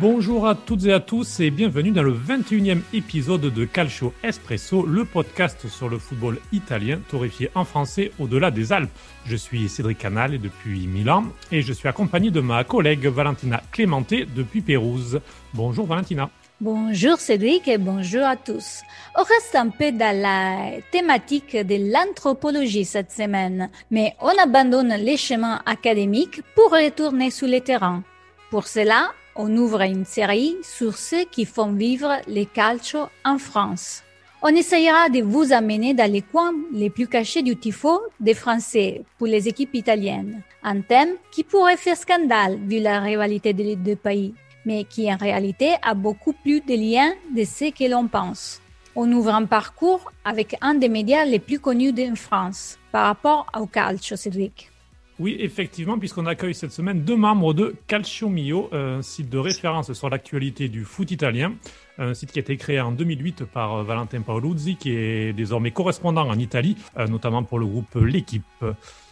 Bonjour 0.00 0.46
à 0.46 0.54
toutes 0.54 0.84
et 0.84 0.92
à 0.92 1.00
tous 1.00 1.40
et 1.40 1.50
bienvenue 1.50 1.90
dans 1.90 2.04
le 2.04 2.12
21e 2.14 2.82
épisode 2.92 3.40
de 3.40 3.64
Calcio 3.64 4.14
Espresso, 4.22 4.86
le 4.86 5.04
podcast 5.04 5.66
sur 5.66 5.88
le 5.88 5.98
football 5.98 6.38
italien 6.52 7.00
torréfié 7.10 7.50
en 7.56 7.64
français 7.64 8.12
au-delà 8.20 8.52
des 8.52 8.72
Alpes. 8.72 8.92
Je 9.26 9.34
suis 9.34 9.68
Cédric 9.68 9.98
Canal 9.98 10.34
et 10.34 10.38
depuis 10.38 10.86
Milan 10.86 11.24
et 11.50 11.62
je 11.62 11.72
suis 11.72 11.88
accompagné 11.88 12.30
de 12.30 12.40
ma 12.40 12.62
collègue 12.62 13.06
Valentina 13.06 13.60
Clémenté 13.72 14.24
depuis 14.24 14.60
Pérouse. 14.60 15.20
Bonjour 15.52 15.86
Valentina. 15.86 16.30
Bonjour 16.60 17.18
Cédric 17.18 17.66
et 17.66 17.78
bonjour 17.78 18.24
à 18.24 18.36
tous. 18.36 18.82
On 19.16 19.22
reste 19.22 19.56
un 19.56 19.70
peu 19.70 19.90
dans 19.90 20.16
la 20.16 20.80
thématique 20.92 21.56
de 21.56 21.92
l'anthropologie 21.92 22.84
cette 22.84 23.10
semaine, 23.10 23.68
mais 23.90 24.14
on 24.20 24.30
abandonne 24.40 24.94
les 24.94 25.16
chemins 25.16 25.60
académiques 25.66 26.40
pour 26.54 26.70
retourner 26.70 27.32
sur 27.32 27.48
les 27.48 27.62
terrains. 27.62 28.04
Pour 28.50 28.68
cela, 28.68 29.10
on 29.38 29.56
ouvre 29.56 29.80
une 29.82 30.04
série 30.04 30.56
sur 30.62 30.98
ceux 30.98 31.24
qui 31.24 31.44
font 31.46 31.72
vivre 31.72 32.16
les 32.26 32.44
calcio 32.44 33.06
en 33.24 33.38
France. 33.38 34.02
On 34.42 34.48
essayera 34.48 35.08
de 35.08 35.22
vous 35.22 35.52
amener 35.52 35.94
dans 35.94 36.10
les 36.10 36.22
coins 36.22 36.54
les 36.72 36.90
plus 36.90 37.06
cachés 37.06 37.42
du 37.42 37.56
tifo 37.56 38.00
des 38.20 38.34
Français 38.34 39.02
pour 39.16 39.28
les 39.28 39.48
équipes 39.48 39.74
italiennes. 39.74 40.42
Un 40.62 40.80
thème 40.80 41.14
qui 41.32 41.44
pourrait 41.44 41.76
faire 41.76 41.96
scandale 41.96 42.58
vu 42.66 42.80
la 42.80 43.00
rivalité 43.00 43.52
des 43.52 43.76
deux 43.76 43.96
pays 43.96 44.34
mais 44.64 44.84
qui 44.84 45.10
en 45.10 45.16
réalité 45.16 45.76
a 45.82 45.94
beaucoup 45.94 46.34
plus 46.34 46.60
de 46.60 46.74
liens 46.74 47.14
de 47.34 47.44
ce 47.44 47.70
que 47.70 47.88
l'on 47.88 48.06
pense. 48.06 48.60
On 48.94 49.10
ouvre 49.12 49.32
un 49.34 49.46
parcours 49.46 50.12
avec 50.24 50.56
un 50.60 50.74
des 50.74 50.88
médias 50.88 51.24
les 51.24 51.38
plus 51.38 51.58
connus 51.58 51.92
de 51.92 52.14
France 52.14 52.78
par 52.92 53.06
rapport 53.06 53.46
au 53.58 53.66
calcio, 53.66 54.16
Cédric. 54.16 54.70
Oui, 55.18 55.36
effectivement, 55.40 55.98
puisqu'on 55.98 56.26
accueille 56.26 56.54
cette 56.54 56.70
semaine 56.70 57.02
deux 57.02 57.16
membres 57.16 57.52
de 57.52 57.74
Calcio 57.88 58.28
Mio, 58.28 58.68
un 58.72 59.02
site 59.02 59.28
de 59.28 59.38
référence 59.38 59.92
sur 59.92 60.08
l'actualité 60.08 60.68
du 60.68 60.84
foot 60.84 61.10
italien, 61.10 61.54
un 61.98 62.14
site 62.14 62.30
qui 62.30 62.38
a 62.38 62.42
été 62.42 62.56
créé 62.56 62.80
en 62.80 62.92
2008 62.92 63.44
par 63.44 63.82
Valentin 63.82 64.20
Paoluzzi, 64.20 64.76
qui 64.76 64.92
est 64.92 65.32
désormais 65.32 65.72
correspondant 65.72 66.28
en 66.28 66.38
Italie, 66.38 66.76
euh, 66.96 67.08
notamment 67.08 67.42
pour 67.42 67.58
le 67.58 67.66
groupe 67.66 67.96
L'équipe. 67.96 68.44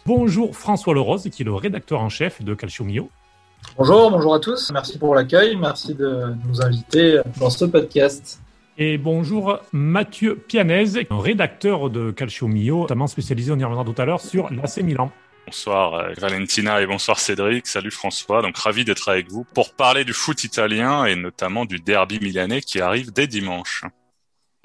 Bonjour 0.05 0.55
François 0.55 0.93
Lerose, 0.93 1.29
qui 1.29 1.41
est 1.41 1.45
le 1.45 1.53
rédacteur 1.53 1.99
en 1.99 2.07
chef 2.07 2.41
de 2.41 2.53
Calcio 2.53 2.85
Mio. 2.85 3.09
Bonjour, 3.77 4.09
bonjour 4.09 4.33
à 4.33 4.39
tous. 4.39 4.71
Merci 4.71 4.97
pour 4.97 5.13
l'accueil. 5.13 5.57
Merci 5.57 5.93
de 5.93 6.33
nous 6.47 6.61
inviter 6.61 7.19
dans 7.37 7.49
ce 7.49 7.65
podcast. 7.65 8.41
Et 8.77 8.97
bonjour 8.97 9.59
Mathieu 9.73 10.35
Pianez, 10.35 11.05
rédacteur 11.09 11.89
de 11.89 12.11
Calcio 12.11 12.47
Mio, 12.47 12.81
notamment 12.81 13.07
spécialisé, 13.07 13.51
on 13.51 13.57
y 13.57 13.63
reviendra 13.63 13.83
tout 13.83 14.01
à 14.01 14.05
l'heure, 14.05 14.21
sur 14.21 14.53
l'AC 14.53 14.77
Milan. 14.77 15.11
Bonsoir 15.47 15.93
euh, 15.93 16.13
Valentina 16.17 16.81
et 16.81 16.85
bonsoir 16.85 17.21
Cédric. 17.21 17.67
Salut 17.67 17.89
François. 17.89 18.41
Donc 18.41 18.57
ravi 18.57 18.83
d'être 18.83 19.07
avec 19.07 19.31
vous 19.31 19.45
pour 19.45 19.71
parler 19.71 20.03
du 20.03 20.11
foot 20.11 20.43
italien 20.43 21.05
et 21.05 21.15
notamment 21.15 21.63
du 21.63 21.79
derby 21.79 22.19
milanais 22.19 22.59
qui 22.59 22.81
arrive 22.81 23.13
dès 23.13 23.27
dimanche. 23.27 23.85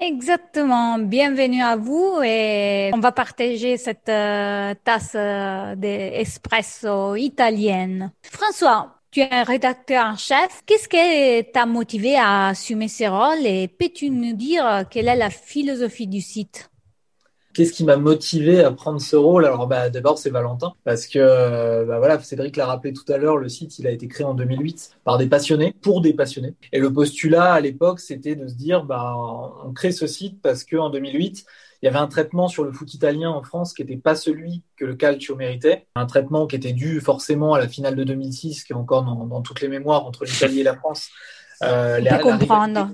Exactement. 0.01 0.99
Bienvenue 0.99 1.63
à 1.63 1.77
vous 1.77 2.19
et 2.21 2.91
on 2.93 2.99
va 2.99 3.13
partager 3.13 3.77
cette 3.77 4.09
euh, 4.09 4.73
tasse 4.83 5.13
euh, 5.15 5.73
d'espresso 5.77 7.15
italienne. 7.15 8.11
François, 8.29 8.99
tu 9.09 9.21
es 9.21 9.31
un 9.31 9.43
rédacteur 9.43 10.05
en 10.05 10.17
chef. 10.17 10.63
Qu'est-ce 10.65 10.89
qui 10.89 11.49
t'a 11.53 11.65
motivé 11.65 12.17
à 12.17 12.47
assumer 12.47 12.89
ce 12.89 13.05
rôle 13.05 13.47
et 13.47 13.69
peux-tu 13.69 14.09
nous 14.09 14.33
dire 14.33 14.83
quelle 14.91 15.07
est 15.07 15.15
la 15.15 15.29
philosophie 15.29 16.07
du 16.07 16.19
site? 16.19 16.69
Qu'est-ce 17.53 17.71
qui 17.71 17.83
m'a 17.83 17.97
motivé 17.97 18.63
à 18.63 18.71
prendre 18.71 18.99
ce 18.99 19.15
rôle? 19.15 19.45
Alors, 19.45 19.67
bah, 19.67 19.89
d'abord, 19.89 20.17
c'est 20.17 20.29
Valentin, 20.29 20.73
parce 20.83 21.07
que, 21.07 21.19
euh, 21.19 21.85
bah, 21.85 21.99
voilà, 21.99 22.19
Cédric 22.19 22.57
l'a 22.57 22.65
rappelé 22.65 22.93
tout 22.93 23.11
à 23.11 23.17
l'heure, 23.17 23.37
le 23.37 23.49
site, 23.49 23.77
il 23.79 23.87
a 23.87 23.91
été 23.91 24.07
créé 24.07 24.25
en 24.25 24.33
2008 24.33 24.91
par 25.03 25.17
des 25.17 25.27
passionnés, 25.27 25.75
pour 25.81 26.01
des 26.01 26.13
passionnés. 26.13 26.55
Et 26.71 26.79
le 26.79 26.91
postulat 26.91 27.53
à 27.53 27.59
l'époque, 27.59 27.99
c'était 27.99 28.35
de 28.35 28.47
se 28.47 28.55
dire, 28.55 28.83
bah, 28.83 29.15
on 29.65 29.71
crée 29.71 29.91
ce 29.91 30.07
site 30.07 30.41
parce 30.41 30.63
que 30.63 30.77
en 30.77 30.89
2008, 30.89 31.45
il 31.83 31.87
y 31.87 31.89
avait 31.89 31.99
un 31.99 32.07
traitement 32.07 32.47
sur 32.47 32.63
le 32.63 32.71
foot 32.71 32.93
italien 32.93 33.29
en 33.29 33.43
France 33.43 33.73
qui 33.73 33.83
n'était 33.83 33.97
pas 33.97 34.15
celui 34.15 34.63
que 34.77 34.85
le 34.85 34.95
calcio 34.95 35.35
méritait. 35.35 35.85
Un 35.95 36.05
traitement 36.05 36.47
qui 36.47 36.55
était 36.55 36.71
dû 36.71 37.01
forcément 37.01 37.55
à 37.55 37.59
la 37.59 37.67
finale 37.67 37.97
de 37.97 38.05
2006, 38.05 38.63
qui 38.63 38.71
est 38.71 38.75
encore 38.75 39.03
dans, 39.03 39.41
toutes 39.41 39.59
les 39.59 39.67
mémoires 39.67 40.05
entre 40.05 40.23
l'Italie 40.23 40.61
et 40.61 40.63
la 40.63 40.77
France. 40.77 41.09
Euh, 41.61 41.99
les, 41.99 42.09
comprendre. 42.19 42.89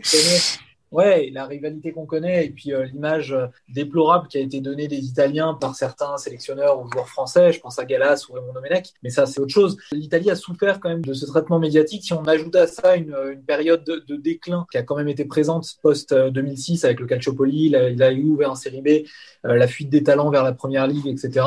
Ouais, 0.92 1.30
la 1.32 1.46
rivalité 1.46 1.92
qu'on 1.92 2.08
connaît 2.08 2.48
et 2.48 2.50
puis 2.50 2.74
euh, 2.74 2.86
l'image 2.86 3.32
euh, 3.32 3.46
déplorable 3.68 4.28
qui 4.28 4.40
a 4.40 4.42
été 4.42 4.60
donnée 4.60 4.88
des 4.88 5.06
Italiens 5.06 5.54
par 5.54 5.76
certains 5.76 6.18
sélectionneurs 6.18 6.82
ou 6.82 6.90
joueurs 6.92 7.08
français, 7.08 7.54
je 7.54 7.60
pense 7.60 7.78
à 7.78 7.86
Galas 7.86 8.26
ou 8.28 8.34
Raymond 8.34 8.54
Domenech, 8.54 8.94
mais 9.04 9.12
ça 9.12 9.28
c'est 9.28 9.40
autre 9.40 9.54
chose. 9.54 9.78
L'Italie 9.92 10.32
a 10.32 10.36
souffert 10.36 10.80
quand 10.80 10.90
même 10.90 11.06
de 11.06 11.14
ce 11.14 11.28
traitement 11.28 11.60
médiatique. 11.60 12.04
Si 12.04 12.14
on 12.14 12.26
ajoute 12.26 12.56
à 12.56 12.66
ça 12.66 12.96
une, 12.96 13.16
une 13.32 13.44
période 13.44 13.84
de, 13.84 14.04
de, 14.08 14.16
déclin 14.16 14.66
qui 14.72 14.78
a 14.78 14.84
quand 14.84 14.96
même 14.96 15.08
été 15.08 15.26
présente 15.26 15.68
post 15.84 16.14
2006 16.14 16.86
avec 16.86 17.00
le 17.00 17.06
Calciopoli, 17.06 17.70
la, 17.70 17.92
la 17.92 18.14
Juve 18.14 18.44
en 18.48 18.56
Série 18.56 18.82
B, 18.82 19.06
euh, 19.46 19.56
la 19.56 19.68
fuite 19.68 19.90
des 19.90 20.04
talents 20.04 20.32
vers 20.32 20.44
la 20.44 20.54
Première 20.54 20.88
Ligue, 20.88 21.08
etc 21.08 21.46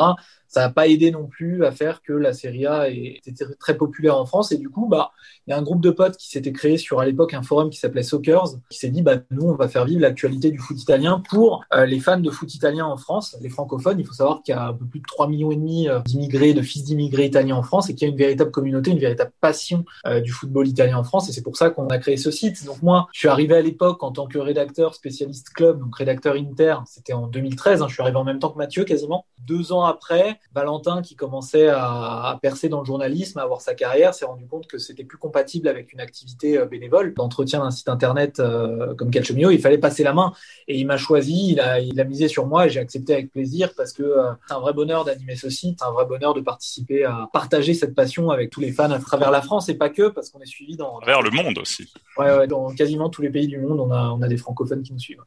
ça 0.53 0.61
n'a 0.61 0.69
pas 0.69 0.87
aidé 0.87 1.11
non 1.11 1.27
plus 1.27 1.65
à 1.65 1.73
faire 1.73 2.03
que 2.03 2.13
la 2.13 2.35
Serie 2.35 2.67
A 2.67 2.91
était 2.91 3.47
très 3.59 3.75
populaire 3.75 4.19
en 4.19 4.27
France. 4.27 4.53
Et 4.53 4.59
du 4.59 4.69
coup, 4.69 4.87
bah, 4.87 5.13
il 5.47 5.51
y 5.51 5.55
a 5.55 5.57
un 5.57 5.63
groupe 5.63 5.81
de 5.81 5.91
potes 5.91 6.19
qui 6.19 6.29
s'était 6.29 6.53
créé 6.53 6.77
sur 6.77 7.01
à 7.01 7.07
l'époque 7.07 7.33
un 7.33 7.43
forum 7.43 7.71
qui 7.71 7.79
s'appelait 7.79 8.03
Soccers, 8.03 8.59
qui 8.69 8.79
s'est 8.79 8.91
dit, 8.91 9.01
bah, 9.01 9.17
nous, 9.31 9.47
on 9.49 9.55
va 9.55 9.67
faire 9.67 9.87
vivre 9.87 10.03
l'actualité 10.03 10.51
du 10.51 10.59
foot 10.59 10.79
italien 10.79 11.23
pour 11.27 11.65
euh, 11.73 11.87
les 11.87 12.01
fans 12.01 12.21
de 12.21 12.31
foot 12.31 12.55
italien 12.55 12.85
en 12.85 12.99
France, 12.99 13.35
les 13.41 13.49
francophones. 13.49 13.99
Il 13.99 14.07
faut 14.07 14.13
savoir 14.13 14.43
qu'il 14.43 14.55
y 14.55 14.59
a 14.59 14.69
un 14.69 14.75
peu 14.75 14.85
plus 14.85 15.01
de 15.01 15.07
3 15.07 15.27
millions 15.27 15.53
et 15.53 15.57
demi 15.57 15.89
euh, 15.89 16.01
d'immigrés, 16.01 16.53
de 16.53 16.61
fils 16.61 16.85
d'immigrés 16.85 17.25
italiens 17.25 17.57
en 17.57 17.63
France 17.63 17.89
et 17.89 17.95
qu'il 17.95 18.07
y 18.07 18.11
a 18.11 18.13
une 18.13 18.19
véritable 18.19 18.51
communauté, 18.51 18.91
une 18.91 18.99
véritable 18.99 19.33
passion 19.41 19.87
euh, 20.05 20.21
du 20.21 20.33
football 20.33 20.69
italien 20.69 20.99
en 20.99 21.05
France. 21.05 21.31
Et 21.31 21.33
c'est 21.33 21.43
pour 21.43 21.57
ça 21.57 21.71
qu'on 21.71 21.87
a 21.87 21.97
créé 21.97 22.19
ce 22.19 22.31
site. 22.31 22.63
Donc 22.67 22.83
moi, 22.83 23.09
je 23.15 23.21
suis 23.21 23.29
arrivé 23.29 23.57
à 23.57 23.63
l'époque 23.63 24.03
en 24.03 24.13
tant 24.13 24.27
que 24.27 24.37
rédacteur 24.37 24.95
spécialiste 24.95 25.49
club, 25.55 25.81
donc 25.81 25.97
rédacteur 25.97 26.35
Inter. 26.35 26.77
C'était 26.85 27.15
en 27.15 27.27
2013. 27.27 27.81
Hein, 27.81 27.87
je 27.89 27.95
suis 27.95 28.03
arrivé 28.03 28.19
en 28.19 28.25
même 28.25 28.39
temps 28.39 28.51
que 28.51 28.59
Mathieu 28.59 28.85
quasiment. 28.85 29.25
Deux 29.47 29.73
ans 29.73 29.85
après, 29.85 30.39
Valentin, 30.55 31.03
qui 31.03 31.17
commençait 31.17 31.69
à, 31.69 32.39
percer 32.43 32.69
dans 32.69 32.81
le 32.81 32.85
journalisme, 32.85 33.39
à 33.39 33.43
avoir 33.43 33.61
sa 33.61 33.75
carrière, 33.75 34.15
s'est 34.15 34.25
rendu 34.25 34.47
compte 34.47 34.67
que 34.67 34.79
c'était 34.79 35.05
plus 35.05 35.19
compatible 35.19 35.69
avec 35.69 35.93
une 35.93 36.01
activité 36.01 36.59
euh, 36.59 36.67
bénévole, 36.67 37.15
d'entretien 37.15 37.61
d'un 37.61 37.71
site 37.71 37.89
internet 37.89 38.41
euh, 38.41 38.95
comme 38.95 39.11
Calciomio. 39.11 39.51
Il 39.51 39.61
fallait 39.61 39.79
passer 39.79 40.03
la 40.03 40.13
main 40.13 40.33
et 40.69 40.79
il 40.79 40.87
m'a 40.87 40.97
choisi, 40.97 41.53
il 41.53 41.61
a, 41.61 41.81
il 41.81 41.99
a 42.01 42.05
misé 42.05 42.29
sur 42.29 42.47
moi 42.47 42.67
et 42.67 42.71
j'ai 42.71 42.81
accepté 42.81 43.15
avec 43.15 43.33
plaisir 43.33 43.71
parce 43.77 43.93
que 43.93 44.03
euh, 44.03 44.33
c'est 44.47 44.55
un 44.55 44.61
vrai 44.61 44.73
bonheur 44.73 45.05
d'animer 45.05 45.37
ce 45.37 45.49
site, 45.49 45.79
c'est 45.81 45.87
un 45.87 45.93
vrai 45.93 46.05
bonheur 46.05 46.35
de 46.35 46.41
participer 46.41 47.05
à 47.05 47.29
partager 47.33 47.75
cette 47.75 47.95
passion 47.95 48.31
avec 48.31 48.51
tous 48.51 48.61
les 48.61 48.73
fans 48.73 48.91
à 48.91 48.99
travers 48.99 49.31
la 49.31 49.43
France 49.43 49.69
et 49.69 49.75
pas 49.75 49.89
que 49.89 50.09
parce 50.09 50.31
qu'on 50.31 50.41
est 50.41 50.47
suivi 50.47 50.77
dans. 50.77 50.99
À 50.99 51.03
travers 51.03 51.23
le 51.23 51.31
monde 51.31 51.59
aussi. 51.59 51.91
Ouais, 52.19 52.37
ouais, 52.37 52.47
dans 52.47 52.75
quasiment 52.75 53.09
tous 53.09 53.23
les 53.23 53.31
pays 53.31 53.47
du 53.47 53.59
monde, 53.59 53.81
on 53.81 53.91
a, 53.91 54.11
on 54.11 54.21
a 54.23 54.29
des 54.29 54.37
francophones 54.37 54.83
qui 54.83 54.93
nous 54.93 54.99
suivent. 54.99 55.23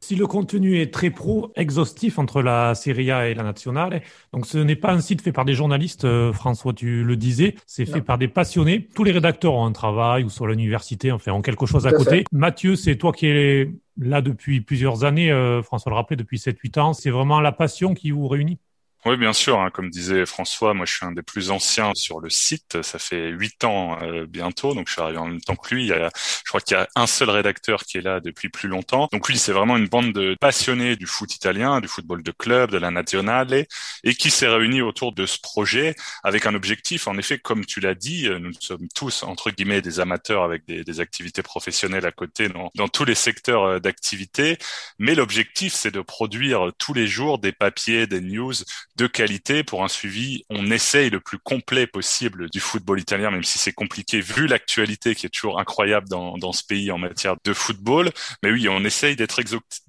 Si 0.00 0.14
le 0.14 0.26
contenu 0.26 0.80
est 0.80 0.92
très 0.92 1.10
pro, 1.10 1.52
exhaustif 1.56 2.18
entre 2.18 2.40
la 2.40 2.74
Serie 2.74 3.10
A 3.10 3.28
et 3.28 3.34
la 3.34 3.42
Nationale, 3.42 4.02
donc 4.32 4.46
ce 4.46 4.58
n'est 4.58 4.76
pas 4.76 4.92
un 4.92 5.00
site 5.00 5.22
fait 5.22 5.32
par 5.32 5.44
des 5.44 5.54
journalistes, 5.54 6.04
euh, 6.04 6.32
François, 6.32 6.72
tu 6.72 7.02
le 7.02 7.16
disais, 7.16 7.56
c'est 7.66 7.84
fait 7.84 8.00
par 8.00 8.16
des 8.16 8.28
passionnés. 8.28 8.88
Tous 8.94 9.02
les 9.04 9.12
rédacteurs 9.12 9.54
ont 9.54 9.66
un 9.66 9.72
travail 9.72 10.24
ou 10.24 10.30
sur 10.30 10.46
l'université, 10.46 11.10
enfin, 11.10 11.32
ont 11.32 11.42
quelque 11.42 11.66
chose 11.66 11.86
à 11.86 11.92
côté. 11.92 12.24
Mathieu, 12.32 12.76
c'est 12.76 12.96
toi 12.96 13.12
qui 13.12 13.26
es 13.26 13.72
là 14.00 14.22
depuis 14.22 14.60
plusieurs 14.60 15.04
années, 15.04 15.32
euh, 15.32 15.62
François 15.62 15.90
le 15.90 15.96
rappelait, 15.96 16.16
depuis 16.16 16.38
7-8 16.38 16.78
ans. 16.78 16.92
C'est 16.92 17.10
vraiment 17.10 17.40
la 17.40 17.52
passion 17.52 17.94
qui 17.94 18.12
vous 18.12 18.28
réunit 18.28 18.58
oui, 19.04 19.16
bien 19.16 19.32
sûr. 19.32 19.60
Hein, 19.60 19.70
comme 19.70 19.90
disait 19.90 20.26
François, 20.26 20.74
moi 20.74 20.84
je 20.84 20.94
suis 20.94 21.06
un 21.06 21.12
des 21.12 21.22
plus 21.22 21.50
anciens 21.50 21.92
sur 21.94 22.20
le 22.20 22.28
site. 22.30 22.82
Ça 22.82 22.98
fait 22.98 23.28
huit 23.30 23.62
ans 23.64 23.96
euh, 24.02 24.26
bientôt, 24.26 24.74
donc 24.74 24.88
je 24.88 24.94
suis 24.94 25.00
arrivé 25.00 25.18
en 25.18 25.26
même 25.28 25.40
temps 25.40 25.54
que 25.56 25.74
lui. 25.74 25.84
Il 25.84 25.88
y 25.88 25.92
a, 25.92 26.10
je 26.14 26.48
crois 26.48 26.60
qu'il 26.60 26.76
y 26.76 26.80
a 26.80 26.88
un 26.96 27.06
seul 27.06 27.30
rédacteur 27.30 27.84
qui 27.84 27.98
est 27.98 28.00
là 28.02 28.20
depuis 28.20 28.48
plus 28.48 28.68
longtemps. 28.68 29.08
Donc 29.12 29.28
lui, 29.28 29.38
c'est 29.38 29.52
vraiment 29.52 29.76
une 29.76 29.88
bande 29.88 30.12
de 30.12 30.36
passionnés 30.40 30.96
du 30.96 31.06
foot 31.06 31.32
italien, 31.34 31.80
du 31.80 31.86
football 31.88 32.22
de 32.22 32.32
club, 32.32 32.70
de 32.70 32.78
la 32.78 32.90
Nazionale, 32.90 33.66
et 34.04 34.14
qui 34.14 34.30
s'est 34.30 34.48
réuni 34.48 34.82
autour 34.82 35.12
de 35.12 35.26
ce 35.26 35.38
projet 35.40 35.94
avec 36.24 36.46
un 36.46 36.54
objectif. 36.54 37.06
En 37.06 37.16
effet, 37.18 37.38
comme 37.38 37.64
tu 37.64 37.80
l'as 37.80 37.94
dit, 37.94 38.26
euh, 38.26 38.40
nous 38.40 38.52
sommes 38.58 38.88
tous 38.94 39.22
entre 39.22 39.50
guillemets 39.50 39.80
des 39.80 40.00
amateurs 40.00 40.42
avec 40.42 40.66
des, 40.66 40.82
des 40.82 41.00
activités 41.00 41.42
professionnelles 41.42 42.06
à 42.06 42.12
côté 42.12 42.48
dans, 42.48 42.70
dans 42.74 42.88
tous 42.88 43.04
les 43.04 43.14
secteurs 43.14 43.62
euh, 43.64 43.78
d'activité. 43.78 44.58
Mais 44.98 45.14
l'objectif, 45.14 45.72
c'est 45.72 45.92
de 45.92 46.00
produire 46.00 46.72
tous 46.78 46.94
les 46.94 47.06
jours 47.06 47.38
des 47.38 47.52
papiers, 47.52 48.06
des 48.08 48.20
news 48.20 48.54
de 48.98 49.06
qualité 49.06 49.62
pour 49.62 49.84
un 49.84 49.88
suivi. 49.88 50.44
On 50.50 50.70
essaye 50.70 51.08
le 51.08 51.20
plus 51.20 51.38
complet 51.38 51.86
possible 51.86 52.50
du 52.50 52.58
football 52.58 53.00
italien, 53.00 53.30
même 53.30 53.44
si 53.44 53.58
c'est 53.58 53.72
compliqué 53.72 54.20
vu 54.20 54.48
l'actualité 54.48 55.14
qui 55.14 55.26
est 55.26 55.30
toujours 55.30 55.60
incroyable 55.60 56.08
dans, 56.08 56.36
dans 56.36 56.52
ce 56.52 56.64
pays 56.64 56.90
en 56.90 56.98
matière 56.98 57.36
de 57.44 57.52
football. 57.52 58.10
Mais 58.42 58.50
oui, 58.50 58.68
on 58.68 58.84
essaye 58.84 59.14
d'être 59.14 59.40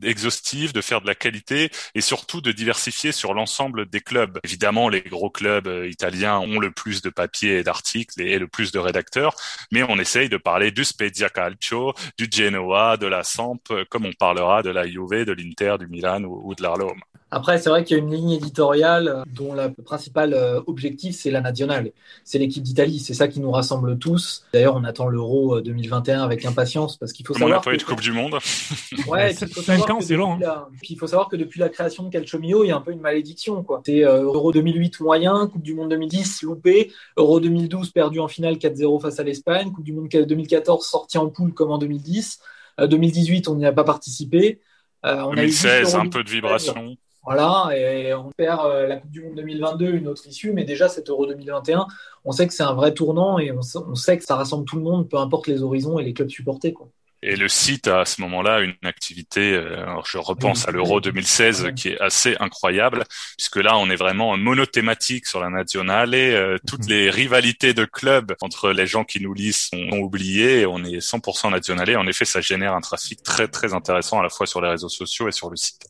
exhaustif, 0.03 0.73
de 0.73 0.81
faire 0.81 1.01
de 1.01 1.07
la 1.07 1.15
qualité 1.15 1.71
et 1.95 2.01
surtout 2.01 2.39
de 2.39 2.51
diversifier 2.51 3.11
sur 3.11 3.33
l'ensemble 3.33 3.89
des 3.89 4.01
clubs. 4.01 4.39
Évidemment, 4.43 4.89
les 4.89 5.01
gros 5.01 5.31
clubs 5.31 5.67
euh, 5.67 5.89
italiens 5.89 6.37
ont 6.37 6.59
le 6.59 6.71
plus 6.71 7.01
de 7.01 7.09
papiers 7.09 7.57
et 7.57 7.63
d'articles 7.63 8.21
et 8.21 8.37
le 8.37 8.47
plus 8.47 8.71
de 8.71 8.77
rédacteurs, 8.77 9.35
mais 9.71 9.81
on 9.83 9.97
essaye 9.97 10.29
de 10.29 10.37
parler 10.37 10.71
du 10.71 10.85
Spezia 10.85 11.29
Calcio, 11.29 11.93
du 12.17 12.27
Genoa, 12.31 12.97
de 12.97 13.07
la 13.07 13.23
Samp, 13.23 13.59
comme 13.89 14.05
on 14.05 14.13
parlera 14.13 14.61
de 14.61 14.69
la 14.69 14.87
Juve, 14.87 15.25
de 15.25 15.31
l'Inter, 15.31 15.77
du 15.79 15.87
Milan 15.87 16.23
ou, 16.23 16.51
ou 16.51 16.55
de 16.55 16.61
la 16.61 16.69
Après, 17.31 17.59
c'est 17.59 17.69
vrai 17.69 17.83
qu'il 17.83 17.95
y 17.95 17.99
a 17.99 18.03
une 18.03 18.11
ligne 18.11 18.31
éditoriale 18.31 19.07
euh, 19.07 19.23
dont 19.27 19.53
le 19.53 19.71
principal 19.83 20.33
euh, 20.33 20.61
objectif, 20.65 21.15
c'est 21.15 21.29
la 21.29 21.41
nationale. 21.41 21.91
C'est 22.23 22.39
l'équipe 22.39 22.63
d'Italie. 22.63 22.99
C'est 22.99 23.13
ça 23.13 23.27
qui 23.27 23.39
nous 23.39 23.51
rassemble 23.51 23.99
tous. 23.99 24.45
D'ailleurs, 24.51 24.75
on 24.75 24.83
attend 24.83 25.07
l'Euro 25.07 25.61
2021 25.61 26.23
avec 26.23 26.43
impatience 26.45 26.97
parce 26.97 27.13
qu'il 27.13 27.25
faut 27.27 27.33
Comme 27.33 27.41
savoir. 27.41 27.59
On 27.59 27.61
n'a 27.61 27.63
pas 27.63 27.73
eu 27.73 27.77
de 27.77 27.83
Coupe 27.83 28.01
du 28.01 28.11
Monde. 28.11 28.39
Ouais, 29.07 29.33
ans, 29.89 30.01
c'est 30.01 30.15
long. 30.15 30.33
Hein. 30.33 30.67
Puis 30.81 30.93
il 30.93 30.97
faut 30.97 31.07
savoir 31.07 31.29
que 31.29 31.35
depuis 31.35 31.59
la 31.59 31.69
création 31.69 32.03
de 32.03 32.09
Calcio 32.09 32.39
Mio, 32.39 32.63
il 32.63 32.67
y 32.67 32.71
a 32.71 32.75
un 32.75 32.81
peu 32.81 32.91
une 32.91 33.01
malédiction. 33.01 33.63
Quoi. 33.63 33.81
C'est 33.85 34.03
euh, 34.03 34.23
Euro 34.23 34.51
2008 34.51 34.99
moyen, 35.01 35.47
Coupe 35.47 35.61
du 35.61 35.73
Monde 35.73 35.89
2010 35.89 36.43
loupé, 36.43 36.91
Euro 37.17 37.39
2012 37.39 37.91
perdu 37.91 38.19
en 38.19 38.27
finale 38.27 38.55
4-0 38.55 39.01
face 39.01 39.19
à 39.19 39.23
l'Espagne, 39.23 39.71
Coupe 39.71 39.83
du 39.83 39.93
Monde 39.93 40.09
2014 40.09 40.85
sorti 40.85 41.17
en 41.17 41.29
poule 41.29 41.53
comme 41.53 41.71
en 41.71 41.77
2010. 41.77 42.39
2018, 42.79 43.49
on 43.49 43.55
n'y 43.55 43.65
a 43.65 43.73
pas 43.73 43.83
participé. 43.83 44.61
on 45.03 45.31
2016, 45.31 45.95
a 45.95 45.97
eu 45.97 46.01
un 46.01 46.09
peu 46.09 46.23
de 46.23 46.29
vibration. 46.29 46.95
Voilà, 47.31 47.69
et 47.77 48.11
on 48.15 48.31
perd 48.31 48.65
euh, 48.65 48.87
la 48.87 48.95
Coupe 48.95 49.11
du 49.11 49.21
Monde 49.21 49.35
2022, 49.35 49.93
une 49.93 50.07
autre 50.07 50.25
issue, 50.25 50.51
mais 50.51 50.63
déjà 50.63 50.89
cet 50.89 51.09
Euro 51.09 51.27
2021, 51.27 51.85
on 52.25 52.31
sait 52.31 52.47
que 52.47 52.53
c'est 52.55 52.63
un 52.63 52.73
vrai 52.73 52.91
tournant 52.91 53.37
et 53.37 53.51
on 53.51 53.93
sait 53.93 54.17
que 54.17 54.23
ça 54.23 54.35
rassemble 54.35 54.65
tout 54.65 54.77
le 54.77 54.81
monde, 54.81 55.07
peu 55.07 55.17
importe 55.17 55.45
les 55.45 55.61
horizons 55.61 55.99
et 55.99 56.03
les 56.03 56.13
clubs 56.13 56.31
supportés. 56.31 56.73
Quoi. 56.73 56.89
Et 57.21 57.35
le 57.35 57.47
site 57.47 57.87
a 57.87 57.99
à 57.99 58.05
ce 58.05 58.19
moment-là 58.21 58.61
une 58.61 58.73
activité, 58.83 59.53
euh, 59.53 59.83
alors 59.83 60.07
je 60.07 60.17
repense 60.17 60.67
à 60.67 60.71
l'Euro 60.71 61.01
2016 61.01 61.73
qui 61.75 61.89
est 61.89 61.99
assez 61.99 62.35
incroyable, 62.39 63.03
puisque 63.37 63.57
là 63.57 63.77
on 63.77 63.91
est 63.91 63.95
vraiment 63.95 64.35
monothématique 64.35 65.27
sur 65.27 65.39
la 65.39 65.51
nationale 65.51 66.15
et 66.15 66.33
euh, 66.33 66.57
toutes 66.65 66.85
mhm. 66.85 66.89
les 66.89 67.09
rivalités 67.11 67.75
de 67.75 67.85
clubs 67.85 68.33
entre 68.41 68.71
les 68.71 68.87
gens 68.87 69.03
qui 69.03 69.21
nous 69.21 69.35
lisent 69.35 69.69
sont, 69.69 69.99
oubliées 69.99 70.61
et 70.61 70.65
on 70.65 70.83
est 70.83 70.97
100% 70.97 71.51
nationalais. 71.51 71.95
En 71.95 72.07
effet, 72.07 72.25
ça 72.25 72.41
génère 72.41 72.73
un 72.73 72.81
trafic 72.81 73.21
très 73.21 73.47
très 73.47 73.75
intéressant 73.75 74.19
à 74.19 74.23
la 74.23 74.29
fois 74.29 74.47
sur 74.47 74.61
les 74.61 74.69
réseaux 74.69 74.89
sociaux 74.89 75.27
et 75.27 75.31
sur 75.31 75.51
le 75.51 75.57
site. 75.57 75.85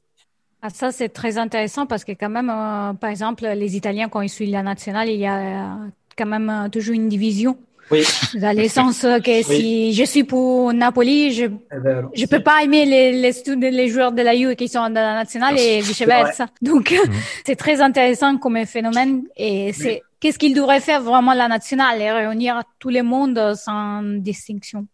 Ah, 0.61 0.69
ça, 0.69 0.91
c'est 0.91 1.09
très 1.09 1.37
intéressant 1.37 1.85
parce 1.85 2.03
que 2.03 2.11
quand 2.11 2.29
même, 2.29 2.49
euh, 2.49 2.93
par 2.93 3.09
exemple, 3.09 3.45
les 3.45 3.77
Italiens, 3.77 4.09
quand 4.09 4.21
ils 4.21 4.29
suivent 4.29 4.51
la 4.51 4.63
nationale, 4.63 5.09
il 5.09 5.19
y 5.19 5.25
a 5.25 5.37
euh, 5.37 5.87
quand 6.17 6.25
même 6.25 6.49
euh, 6.49 6.69
toujours 6.69 6.95
une 6.95 7.07
division. 7.07 7.57
Oui. 7.91 8.03
Dans 8.35 8.55
le 8.55 8.67
sens 8.67 9.01
que 9.01 9.41
si 9.41 9.93
je 9.93 10.03
suis 10.03 10.23
pour 10.23 10.73
Napoli, 10.73 11.33
je 11.33 11.45
eh 11.45 11.79
ben, 11.79 12.07
je 12.13 12.25
peux 12.27 12.41
pas 12.41 12.61
aimer 12.61 12.85
les, 12.85 13.13
les, 13.13 13.71
les 13.71 13.87
joueurs 13.87 14.11
de 14.11 14.21
la 14.21 14.35
Juve 14.35 14.55
qui 14.55 14.67
sont 14.67 14.81
dans 14.81 14.93
la 14.93 15.15
nationale 15.15 15.57
et 15.57 15.79
vice-versa. 15.79 16.47
Donc, 16.61 16.91
mhm. 16.91 17.11
c'est 17.45 17.55
très 17.55 17.81
intéressant 17.81 18.37
comme 18.37 18.63
phénomène 18.67 19.23
et 19.35 19.73
c'est 19.73 20.03
qu'est-ce 20.19 20.37
qu'il 20.37 20.53
devrait 20.53 20.81
faire 20.81 21.01
vraiment 21.01 21.33
la 21.33 21.47
nationale 21.47 21.99
et 21.99 22.11
réunir 22.11 22.61
tout 22.77 22.89
le 22.89 23.01
monde 23.01 23.55
sans 23.55 24.03
distinction? 24.03 24.85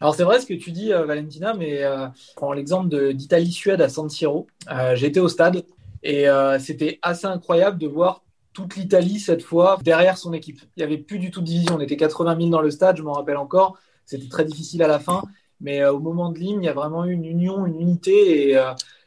Alors 0.00 0.14
c'est 0.14 0.24
vrai 0.24 0.40
ce 0.40 0.46
que 0.46 0.54
tu 0.54 0.72
dis, 0.72 0.92
euh, 0.92 1.06
Valentina, 1.06 1.54
mais 1.54 1.82
euh, 1.82 2.06
prends 2.34 2.52
l'exemple 2.52 3.14
d'Italie-Suède 3.14 3.80
à 3.80 3.88
San 3.88 4.10
Siro. 4.10 4.46
Euh, 4.70 4.94
J'étais 4.94 5.20
au 5.20 5.28
stade 5.28 5.64
et 6.02 6.28
euh, 6.28 6.58
c'était 6.58 6.98
assez 7.02 7.26
incroyable 7.26 7.78
de 7.78 7.86
voir 7.86 8.22
toute 8.52 8.76
l'Italie 8.76 9.18
cette 9.18 9.42
fois 9.42 9.78
derrière 9.82 10.18
son 10.18 10.32
équipe. 10.32 10.60
Il 10.76 10.80
n'y 10.80 10.84
avait 10.84 10.98
plus 10.98 11.18
du 11.18 11.30
tout 11.30 11.40
de 11.40 11.46
division. 11.46 11.76
On 11.76 11.80
était 11.80 11.96
80 11.96 12.36
000 12.36 12.48
dans 12.50 12.60
le 12.60 12.70
stade, 12.70 12.98
je 12.98 13.02
m'en 13.02 13.12
rappelle 13.12 13.38
encore. 13.38 13.78
C'était 14.04 14.28
très 14.28 14.44
difficile 14.44 14.82
à 14.82 14.86
la 14.86 14.98
fin, 14.98 15.22
mais 15.60 15.84
au 15.84 15.98
moment 15.98 16.30
de 16.30 16.38
l'hymne, 16.38 16.62
il 16.62 16.66
y 16.66 16.68
a 16.68 16.74
vraiment 16.74 17.04
eu 17.06 17.12
une 17.12 17.24
union, 17.24 17.66
une 17.66 17.80
unité 17.80 18.50
et 18.50 18.60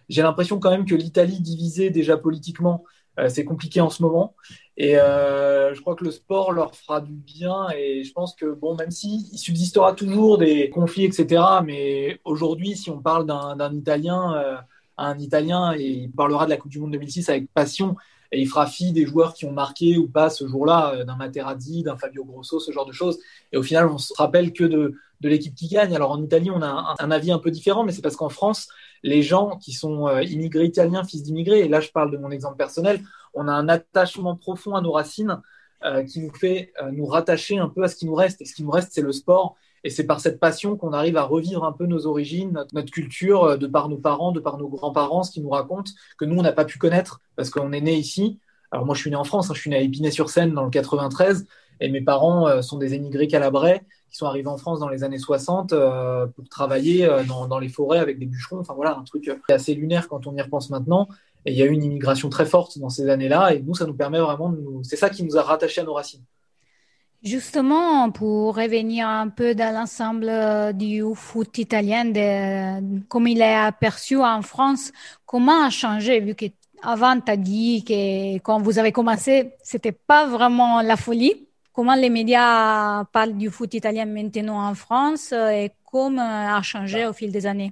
j'ai 0.09 0.21
l'impression 0.21 0.59
quand 0.59 0.71
même 0.71 0.86
que 0.86 0.94
l'Italie 0.95 1.39
divisée 1.39 1.89
déjà 1.89 2.18
politiquement, 2.18 2.83
c'est 3.30 3.45
compliqué 3.45 3.80
en 3.80 3.89
ce 3.89 4.03
moment. 4.03 4.36
Et 4.81 4.98
euh, 4.98 5.74
je 5.76 5.81
crois 5.81 5.96
que 5.96 6.06
le 6.06 6.12
sport 6.12 6.54
leur 6.54 6.74
fera 6.74 7.02
du 7.02 7.12
bien. 7.12 7.68
Et 7.76 8.04
je 8.06 8.14
pense 8.14 8.34
que, 8.34 8.46
bon, 8.46 8.76
même 8.76 8.92
s'il 8.92 9.38
subsistera 9.38 9.94
toujours 9.94 10.38
des 10.38 10.70
conflits, 10.70 11.04
etc., 11.04 11.44
mais 11.66 12.22
aujourd'hui, 12.24 12.78
si 12.78 12.90
on 12.90 13.02
parle 13.02 13.26
d'un 13.26 13.74
Italien, 13.74 14.36
euh, 14.36 14.56
un 14.98 15.20
Italien, 15.20 15.74
et 15.78 15.84
il 15.84 16.12
parlera 16.12 16.46
de 16.46 16.50
la 16.50 16.58
Coupe 16.58 16.72
du 16.72 16.80
Monde 16.80 16.92
2006 16.92 17.28
avec 17.30 17.52
passion, 17.54 17.98
et 18.31 18.40
il 18.40 18.48
fera 18.48 18.68
fi 18.68 18.94
des 18.94 19.06
joueurs 19.06 19.34
qui 19.34 19.46
ont 19.46 19.52
marqué 19.52 19.98
ou 19.98 20.08
pas 20.08 20.30
ce 20.30 20.48
jour-là, 20.48 20.94
euh, 20.96 21.04
d'un 21.04 21.18
Materazzi, 21.18 21.84
d'un 21.84 21.98
Fabio 21.98 22.24
Grosso, 22.24 22.62
ce 22.62 22.72
genre 22.72 22.86
de 22.86 22.94
choses. 22.94 23.20
Et 23.52 23.58
au 23.58 23.64
final, 23.64 23.88
on 23.88 23.98
se 23.98 24.14
rappelle 24.14 24.54
que 24.54 24.64
de, 24.64 24.96
de 25.20 25.30
l'équipe 25.30 25.56
qui 25.56 25.68
gagne. 25.68 25.94
Alors 25.94 26.12
en 26.12 26.24
Italie, 26.24 26.52
on 26.52 26.62
a 26.62 26.96
un 26.98 27.12
avis 27.12 27.34
un 27.34 27.40
peu 27.40 27.52
différent, 27.52 27.84
mais 27.84 27.92
c'est 27.92 28.02
parce 28.02 28.16
qu'en 28.16 28.30
France, 28.30 28.70
les 29.04 29.22
gens 29.22 29.57
qui 29.57 29.74
sont 29.74 30.07
euh, 30.07 30.24
immigrés 30.24 30.66
italiens, 30.66 31.04
fils 31.04 31.24
d'immigrés, 31.24 31.60
et 31.60 31.68
là 31.68 31.80
je 31.80 31.90
parle 31.90 32.12
de 32.12 32.18
mon 32.18 32.31
exemple 32.31 32.57
personnel, 32.57 33.01
on 33.34 33.48
a 33.48 33.51
un 33.51 33.69
attachement 33.69 34.36
profond 34.36 34.75
à 34.75 34.81
nos 34.81 34.92
racines 34.92 35.42
euh, 35.86 36.04
qui 36.04 36.19
nous 36.19 36.34
fait 36.34 36.74
euh, 36.81 36.92
nous 36.92 37.06
rattacher 37.06 37.57
un 37.57 37.69
peu 37.69 37.84
à 37.84 37.88
ce 37.88 37.96
qui 37.96 38.06
nous 38.06 38.16
reste. 38.16 38.42
Et 38.42 38.46
ce 38.46 38.54
qui 38.54 38.63
nous 38.63 38.72
reste, 38.72 38.90
c'est 38.92 39.01
le 39.01 39.12
sport. 39.12 39.56
Et 39.86 39.90
c'est 39.90 40.06
par 40.06 40.19
cette 40.19 40.40
passion 40.40 40.75
qu'on 40.75 40.92
arrive 40.92 41.16
à 41.16 41.24
revivre 41.24 41.63
un 41.63 41.72
peu 41.72 41.86
nos 41.86 42.06
origines, 42.06 42.66
notre, 42.74 42.92
culture, 42.92 43.57
de 43.57 43.66
par 43.66 43.88
nos 43.88 43.98
parents, 43.98 44.34
de 44.34 44.42
par 44.42 44.57
nos 44.57 44.68
grands-parents, 44.68 45.24
ce 45.24 45.31
qui 45.31 45.40
nous 45.40 45.50
racontent 45.50 45.92
que 46.18 46.25
nous, 46.25 46.38
on 46.38 46.42
n'a 46.42 46.51
pas 46.51 46.66
pu 46.66 46.78
connaître 46.78 47.22
parce 47.38 47.50
qu'on 47.50 47.72
est 47.72 47.80
né 47.80 47.96
ici. 47.96 48.40
Alors 48.72 48.86
moi, 48.86 48.94
je 48.94 49.00
suis 49.00 49.10
né 49.10 49.16
en 49.16 49.24
France, 49.24 49.50
hein, 49.50 49.54
je 49.54 49.62
suis 49.62 49.69
né 49.69 49.78
à 49.78 49.80
Épinay-sur-Seine 49.80 50.54
dans 50.54 50.66
le 50.66 50.69
93, 50.69 51.48
et 51.80 51.90
mes 51.90 52.01
parents 52.01 52.62
sont 52.62 52.78
des 52.78 52.94
émigrés 52.94 53.28
calabrais 53.28 53.86
qui 54.10 54.18
sont 54.18 54.26
arrivés 54.26 54.48
en 54.48 54.58
France 54.58 54.80
dans 54.80 54.90
les 54.90 55.04
années 55.04 55.18
60 55.18 55.74
pour 56.36 56.50
travailler 56.50 57.08
dans, 57.28 57.48
dans, 57.48 57.60
les 57.60 57.70
forêts 57.70 58.00
avec 58.00 58.20
des 58.20 58.26
bûcherons. 58.26 58.60
Enfin 58.60 58.74
voilà, 58.74 58.98
un 58.98 59.04
truc 59.04 59.32
assez 59.50 59.76
lunaire 59.76 60.08
quand 60.08 60.28
on 60.28 60.36
y 60.36 60.42
repense 60.42 60.70
maintenant. 60.70 61.08
Et 61.46 61.52
il 61.52 61.58
y 61.58 61.62
a 61.62 61.66
eu 61.66 61.72
une 61.72 61.84
immigration 61.84 62.30
très 62.30 62.46
forte 62.46 62.78
dans 62.80 62.90
ces 62.90 63.10
années-là. 63.10 63.54
Et 63.54 63.62
nous, 63.62 63.76
ça 63.76 63.86
nous 63.86 63.94
permet 63.94 64.20
vraiment 64.20 64.50
de 64.50 64.60
nous. 64.60 64.84
C'est 64.84 64.98
ça 64.98 65.10
qui 65.10 65.24
nous 65.24 65.38
a 65.38 65.42
rattachés 65.42 65.82
à 65.82 65.84
nos 65.84 65.94
racines. 65.94 66.24
Justement, 67.22 68.12
pour 68.12 68.56
revenir 68.56 69.06
un 69.08 69.28
peu 69.28 69.54
dans 69.54 69.74
l'ensemble 69.74 70.30
euh, 70.30 70.72
du 70.72 71.04
foot 71.16 71.58
italien, 71.58 72.06
de, 72.06 73.04
comme 73.08 73.28
il 73.28 73.42
est 73.42 73.56
aperçu 73.56 74.18
en 74.18 74.42
France, 74.42 74.94
comment 75.26 75.66
a 75.66 75.70
changé 75.70 76.22
vu 76.22 76.34
que 76.34 76.46
avant 76.82 77.20
tu 77.20 77.30
as 77.30 77.36
dit 77.36 77.84
que 77.84 78.38
quand 78.38 78.62
vous 78.62 78.80
avez 78.80 78.94
commencé, 78.94 79.52
c'était 79.62 79.92
pas 79.92 80.28
vraiment 80.28 80.82
la 80.82 80.96
folie. 80.96 81.49
Comment 81.80 81.96
les 81.96 82.10
médias 82.10 83.06
parlent 83.06 83.38
du 83.38 83.50
foot 83.50 83.74
italien 83.74 84.06
maintenant 84.06 84.68
en 84.68 84.76
France 84.76 85.31
et 85.31 85.72
comment 85.90 86.58
a 86.58 86.62
changé 86.62 87.06
au 87.06 87.14
fil 87.14 87.31
des 87.31 87.46
années 87.46 87.72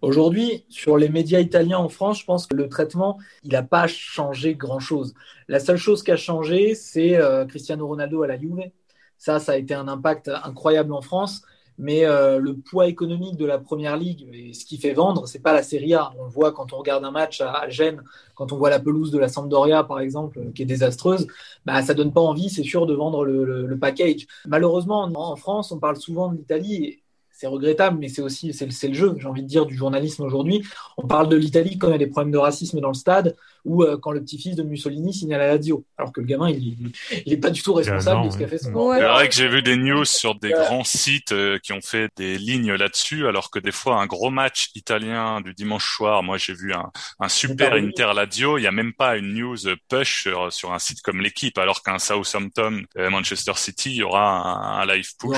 Aujourd'hui, 0.00 0.64
sur 0.70 0.96
les 0.96 1.10
médias 1.10 1.38
italiens 1.38 1.76
en 1.76 1.90
France, 1.90 2.20
je 2.20 2.24
pense 2.24 2.46
que 2.46 2.56
le 2.56 2.70
traitement, 2.70 3.18
il 3.44 3.52
n'a 3.52 3.62
pas 3.62 3.86
changé 3.86 4.54
grand-chose. 4.54 5.12
La 5.46 5.60
seule 5.60 5.76
chose 5.76 6.02
qui 6.02 6.10
a 6.10 6.16
changé, 6.16 6.74
c'est 6.74 7.18
euh, 7.18 7.44
Cristiano 7.44 7.86
Ronaldo 7.86 8.22
à 8.22 8.28
la 8.28 8.40
Juve. 8.40 8.70
Ça, 9.18 9.38
ça 9.40 9.52
a 9.52 9.56
été 9.56 9.74
un 9.74 9.88
impact 9.88 10.30
incroyable 10.42 10.94
en 10.94 11.02
France. 11.02 11.42
Mais 11.78 12.04
euh, 12.04 12.38
le 12.38 12.56
poids 12.56 12.86
économique 12.86 13.36
de 13.36 13.46
la 13.46 13.58
première 13.58 13.96
ligue, 13.96 14.28
et 14.32 14.52
ce 14.52 14.64
qui 14.64 14.78
fait 14.78 14.92
vendre, 14.92 15.26
c'est 15.26 15.38
pas 15.38 15.52
la 15.52 15.62
Serie 15.62 15.94
A. 15.94 16.10
On 16.18 16.24
le 16.24 16.30
voit 16.30 16.52
quand 16.52 16.72
on 16.72 16.78
regarde 16.78 17.04
un 17.04 17.10
match 17.10 17.40
à, 17.40 17.68
Gênes, 17.68 18.02
quand 18.34 18.52
on 18.52 18.56
voit 18.56 18.70
la 18.70 18.80
pelouse 18.80 19.10
de 19.10 19.18
la 19.18 19.28
Sampdoria, 19.28 19.84
par 19.84 20.00
exemple, 20.00 20.52
qui 20.54 20.62
est 20.62 20.66
désastreuse, 20.66 21.26
bah, 21.64 21.80
ça 21.82 21.94
donne 21.94 22.12
pas 22.12 22.20
envie, 22.20 22.50
c'est 22.50 22.64
sûr, 22.64 22.86
de 22.86 22.94
vendre 22.94 23.24
le, 23.24 23.78
package. 23.78 24.26
Malheureusement, 24.46 25.08
en 25.14 25.36
France, 25.36 25.70
on 25.70 25.78
parle 25.78 25.96
souvent 25.96 26.32
de 26.32 26.36
l'Italie 26.36 27.00
c'est 27.38 27.46
regrettable, 27.46 27.98
mais 28.00 28.08
c'est 28.08 28.20
aussi 28.20 28.52
c'est 28.52 28.88
le, 28.88 28.94
jeu, 28.94 29.14
j'ai 29.16 29.28
envie 29.28 29.44
de 29.44 29.46
dire, 29.46 29.64
du 29.64 29.76
journalisme 29.76 30.24
aujourd'hui. 30.24 30.64
On 30.96 31.06
parle 31.06 31.28
de 31.28 31.36
l'Italie 31.36 31.78
quand 31.78 31.86
il 31.86 31.92
y 31.92 31.94
a 31.94 31.98
des 31.98 32.08
problèmes 32.08 32.32
de 32.32 32.38
racisme 32.38 32.80
dans 32.80 32.88
le 32.88 32.94
stade 32.94 33.36
ou 33.64 33.82
euh, 33.82 33.98
quand 34.00 34.12
le 34.12 34.20
petit-fils 34.20 34.56
de 34.56 34.62
Mussolini 34.62 35.12
signale 35.12 35.40
à 35.40 35.46
la 35.46 35.52
radio, 35.52 35.84
alors 35.96 36.12
que 36.12 36.20
le 36.20 36.26
gamin, 36.26 36.50
il, 36.50 36.92
il, 37.26 37.32
est 37.32 37.38
pas 37.38 37.50
du 37.50 37.62
tout 37.62 37.74
responsable 37.74 38.24
de 38.26 38.30
ce 38.30 38.38
qu'a 38.38 38.48
fait 38.48 38.58
son 38.58 38.92
C'est 38.94 39.02
vrai 39.02 39.28
que 39.28 39.34
j'ai 39.34 39.48
vu 39.48 39.62
des 39.62 39.76
news 39.76 40.04
sur 40.04 40.34
des 40.34 40.50
grands 40.50 40.84
sites 40.84 41.32
euh, 41.32 41.58
qui 41.58 41.72
ont 41.72 41.80
fait 41.80 42.10
des 42.16 42.38
lignes 42.38 42.72
là-dessus, 42.72 43.26
alors 43.26 43.50
que 43.50 43.58
des 43.58 43.72
fois, 43.72 44.00
un 44.00 44.06
gros 44.06 44.30
match 44.30 44.70
italien 44.74 45.40
du 45.40 45.54
dimanche 45.54 45.96
soir, 45.96 46.22
moi 46.22 46.38
j'ai 46.38 46.54
vu 46.54 46.72
un, 46.72 46.90
un 47.20 47.28
super 47.28 47.74
Inter 47.74 48.12
Ladio, 48.14 48.58
il 48.58 48.62
y 48.62 48.66
a 48.66 48.72
même 48.72 48.92
pas 48.92 49.16
une 49.16 49.34
news 49.34 49.56
push 49.88 50.22
sur, 50.22 50.52
sur 50.52 50.72
un 50.72 50.78
site 50.78 51.02
comme 51.02 51.20
l'équipe, 51.20 51.58
alors 51.58 51.82
qu'un 51.82 51.98
Southampton, 51.98 52.82
euh, 52.96 53.10
Manchester 53.10 53.52
City, 53.56 53.90
il 53.90 53.96
y 53.96 54.02
aura 54.02 54.80
un, 54.80 54.86
live 54.86 55.10
push. 55.18 55.36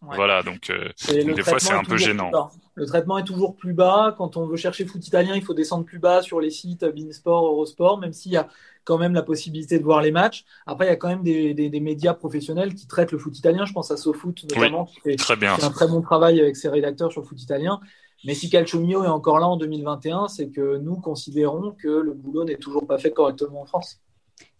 Voilà, 0.00 0.42
donc, 0.42 0.70
euh, 0.70 0.88
des 1.08 1.42
fois 1.42 1.60
c'est 1.60 1.72
un 1.72 1.84
peu 1.84 1.96
gênant. 1.96 2.50
Le 2.74 2.86
traitement 2.86 3.18
est 3.18 3.24
toujours 3.24 3.54
plus 3.54 3.74
bas. 3.74 4.14
Quand 4.16 4.36
on 4.36 4.46
veut 4.46 4.56
chercher 4.56 4.86
foot 4.86 5.06
italien, 5.06 5.34
il 5.34 5.42
faut 5.42 5.54
descendre 5.54 5.84
plus 5.84 5.98
bas 5.98 6.22
sur 6.22 6.40
les 6.40 6.50
sites 6.50 6.84
Beansport, 6.84 7.46
Eurosport, 7.46 7.98
même 7.98 8.12
s'il 8.12 8.32
y 8.32 8.36
a 8.36 8.48
quand 8.84 8.98
même 8.98 9.14
la 9.14 9.22
possibilité 9.22 9.78
de 9.78 9.84
voir 9.84 10.00
les 10.00 10.10
matchs. 10.10 10.44
Après, 10.66 10.86
il 10.86 10.88
y 10.88 10.92
a 10.92 10.96
quand 10.96 11.08
même 11.08 11.22
des, 11.22 11.54
des, 11.54 11.68
des 11.68 11.80
médias 11.80 12.14
professionnels 12.14 12.74
qui 12.74 12.86
traitent 12.86 13.12
le 13.12 13.18
foot 13.18 13.36
italien. 13.38 13.64
Je 13.64 13.72
pense 13.72 13.90
à 13.90 13.96
SoFoot 13.96 14.44
notamment, 14.44 14.86
qui 14.86 15.00
fait, 15.00 15.16
très 15.16 15.36
bien. 15.36 15.54
un 15.60 15.70
très 15.70 15.86
bon 15.86 16.00
travail 16.00 16.40
avec 16.40 16.56
ses 16.56 16.68
rédacteurs 16.68 17.12
sur 17.12 17.20
le 17.20 17.26
foot 17.26 17.40
italien. 17.40 17.80
Mais 18.24 18.34
si 18.34 18.48
Calcio 18.48 18.80
Mio 18.80 19.04
est 19.04 19.08
encore 19.08 19.38
là 19.38 19.46
en 19.46 19.56
2021, 19.56 20.28
c'est 20.28 20.48
que 20.48 20.78
nous 20.78 20.96
considérons 20.96 21.72
que 21.72 21.88
le 21.88 22.12
boulot 22.12 22.44
n'est 22.44 22.56
toujours 22.56 22.86
pas 22.86 22.98
fait 22.98 23.10
correctement 23.10 23.62
en 23.62 23.66
France. 23.66 24.00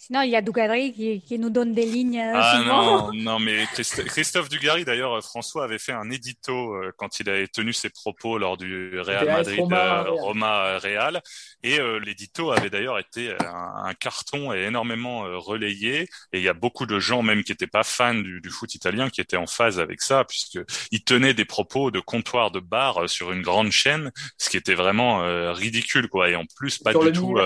Sinon, 0.05 0.23
il 0.23 0.31
y 0.31 0.37
a 0.37 0.43
Dugarry 0.43 0.93
qui, 0.93 1.21
qui 1.21 1.39
nous 1.39 1.49
donne 1.49 1.75
des 1.75 1.87
lignes. 1.87 2.19
Euh, 2.19 2.33
ah 2.35 2.61
non, 2.67 3.13
non, 3.15 3.39
mais 3.39 3.67
Christophe 3.73 4.49
Dugarry, 4.49 4.85
d'ailleurs, 4.85 5.19
euh, 5.19 5.21
François 5.21 5.63
avait 5.63 5.79
fait 5.79 5.93
un 5.93 6.11
édito 6.11 6.75
euh, 6.75 6.91
quand 6.97 7.21
il 7.21 7.31
avait 7.31 7.47
tenu 7.47 7.73
ses 7.73 7.89
propos 7.89 8.37
lors 8.37 8.57
du 8.57 8.99
Real 8.99 9.27
Madrid 9.27 9.61
Roma, 9.61 10.79
Real. 10.79 11.23
Et 11.63 11.79
l'édito 12.05 12.51
avait 12.51 12.71
d'ailleurs 12.71 12.99
été 12.99 13.33
un, 13.39 13.95
carton 13.95 14.53
et 14.53 14.63
énormément 14.63 15.21
relayé. 15.39 16.09
Et 16.33 16.39
il 16.39 16.43
y 16.43 16.49
a 16.49 16.55
beaucoup 16.55 16.87
de 16.87 16.99
gens 16.99 17.23
même 17.23 17.45
qui 17.45 17.53
n'étaient 17.53 17.69
pas 17.69 17.85
fans 17.85 18.15
du, 18.15 18.41
du, 18.41 18.51
foot 18.51 18.75
italien 18.75 19.09
qui 19.09 19.21
étaient 19.21 19.37
en 19.37 19.47
phase 19.47 19.79
avec 19.79 20.03
ça, 20.03 20.25
puisque 20.25 20.59
il 20.91 21.05
tenait 21.05 21.35
des 21.35 21.45
propos 21.45 21.93
de 21.93 22.01
comptoir 22.01 22.51
de 22.51 22.59
bar 22.59 23.09
sur 23.09 23.31
une 23.31 23.43
grande 23.43 23.71
chaîne, 23.71 24.11
ce 24.39 24.51
qui 24.51 24.57
était 24.57 24.75
vraiment 24.75 25.23
ridicule, 25.53 26.09
quoi. 26.09 26.31
Et 26.31 26.35
en 26.35 26.45
plus, 26.57 26.79
pas 26.79 26.93
du 26.93 27.13
tout. 27.13 27.39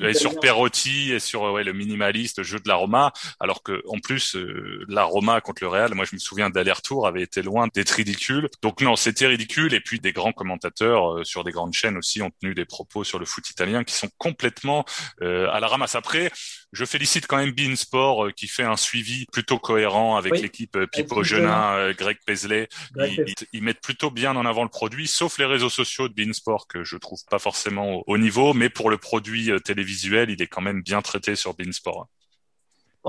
et 0.00 0.14
sur 0.14 0.40
Perotti 0.40 1.12
et 1.12 1.18
sur 1.18 1.57
le 1.64 1.72
minimaliste, 1.72 2.42
jeu 2.42 2.58
de 2.58 2.68
la 2.68 2.74
Roma, 2.74 3.12
alors 3.40 3.62
que 3.62 3.82
en 3.88 3.98
plus 3.98 4.36
euh, 4.36 4.84
la 4.88 5.04
Roma 5.04 5.40
contre 5.40 5.62
le 5.62 5.68
Real, 5.68 5.94
moi 5.94 6.04
je 6.04 6.14
me 6.14 6.18
souviens 6.18 6.50
d'aller-retour 6.50 7.06
avait 7.06 7.22
été 7.22 7.42
loin 7.42 7.68
d'être 7.74 7.90
ridicule. 7.90 8.48
Donc 8.62 8.80
non, 8.80 8.96
c'était 8.96 9.26
ridicule. 9.26 9.74
Et 9.74 9.80
puis 9.80 10.00
des 10.00 10.12
grands 10.12 10.32
commentateurs 10.32 11.18
euh, 11.18 11.24
sur 11.24 11.44
des 11.44 11.52
grandes 11.52 11.74
chaînes 11.74 11.96
aussi 11.96 12.22
ont 12.22 12.30
tenu 12.40 12.54
des 12.54 12.64
propos 12.64 13.04
sur 13.04 13.18
le 13.18 13.26
foot 13.26 13.48
italien 13.50 13.84
qui 13.84 13.94
sont 13.94 14.10
complètement 14.18 14.84
euh, 15.22 15.48
à 15.50 15.60
la 15.60 15.68
ramasse. 15.68 15.94
Après, 15.94 16.30
je 16.72 16.84
félicite 16.84 17.26
quand 17.26 17.38
même 17.38 17.52
Bein 17.52 17.76
Sport 17.76 18.32
qui 18.34 18.46
fait 18.48 18.64
un 18.64 18.76
suivi 18.76 19.26
plutôt 19.32 19.58
cohérent 19.58 20.16
avec 20.16 20.40
l'équipe 20.40 20.78
Pipo 20.92 21.22
Genin, 21.22 21.92
Greg 21.92 22.18
Paisley. 22.26 22.68
Ils, 23.52 23.62
mettent 23.62 23.80
plutôt 23.80 24.10
bien 24.10 24.36
en 24.36 24.46
avant 24.46 24.62
le 24.62 24.68
produit, 24.68 25.06
sauf 25.06 25.38
les 25.38 25.44
réseaux 25.44 25.70
sociaux 25.70 26.08
de 26.08 26.14
Bein 26.14 26.32
Sport 26.32 26.66
que 26.68 26.84
je 26.84 26.96
trouve 26.96 27.20
pas 27.30 27.38
forcément 27.38 28.02
au 28.06 28.18
niveau, 28.18 28.54
mais 28.54 28.68
pour 28.68 28.90
le 28.90 28.98
produit 28.98 29.50
télévisuel, 29.64 30.30
il 30.30 30.42
est 30.42 30.46
quand 30.46 30.62
même 30.62 30.82
bien 30.82 31.02
traité 31.02 31.36
sur 31.36 31.54
Beansport. 31.54 32.08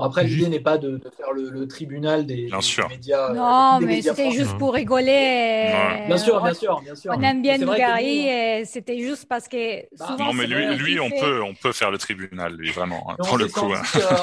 Bon, 0.00 0.06
après, 0.06 0.24
l'idée 0.24 0.48
n'est 0.48 0.60
pas 0.60 0.78
de, 0.78 0.98
faire 1.14 1.32
le, 1.34 1.68
tribunal 1.68 2.24
des, 2.24 2.48
médias. 2.88 3.34
Non, 3.34 3.80
mais 3.80 4.00
c'était 4.00 4.30
juste 4.30 4.56
pour 4.56 4.72
rigoler. 4.72 5.74
Bien 6.06 6.16
sûr, 6.16 6.42
bien 6.42 6.54
sûr, 6.54 6.80
bien 6.80 6.94
sûr. 6.94 7.12
On 7.14 7.20
aime 7.20 7.42
bien 7.42 7.58
Nougari 7.58 8.26
et 8.26 8.64
c'était 8.64 8.98
juste 9.00 9.26
parce 9.28 9.46
que 9.46 9.82
bah, 9.98 10.06
souvent. 10.08 10.26
non, 10.26 10.32
mais 10.32 10.46
lui, 10.46 10.76
lui 10.76 11.00
on 11.00 11.10
peut, 11.10 11.42
on 11.42 11.54
peut 11.54 11.72
faire 11.72 11.90
le 11.90 11.98
tribunal, 11.98 12.54
lui, 12.54 12.70
vraiment, 12.70 13.10
hein, 13.10 13.16
pour 13.18 13.36
le 13.36 13.48
coup. 13.48 13.72
Hein. 13.74 13.82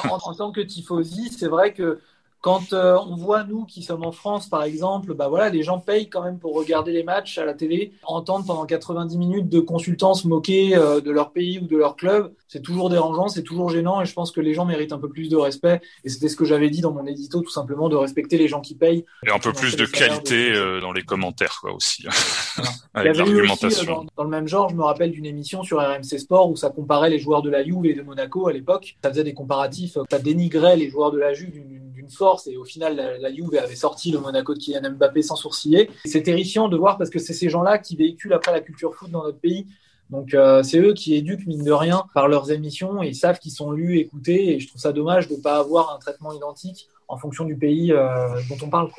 en, 0.10 0.16
en, 0.16 0.34
tant 0.34 0.52
que 0.52 0.62
tifosi, 0.62 1.30
c'est 1.30 1.48
vrai 1.48 1.74
que 1.74 2.00
quand 2.42 2.74
euh, 2.74 2.98
on 3.08 3.16
voit 3.16 3.44
nous 3.44 3.66
qui 3.66 3.82
sommes 3.82 4.06
en 4.06 4.12
France, 4.12 4.48
par 4.48 4.64
exemple, 4.64 5.14
bah 5.14 5.28
voilà, 5.28 5.50
les 5.50 5.64
gens 5.64 5.80
payent 5.80 6.10
quand 6.10 6.24
même 6.24 6.40
pour 6.40 6.56
regarder 6.56 6.92
les 6.92 7.04
matchs 7.04 7.38
à 7.38 7.46
la 7.46 7.54
télé, 7.54 7.94
entendre 8.04 8.46
pendant 8.46 8.66
90 8.66 9.18
minutes 9.18 9.50
de 9.50 9.60
consultants 9.60 10.14
se 10.14 10.28
moquer 10.28 10.76
euh, 10.76 11.02
de 11.02 11.12
leur 11.12 11.32
pays 11.32 11.60
ou 11.60 11.68
de 11.68 11.78
leur 11.78 11.96
club, 11.96 12.34
c'est 12.48 12.62
toujours 12.62 12.90
dérangeant, 12.90 13.28
c'est 13.28 13.44
toujours 13.44 13.70
gênant, 13.70 14.02
et 14.02 14.06
je 14.06 14.14
pense 14.14 14.32
que 14.32 14.40
les 14.40 14.54
gens 14.54 14.66
méritent 14.66 14.94
un 14.94 15.00
peu 15.00 15.10
plus 15.10 15.30
de 15.30 15.36
respect. 15.36 15.82
Et 16.04 16.10
c'était 16.10 16.30
ce 16.30 16.36
que 16.36 16.46
j'avais 16.46 16.70
dit 16.70 16.82
dans 16.82 16.94
mon 16.94 17.06
édito, 17.06 17.42
tout 17.42 17.50
simplement, 17.50 17.90
de 17.90 17.96
respecter 17.96 18.38
les 18.38 18.48
gens 18.48 18.62
qui 18.62 18.76
payent. 18.76 19.06
Et 19.26 19.32
un 19.32 19.40
peu 19.40 19.52
plus 19.52 19.76
de 19.76 19.86
qualité 19.86 20.54
euh, 20.54 20.80
dans 20.80 20.94
les 20.94 21.04
commentaires, 21.04 21.58
quoi, 21.62 21.74
aussi. 21.74 22.06
Avec 22.94 23.16
l'argumentation. 23.18 23.86
Dans, 23.86 24.06
dans, 24.16 24.24
le 24.24 24.30
même 24.30 24.48
genre, 24.48 24.70
je 24.70 24.76
me 24.76 24.84
rappelle 24.84 25.12
d'une 25.12 25.26
émission 25.26 25.64
sur 25.64 25.80
RMC 25.80 26.20
Sport 26.20 26.50
où 26.50 26.56
ça 26.56 26.70
comparait 26.70 27.10
les 27.10 27.20
joueurs 27.20 27.42
de 27.42 27.50
la 27.50 27.64
Juve 27.64 27.86
et 27.86 27.94
de 27.94 28.02
Monaco 28.02 28.48
à 28.48 28.54
l'époque. 28.54 28.98
Ça 29.04 29.10
faisait 29.10 29.24
des 29.24 29.34
comparatifs, 29.34 29.98
ça 30.10 30.20
dénigrait 30.20 30.78
les 30.78 30.90
joueurs 30.90 31.12
de 31.12 31.20
la 31.20 31.34
Juve 31.34 31.52
d'une 31.52 31.68
force 32.12 32.48
et 32.48 32.58
au 32.58 32.66
final 32.66 33.18
la, 33.20 33.34
Juve 33.34 33.56
avait 33.56 33.76
sorti 33.76 34.12
le 34.12 34.20
Monaco 34.20 34.54
de 34.54 34.60
Kylian 34.60 34.92
Mbappé 34.92 35.22
sans 35.22 35.36
sourciller. 35.36 35.90
C'est 36.06 36.24
terrifiant 36.24 36.70
de 36.70 36.78
voir 36.78 36.98
parce 36.98 37.10
que 37.10 37.20
c'est 37.20 37.34
ces 37.34 37.50
gens-là 37.50 37.78
qui 37.78 37.96
véhiculent 37.96 38.34
après 38.34 38.52
la 38.52 38.62
culture 38.62 38.94
foot 38.96 39.10
dans 39.10 39.24
notre 39.24 39.40
pays. 39.40 39.68
Donc 40.10 40.34
euh, 40.34 40.64
c'est 40.64 40.80
eux 40.80 40.94
qui 40.94 41.16
éduquent 41.16 41.46
mine 41.48 41.64
de 41.64 41.72
rien 41.72 42.06
par 42.14 42.28
leurs 42.28 42.52
émissions 42.52 43.02
et 43.04 43.14
savent 43.14 43.40
qu'ils 43.40 43.52
sont 43.52 43.72
lus, 43.72 43.98
écoutés 43.98 44.56
et 44.56 44.60
je 44.60 44.68
trouve 44.68 44.82
ça 44.82 44.94
dommage 44.94 45.28
de 45.28 45.36
ne 45.36 45.42
pas 45.42 45.58
avoir 45.58 45.94
un 45.94 46.00
traitement 46.00 46.32
identique 46.32 46.88
en 47.08 47.18
fonction 47.18 47.46
du 47.46 47.58
pays 47.58 47.92
euh, 47.92 48.40
dont 48.50 48.58
on 48.62 48.70
parle. 48.70 48.90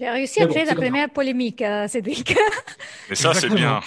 J'ai 0.00 0.08
réussi 0.08 0.40
à 0.40 0.46
créer 0.46 0.64
la 0.64 0.74
première 0.74 1.10
polémique, 1.10 1.60
euh, 1.60 1.86
Cédric. 1.86 2.34
Et 3.10 3.14
ça, 3.14 3.34
c'est 3.34 3.50
bien. 3.50 3.80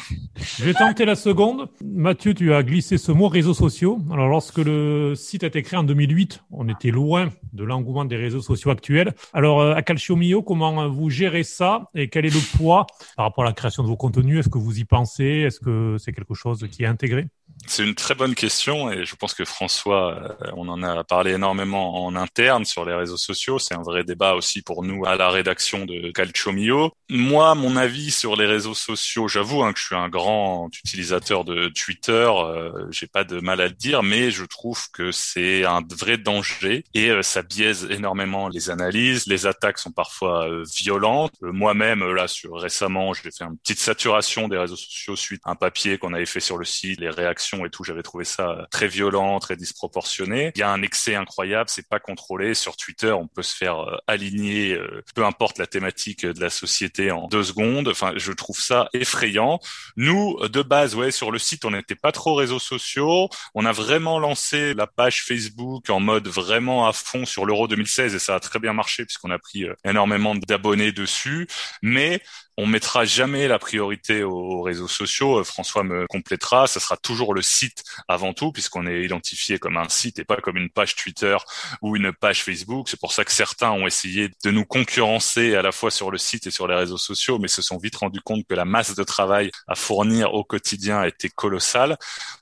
Je 0.59 0.63
vais 0.63 0.75
tenter 0.75 1.05
la 1.05 1.15
seconde. 1.15 1.69
Mathieu, 1.83 2.35
tu 2.35 2.53
as 2.53 2.61
glissé 2.61 2.99
ce 2.99 3.11
mot 3.11 3.27
réseaux 3.27 3.55
sociaux. 3.55 3.97
Alors, 4.11 4.27
lorsque 4.27 4.59
le 4.59 5.15
site 5.15 5.43
a 5.43 5.47
été 5.47 5.63
créé 5.63 5.79
en 5.79 5.83
2008, 5.83 6.43
on 6.51 6.69
était 6.69 6.91
loin 6.91 7.29
de 7.53 7.63
l'engouement 7.63 8.05
des 8.05 8.15
réseaux 8.15 8.43
sociaux 8.43 8.69
actuels. 8.69 9.15
Alors, 9.33 9.61
euh, 9.61 9.73
à 9.73 9.81
Calcio 9.81 10.15
Mio, 10.15 10.43
comment 10.43 10.87
vous 10.87 11.09
gérez 11.09 11.41
ça 11.41 11.89
et 11.95 12.09
quel 12.09 12.27
est 12.27 12.33
le 12.33 12.57
poids 12.57 12.85
par 13.15 13.25
rapport 13.25 13.43
à 13.43 13.47
la 13.47 13.53
création 13.53 13.81
de 13.81 13.87
vos 13.87 13.97
contenus? 13.97 14.37
Est-ce 14.37 14.49
que 14.49 14.59
vous 14.59 14.77
y 14.77 14.85
pensez? 14.85 15.45
Est-ce 15.47 15.59
que 15.59 15.95
c'est 15.97 16.13
quelque 16.13 16.35
chose 16.35 16.67
qui 16.71 16.83
est 16.83 16.87
intégré? 16.87 17.25
C'est 17.67 17.83
une 17.83 17.95
très 17.95 18.15
bonne 18.15 18.35
question 18.35 18.91
et 18.91 19.05
je 19.05 19.15
pense 19.15 19.33
que 19.33 19.45
François, 19.45 20.17
euh, 20.17 20.51
on 20.55 20.67
en 20.67 20.83
a 20.83 21.03
parlé 21.03 21.31
énormément 21.31 22.05
en 22.05 22.15
interne 22.15 22.65
sur 22.65 22.85
les 22.85 22.93
réseaux 22.93 23.17
sociaux. 23.17 23.59
C'est 23.59 23.73
un 23.73 23.81
vrai 23.81 24.03
débat 24.03 24.35
aussi 24.35 24.61
pour 24.61 24.83
nous 24.83 25.05
à 25.05 25.15
la 25.15 25.29
rédaction 25.29 25.85
de 25.85 26.11
Calcio 26.11 26.51
Mio. 26.51 26.91
Moi, 27.09 27.55
mon 27.55 27.75
avis 27.75 28.11
sur 28.11 28.35
les 28.35 28.45
réseaux 28.45 28.73
sociaux, 28.73 29.27
j'avoue 29.27 29.63
hein, 29.63 29.73
que 29.73 29.79
je 29.79 29.85
suis 29.85 29.95
un 29.95 30.09
grand 30.09 30.69
utilisateur 30.83 31.45
de 31.45 31.69
Twitter. 31.69 32.29
Euh, 32.29 32.71
J'ai 32.91 33.07
pas 33.07 33.23
de 33.23 33.39
mal 33.39 33.61
à 33.61 33.67
le 33.67 33.73
dire, 33.73 34.03
mais 34.03 34.31
je 34.31 34.45
trouve 34.45 34.89
que 34.91 35.11
c'est 35.11 35.65
un 35.65 35.81
vrai 35.89 36.17
danger 36.17 36.83
et 36.93 37.09
euh, 37.09 37.21
ça 37.21 37.41
biaise 37.41 37.87
énormément 37.89 38.49
les 38.49 38.69
analyses. 38.69 39.25
Les 39.27 39.45
attaques 39.45 39.79
sont 39.79 39.91
parfois 39.91 40.47
violentes. 40.77 41.35
Moi-même, 41.41 42.03
là, 42.13 42.27
sur 42.27 42.55
récemment, 42.59 43.13
j'ai 43.13 43.31
fait 43.31 43.43
une 43.43 43.57
petite 43.57 43.79
saturation 43.79 44.47
des 44.47 44.57
réseaux 44.57 44.75
sociaux 44.75 45.15
suite 45.15 45.41
à 45.45 45.51
un 45.51 45.55
papier 45.55 45.97
qu'on 45.97 46.13
avait 46.13 46.25
fait 46.25 46.39
sur 46.39 46.57
le 46.57 46.65
site, 46.65 46.99
les 46.99 47.09
réactions 47.09 47.52
et 47.65 47.69
tout, 47.69 47.83
j'avais 47.83 48.03
trouvé 48.03 48.25
ça 48.25 48.67
très 48.71 48.87
violent, 48.87 49.39
très 49.39 49.55
disproportionné. 49.55 50.51
Il 50.55 50.59
y 50.59 50.63
a 50.63 50.69
un 50.69 50.81
excès 50.81 51.15
incroyable, 51.15 51.69
c'est 51.69 51.87
pas 51.87 51.99
contrôlé. 51.99 52.53
Sur 52.53 52.75
Twitter, 52.75 53.11
on 53.11 53.27
peut 53.27 53.43
se 53.43 53.55
faire 53.55 53.79
euh, 53.79 53.97
aligner, 54.07 54.73
euh, 54.73 55.03
peu 55.15 55.25
importe 55.25 55.57
la 55.57 55.67
thématique 55.67 56.25
de 56.25 56.39
la 56.39 56.49
société, 56.49 57.11
en 57.11 57.27
deux 57.27 57.43
secondes. 57.43 57.87
Enfin, 57.87 58.13
je 58.15 58.31
trouve 58.31 58.59
ça 58.59 58.89
effrayant. 58.93 59.59
Nous, 59.95 60.37
de 60.47 60.61
base, 60.61 60.95
ouais, 60.95 61.11
sur 61.11 61.31
le 61.31 61.39
site, 61.39 61.65
on 61.65 61.71
n'était 61.71 61.95
pas 61.95 62.11
trop 62.11 62.35
réseaux 62.35 62.59
sociaux. 62.59 63.29
On 63.53 63.65
a 63.65 63.71
vraiment 63.71 64.19
lancé 64.19 64.73
la 64.73 64.87
page 64.87 65.23
Facebook 65.23 65.89
en 65.89 65.99
mode 65.99 66.27
vraiment 66.27 66.87
à 66.87 66.93
fond 66.93 67.25
sur 67.25 67.45
l'Euro 67.45 67.67
2016 67.67 68.15
et 68.15 68.19
ça 68.19 68.35
a 68.35 68.39
très 68.39 68.59
bien 68.59 68.73
marché 68.73 69.05
puisqu'on 69.05 69.31
a 69.31 69.39
pris 69.39 69.65
euh, 69.65 69.75
énormément 69.85 70.35
d'abonnés 70.35 70.91
dessus. 70.91 71.47
Mais 71.81 72.21
on 72.57 72.67
mettra 72.67 73.05
jamais 73.05 73.47
la 73.47 73.59
priorité 73.59 74.23
aux 74.23 74.61
réseaux 74.61 74.87
sociaux. 74.87 75.39
Euh, 75.39 75.43
François 75.43 75.83
me 75.83 76.05
complétera. 76.07 76.67
Ça 76.67 76.79
sera 76.79 76.97
toujours 76.97 77.33
le 77.33 77.41
site 77.41 77.83
avant 78.07 78.33
tout, 78.33 78.51
puisqu'on 78.51 78.85
est 78.85 79.03
identifié 79.03 79.57
comme 79.59 79.77
un 79.77 79.89
site 79.89 80.19
et 80.19 80.23
pas 80.23 80.37
comme 80.37 80.57
une 80.57 80.69
page 80.69 80.95
Twitter 80.95 81.35
ou 81.81 81.95
une 81.95 82.11
page 82.11 82.43
Facebook. 82.43 82.89
C'est 82.89 82.99
pour 82.99 83.13
ça 83.13 83.25
que 83.25 83.31
certains 83.31 83.71
ont 83.71 83.87
essayé 83.87 84.29
de 84.43 84.51
nous 84.51 84.65
concurrencer 84.65 85.55
à 85.55 85.61
la 85.61 85.71
fois 85.71 85.91
sur 85.91 86.11
le 86.11 86.17
site 86.17 86.47
et 86.47 86.51
sur 86.51 86.67
les 86.67 86.75
réseaux 86.75 86.97
sociaux, 86.97 87.39
mais 87.39 87.47
se 87.47 87.61
sont 87.61 87.77
vite 87.77 87.95
rendus 87.95 88.21
compte 88.21 88.45
que 88.47 88.53
la 88.53 88.65
masse 88.65 88.95
de 88.95 89.03
travail 89.03 89.49
à 89.67 89.75
fournir 89.75 90.33
au 90.33 90.43
quotidien 90.43 91.03
était 91.03 91.29
colossale. 91.29 91.97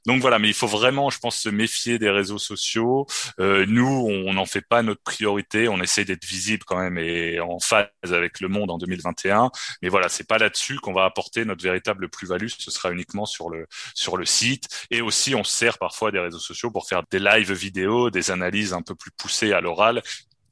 Donc 0.05 0.21
voilà, 0.21 0.39
mais 0.39 0.47
il 0.47 0.53
faut 0.53 0.67
vraiment, 0.67 1.09
je 1.09 1.19
pense, 1.19 1.37
se 1.37 1.49
méfier 1.49 1.99
des 1.99 2.09
réseaux 2.09 2.37
sociaux. 2.37 3.05
Euh, 3.39 3.65
nous, 3.67 4.07
on 4.09 4.33
n'en 4.33 4.45
fait 4.45 4.61
pas 4.61 4.81
notre 4.81 5.01
priorité. 5.03 5.67
On 5.69 5.81
essaie 5.81 6.05
d'être 6.05 6.25
visible 6.25 6.63
quand 6.65 6.77
même 6.77 6.97
et 6.97 7.39
en 7.39 7.59
phase 7.59 7.87
avec 8.03 8.39
le 8.39 8.47
monde 8.47 8.71
en 8.71 8.77
2021. 8.77 9.51
Mais 9.81 9.89
voilà, 9.89 10.00
voilà, 10.01 10.09
c'est 10.09 10.27
pas 10.27 10.39
là-dessus 10.39 10.79
qu'on 10.79 10.93
va 10.93 11.05
apporter 11.05 11.45
notre 11.45 11.63
véritable 11.63 12.09
plus-value. 12.09 12.47
Ce 12.47 12.71
sera 12.71 12.91
uniquement 12.91 13.27
sur 13.27 13.51
le 13.51 13.67
sur 13.93 14.17
le 14.17 14.25
site. 14.25 14.67
Et 14.89 15.01
aussi, 15.01 15.35
on 15.35 15.43
sert 15.43 15.77
parfois 15.77 16.11
des 16.11 16.17
réseaux 16.17 16.39
sociaux 16.39 16.71
pour 16.71 16.87
faire 16.87 17.03
des 17.11 17.19
lives 17.19 17.53
vidéo, 17.53 18.09
des 18.09 18.31
analyses 18.31 18.73
un 18.73 18.81
peu 18.81 18.95
plus 18.95 19.11
poussées 19.11 19.53
à 19.53 19.61
l'oral 19.61 20.01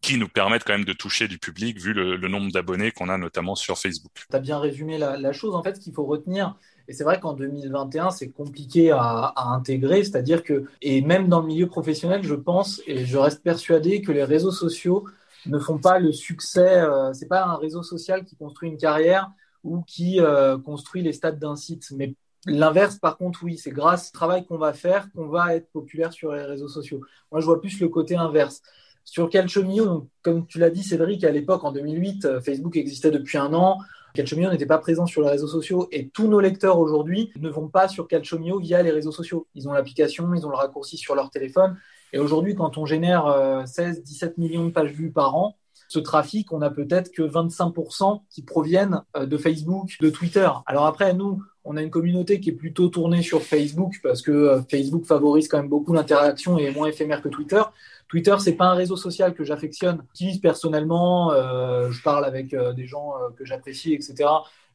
qui 0.02 0.18
nous 0.18 0.28
permettent 0.30 0.64
quand 0.66 0.74
même 0.74 0.86
de 0.86 0.94
toucher 0.94 1.28
du 1.28 1.40
public 1.40 1.80
vu 1.80 1.94
le, 1.94 2.16
nombre 2.28 2.52
d'abonnés 2.52 2.92
qu'on 2.92 3.10
a 3.10 3.18
notamment 3.18 3.56
sur 3.56 3.78
Facebook. 3.80 4.12
Tu 4.30 4.36
as 4.36 4.40
bien 4.40 4.60
résumé 4.60 5.00
la, 5.00 5.34
chose. 5.34 5.56
En 5.56 5.64
fait, 5.64 5.76
ce 5.76 5.82
qu'il 5.82 5.94
faut 5.94 6.06
retenir, 6.06 6.56
et 6.88 6.94
c'est 6.94 7.04
vrai 7.04 7.20
qu'en 7.20 7.34
2021, 7.34 8.12
c'est 8.12 8.30
compliqué 8.30 8.92
à, 8.92 9.34
à 9.36 9.48
intégrer, 9.48 10.04
c'est-à-dire 10.04 10.44
que, 10.44 10.66
et 10.84 11.02
même 11.02 11.28
dans 11.28 11.42
le 11.42 11.48
milieu 11.48 11.68
professionnel, 11.68 12.22
je 12.24 12.36
pense, 12.36 12.82
et 12.86 13.04
je 13.04 13.18
reste 13.18 13.44
persuadé 13.44 14.02
que 14.02 14.12
les 14.12 14.24
réseaux 14.24 14.52
sociaux 14.52 15.06
ne 15.46 15.60
font 15.60 15.78
pas 15.78 16.00
le 16.00 16.12
succès. 16.12 16.82
Euh, 16.82 17.14
c'est 17.14 17.28
pas 17.28 17.46
un 17.46 17.56
réseau 17.56 17.84
social 17.84 18.26
qui 18.26 18.36
construit 18.36 18.70
une 18.70 18.78
carrière 18.78 19.32
ou 19.64 19.82
qui 19.82 20.20
euh, 20.20 20.58
construit 20.58 21.02
les 21.02 21.14
stats 21.14 21.32
d'un 21.32 21.56
site. 21.56 21.92
Mais 21.96 22.16
l'inverse, 22.46 22.98
par 22.98 23.18
contre, 23.18 23.44
oui, 23.44 23.58
c'est 23.58 23.72
grâce 23.72 24.10
au 24.10 24.14
travail 24.14 24.46
qu'on 24.46 24.58
va 24.58 24.74
faire 24.74 25.12
qu'on 25.12 25.28
va 25.28 25.56
être 25.56 25.70
populaire 25.72 26.14
sur 26.14 26.34
les 26.34 26.44
réseaux 26.44 26.68
sociaux. 26.68 27.02
Moi, 27.32 27.42
je 27.42 27.46
vois 27.46 27.60
plus 27.60 27.80
le 27.80 27.90
côté 27.90 28.16
inverse. 28.16 28.62
Sur 29.06 29.30
Calchomio, 29.30 30.08
comme 30.22 30.46
tu 30.46 30.60
l'as 30.60 30.70
dit, 30.70 30.84
Cédric, 30.84 31.24
à 31.24 31.32
l'époque, 31.32 31.64
en 31.64 31.72
2008, 31.72 32.26
euh, 32.26 32.42
Facebook 32.42 32.78
existait 32.78 33.12
depuis 33.12 33.38
un 33.38 33.54
an. 33.54 33.80
Calchomio 34.14 34.50
n'était 34.50 34.66
pas 34.66 34.78
présent 34.78 35.06
sur 35.06 35.22
les 35.22 35.30
réseaux 35.30 35.48
sociaux 35.48 35.88
et 35.92 36.10
tous 36.10 36.28
nos 36.28 36.40
lecteurs 36.40 36.80
aujourd'hui 36.80 37.32
ne 37.40 37.50
vont 37.50 37.68
pas 37.68 37.88
sur 37.88 38.08
Calchomio 38.08 38.60
via 38.60 38.82
les 38.82 38.92
réseaux 38.92 39.12
sociaux. 39.12 39.48
Ils 39.56 39.68
ont 39.68 39.72
l'application, 39.72 40.34
ils 40.34 40.46
ont 40.46 40.50
le 40.50 40.56
raccourci 40.56 40.98
sur 40.98 41.16
leur 41.16 41.30
téléphone 41.30 41.78
et 42.14 42.20
aujourd'hui, 42.20 42.56
quand 42.56 42.78
on 42.78 42.86
génère 42.86 43.26
16-17 43.66 44.26
euh, 44.26 44.30
millions 44.38 44.66
de 44.66 44.72
pages 44.72 44.92
vues 44.92 45.12
par 45.12 45.36
an, 45.36 45.56
ce 45.88 46.00
trafic, 46.00 46.52
on 46.52 46.62
a 46.62 46.70
peut-être 46.70 47.12
que 47.12 47.24
25% 47.24 48.22
qui 48.30 48.44
proviennent 48.44 49.02
euh, 49.16 49.26
de 49.26 49.38
Facebook, 49.38 49.98
de 50.02 50.10
Twitter. 50.10 50.50
Alors 50.66 50.86
après, 50.86 51.14
nous, 51.14 51.42
on 51.64 51.78
a 51.78 51.82
une 51.82 51.90
communauté 51.90 52.40
qui 52.40 52.50
est 52.50 52.54
plutôt 52.54 52.90
tournée 52.90 53.22
sur 53.22 53.44
Facebook 53.44 54.00
parce 54.02 54.22
que 54.22 54.32
euh, 54.32 54.62
Facebook 54.70 55.06
favorise 55.06 55.48
quand 55.48 55.58
même 55.58 55.70
beaucoup 55.70 55.94
l'interaction 55.94 56.58
et 56.58 56.66
est 56.66 56.72
moins 56.72 56.88
éphémère 56.88 57.22
que 57.22 57.30
Twitter. 57.30 57.62
Twitter, 58.08 58.36
c'est 58.40 58.54
pas 58.54 58.66
un 58.66 58.74
réseau 58.74 58.96
social 58.96 59.36
que 59.36 59.44
j'affectionne. 59.44 60.04
J'utilise 60.14 60.40
personnellement, 60.40 61.30
je 61.32 62.02
parle 62.02 62.26
avec 62.26 62.56
des 62.76 62.88
gens 62.88 63.14
que 63.38 63.46
j'apprécie, 63.46 63.94
etc. 63.94 64.28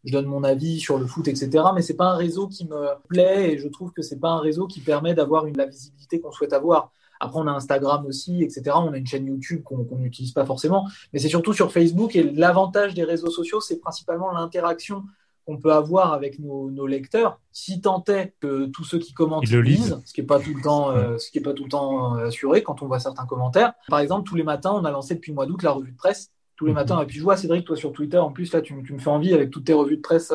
Je 0.04 0.12
donne 0.12 0.26
mon 0.26 0.44
avis 0.44 0.78
sur 0.78 0.98
le 0.98 1.06
foot, 1.06 1.26
etc. 1.26 1.64
Mais 1.74 1.82
c'est 1.82 1.96
pas 1.96 2.10
un 2.10 2.16
réseau 2.16 2.46
qui 2.46 2.64
me 2.64 2.90
plaît 3.08 3.52
et 3.52 3.58
je 3.58 3.66
trouve 3.66 3.90
que 3.92 4.02
c'est 4.02 4.20
pas 4.20 4.28
un 4.28 4.38
réseau 4.38 4.68
qui 4.68 4.78
permet 4.78 5.14
d'avoir 5.14 5.46
une 5.46 5.56
la 5.56 5.66
visibilité 5.66 6.20
qu'on 6.20 6.30
souhaite 6.30 6.52
avoir. 6.52 6.92
Après, 7.20 7.38
on 7.38 7.46
a 7.46 7.52
Instagram 7.52 8.06
aussi, 8.06 8.42
etc. 8.42 8.62
On 8.74 8.92
a 8.92 8.96
une 8.96 9.06
chaîne 9.06 9.26
YouTube 9.26 9.62
qu'on 9.62 9.86
n'utilise 9.98 10.32
pas 10.32 10.44
forcément, 10.44 10.88
mais 11.12 11.18
c'est 11.18 11.28
surtout 11.28 11.52
sur 11.52 11.72
Facebook. 11.72 12.16
Et 12.16 12.22
l'avantage 12.22 12.94
des 12.94 13.04
réseaux 13.04 13.30
sociaux, 13.30 13.60
c'est 13.60 13.78
principalement 13.78 14.32
l'interaction 14.32 15.04
qu'on 15.46 15.58
peut 15.58 15.72
avoir 15.72 16.12
avec 16.12 16.38
nos, 16.38 16.86
lecteurs, 16.86 17.38
si 17.52 17.80
tant 17.80 18.02
est 18.08 18.34
que 18.40 18.66
tous 18.66 18.84
ceux 18.84 18.98
qui 18.98 19.12
commentent 19.12 19.48
le 19.50 19.60
lisent, 19.60 20.00
ce 20.04 20.12
qui 20.12 20.20
n'est 20.20 20.26
pas 20.26 20.40
tout 20.40 20.54
le 20.54 20.62
temps, 20.62 20.90
euh, 20.90 21.18
ce 21.18 21.30
qui 21.30 21.38
est 21.38 21.42
pas 21.42 21.52
tout 21.52 21.64
le 21.64 21.70
temps 21.70 22.16
euh, 22.16 22.28
assuré 22.28 22.62
quand 22.62 22.82
on 22.82 22.86
voit 22.86 22.98
certains 22.98 23.26
commentaires. 23.26 23.74
Par 23.88 23.98
exemple, 23.98 24.28
tous 24.28 24.36
les 24.36 24.42
matins, 24.42 24.72
on 24.72 24.84
a 24.84 24.90
lancé 24.90 25.14
depuis 25.14 25.32
le 25.32 25.34
mois 25.34 25.46
d'août 25.46 25.62
la 25.62 25.72
revue 25.72 25.92
de 25.92 25.96
presse. 25.96 26.30
Tous 26.56 26.66
les 26.66 26.72
mhm. 26.72 26.78
matins, 26.78 27.00
et 27.02 27.06
puis 27.06 27.18
je 27.18 27.22
vois 27.22 27.36
Cédric, 27.36 27.66
toi 27.66 27.76
sur 27.76 27.92
Twitter, 27.92 28.18
en 28.18 28.30
plus 28.30 28.52
là, 28.52 28.62
tu, 28.62 28.74
me 28.74 28.98
fais 28.98 29.10
envie 29.10 29.34
avec 29.34 29.50
toutes 29.50 29.64
tes 29.64 29.72
revues 29.72 29.96
de 29.96 30.02
presse 30.02 30.32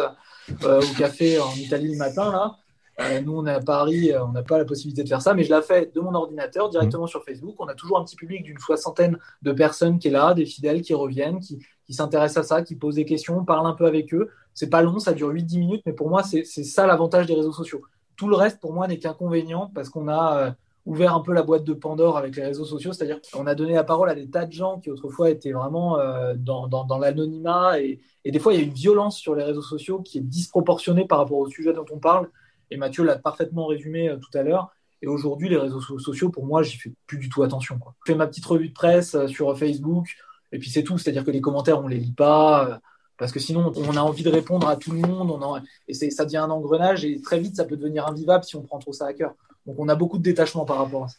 euh, 0.64 0.82
au 0.82 0.98
café 0.98 1.40
en 1.40 1.54
Italie 1.54 1.94
le 1.94 1.98
matin 1.98 2.32
là. 2.32 2.58
Euh, 3.00 3.22
nous, 3.22 3.38
on 3.38 3.46
est 3.46 3.54
à 3.54 3.62
Paris, 3.62 4.12
euh, 4.12 4.26
on 4.26 4.32
n'a 4.32 4.44
pas 4.44 4.58
la 4.58 4.66
possibilité 4.66 5.04
de 5.04 5.08
faire 5.08 5.22
ça, 5.22 5.34
mais 5.34 5.44
je 5.44 5.50
la 5.50 5.62
fais 5.62 5.90
de 5.94 6.00
mon 6.02 6.14
ordinateur 6.14 6.70
directement 6.70 7.08
sur 7.08 7.24
Facebook. 7.24 7.56
On 7.60 7.68
a 7.68 7.74
toujours 7.74 7.98
un 7.98 8.04
petit 8.04 8.16
public 8.16 8.44
d'une 8.44 8.58
soixantaine 8.58 9.18
de 9.42 9.52
personnes 9.54 10.00
qui 10.00 10.10
est 10.10 10.12
là, 10.12 10.34
des 10.34 10.46
fidèles 10.46 10.82
qui 10.82 10.94
reviennent, 10.94 11.40
qui, 11.40 11.60
s'intéressent 11.90 12.46
à 12.46 12.48
ça, 12.48 12.62
qui 12.62 12.76
posent 12.76 12.96
des 12.96 13.06
questions, 13.06 13.40
on 13.40 13.46
parle 13.46 13.66
un 13.66 13.74
peu 13.74 13.86
avec 13.86 14.14
eux. 14.14 14.30
C'est 14.54 14.70
pas 14.70 14.82
long, 14.82 15.00
ça 15.00 15.14
dure 15.14 15.32
8-10 15.32 15.60
minutes, 15.60 15.82
mais 15.86 15.94
pour 15.94 16.10
moi, 16.10 16.24
c'est 16.24 16.44
ça 16.44 16.86
l'avantage 16.86 17.26
des 17.26 17.34
réseaux 17.34 17.54
sociaux. 17.54 17.82
Tout 18.16 18.28
le 18.28 18.36
reste, 18.36 18.60
pour 18.60 18.74
moi, 18.74 18.88
n'est 18.88 19.00
qu'inconvénient 19.00 19.72
parce 19.74 19.90
qu'on 19.90 20.08
a 20.08 20.38
euh, 20.38 20.52
ouvert 20.86 21.16
un 21.16 21.22
peu 21.22 21.34
la 21.34 21.42
boîte 21.42 21.64
de 21.64 21.74
Pandore 21.74 22.18
avec 22.18 22.36
les 22.36 22.44
réseaux 22.44 22.66
sociaux, 22.66 22.92
c'est-à-dire 22.92 23.22
qu'on 23.32 23.48
a 23.48 23.56
donné 23.56 23.74
la 23.74 23.86
parole 23.86 24.10
à 24.10 24.16
des 24.16 24.30
tas 24.30 24.46
de 24.46 24.52
gens 24.52 24.80
qui 24.80 24.92
autrefois 24.92 25.30
étaient 25.30 25.54
vraiment 25.54 25.98
dans, 26.36 26.98
l'anonymat 27.00 27.80
et, 27.80 28.02
et, 28.26 28.32
des 28.32 28.40
fois 28.40 28.54
il 28.54 28.60
y 28.60 28.62
a 28.62 28.66
une 28.66 28.74
violence 28.74 29.18
sur 29.18 29.36
les 29.36 29.44
réseaux 29.44 29.62
sociaux 29.62 30.02
qui 30.02 30.18
est 30.18 30.22
disproportionnée 30.22 31.06
par 31.06 31.20
rapport 31.20 31.38
au 31.38 31.50
sujet 31.50 31.74
dont 31.74 31.86
on 31.92 32.00
parle. 32.00 32.30
Et 32.72 32.78
Mathieu 32.78 33.04
l'a 33.04 33.18
parfaitement 33.18 33.68
résumé 33.68 34.10
euh, 34.10 34.18
tout 34.18 34.36
à 34.38 34.44
l'heure. 34.44 34.72
Et 35.02 35.08
aujourd'hui, 35.08 35.50
les 35.50 35.58
réseaux 35.58 35.82
sociaux, 35.82 36.30
pour 36.30 36.46
moi, 36.46 36.62
j'y 36.62 36.78
fais 36.78 36.92
plus 37.08 37.18
du 37.18 37.30
tout 37.30 37.44
attention. 37.44 37.80
Je 38.06 38.12
fais 38.12 38.18
ma 38.18 38.28
petite 38.28 38.46
revue 38.46 38.70
de 38.70 38.74
presse 38.74 39.16
euh, 39.16 39.28
sur 39.28 39.58
Facebook, 39.58 40.08
et 40.52 40.60
puis 40.60 40.70
c'est 40.70 40.84
tout. 40.84 40.98
C'est-à-dire 40.98 41.24
que 41.24 41.32
les 41.32 41.42
commentaires, 41.42 41.80
on 41.80 41.88
les 41.88 42.00
lit 42.00 42.12
pas, 42.12 42.68
euh, 42.68 42.76
parce 43.18 43.32
que 43.32 43.40
sinon, 43.40 43.72
on 43.76 43.96
a 43.96 44.02
envie 44.02 44.24
de 44.24 44.30
répondre 44.30 44.68
à 44.68 44.76
tout 44.76 44.92
le 44.92 45.00
monde, 45.00 45.38
et 45.88 45.94
ça 45.94 46.26
devient 46.26 46.38
un 46.38 46.50
engrenage, 46.50 47.06
et 47.06 47.22
très 47.22 47.40
vite, 47.40 47.56
ça 47.56 47.66
peut 47.66 47.78
devenir 47.78 48.08
invivable 48.08 48.44
si 48.44 48.56
on 48.56 48.64
prend 48.64 48.80
trop 48.80 48.94
ça 48.94 49.08
à 49.08 49.14
cœur. 49.14 49.34
Donc, 49.66 49.76
on 49.78 49.90
a 49.90 49.96
beaucoup 49.96 50.18
de 50.18 50.24
détachement 50.24 50.66
par 50.66 50.78
rapport 50.78 51.06
à 51.06 51.08
ça. 51.10 51.18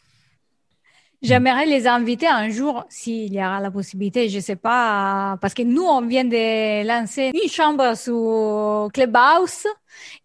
J'aimerais 1.23 1.67
les 1.67 1.87
inviter 1.87 2.27
un 2.27 2.49
jour, 2.49 2.85
s'il 2.89 3.35
y 3.35 3.39
aura 3.39 3.61
la 3.61 3.71
possibilité, 3.71 4.31
je 4.31 4.41
sais 4.41 4.57
pas, 4.57 5.37
parce 5.43 5.53
que 5.53 5.61
nous, 5.63 5.83
on 5.83 6.01
vient 6.01 6.25
de 6.25 6.87
lancer 6.87 7.31
une 7.35 7.51
chambre 7.51 7.95
sur 7.95 8.89
Clubhouse 8.95 9.67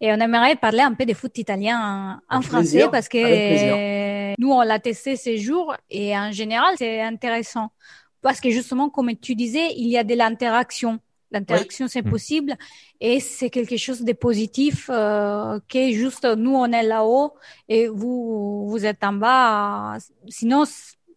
et 0.00 0.10
on 0.10 0.16
aimerait 0.16 0.56
parler 0.56 0.80
un 0.80 0.94
peu 0.94 1.04
de 1.04 1.12
foot 1.12 1.36
italien 1.36 2.18
en, 2.30 2.40
français 2.40 2.88
parce 2.90 3.08
que 3.10 4.40
nous, 4.40 4.50
on 4.50 4.62
l'a 4.62 4.78
testé 4.78 5.16
ces 5.16 5.36
jours 5.36 5.76
et 5.90 6.16
en 6.16 6.32
général, 6.32 6.74
c'est 6.78 7.02
intéressant 7.02 7.72
parce 8.22 8.40
que 8.40 8.48
justement, 8.48 8.88
comme 8.88 9.14
tu 9.16 9.34
disais, 9.34 9.74
il 9.76 9.88
y 9.88 9.98
a 9.98 10.04
de 10.04 10.14
l'interaction. 10.14 10.98
L'interaction, 11.32 11.88
c'est 11.88 12.02
mm. 12.02 12.10
possible 12.10 12.54
et 13.00 13.20
c'est 13.20 13.50
quelque 13.50 13.76
chose 13.76 14.02
de 14.02 14.12
positif 14.12 14.88
euh, 14.92 15.58
que 15.68 15.90
juste 15.90 16.24
nous, 16.24 16.54
on 16.54 16.66
est 16.66 16.84
là-haut 16.84 17.34
et 17.68 17.88
vous, 17.88 18.68
vous 18.68 18.86
êtes 18.86 19.02
en 19.02 19.12
bas. 19.12 19.98
Sinon, 20.28 20.64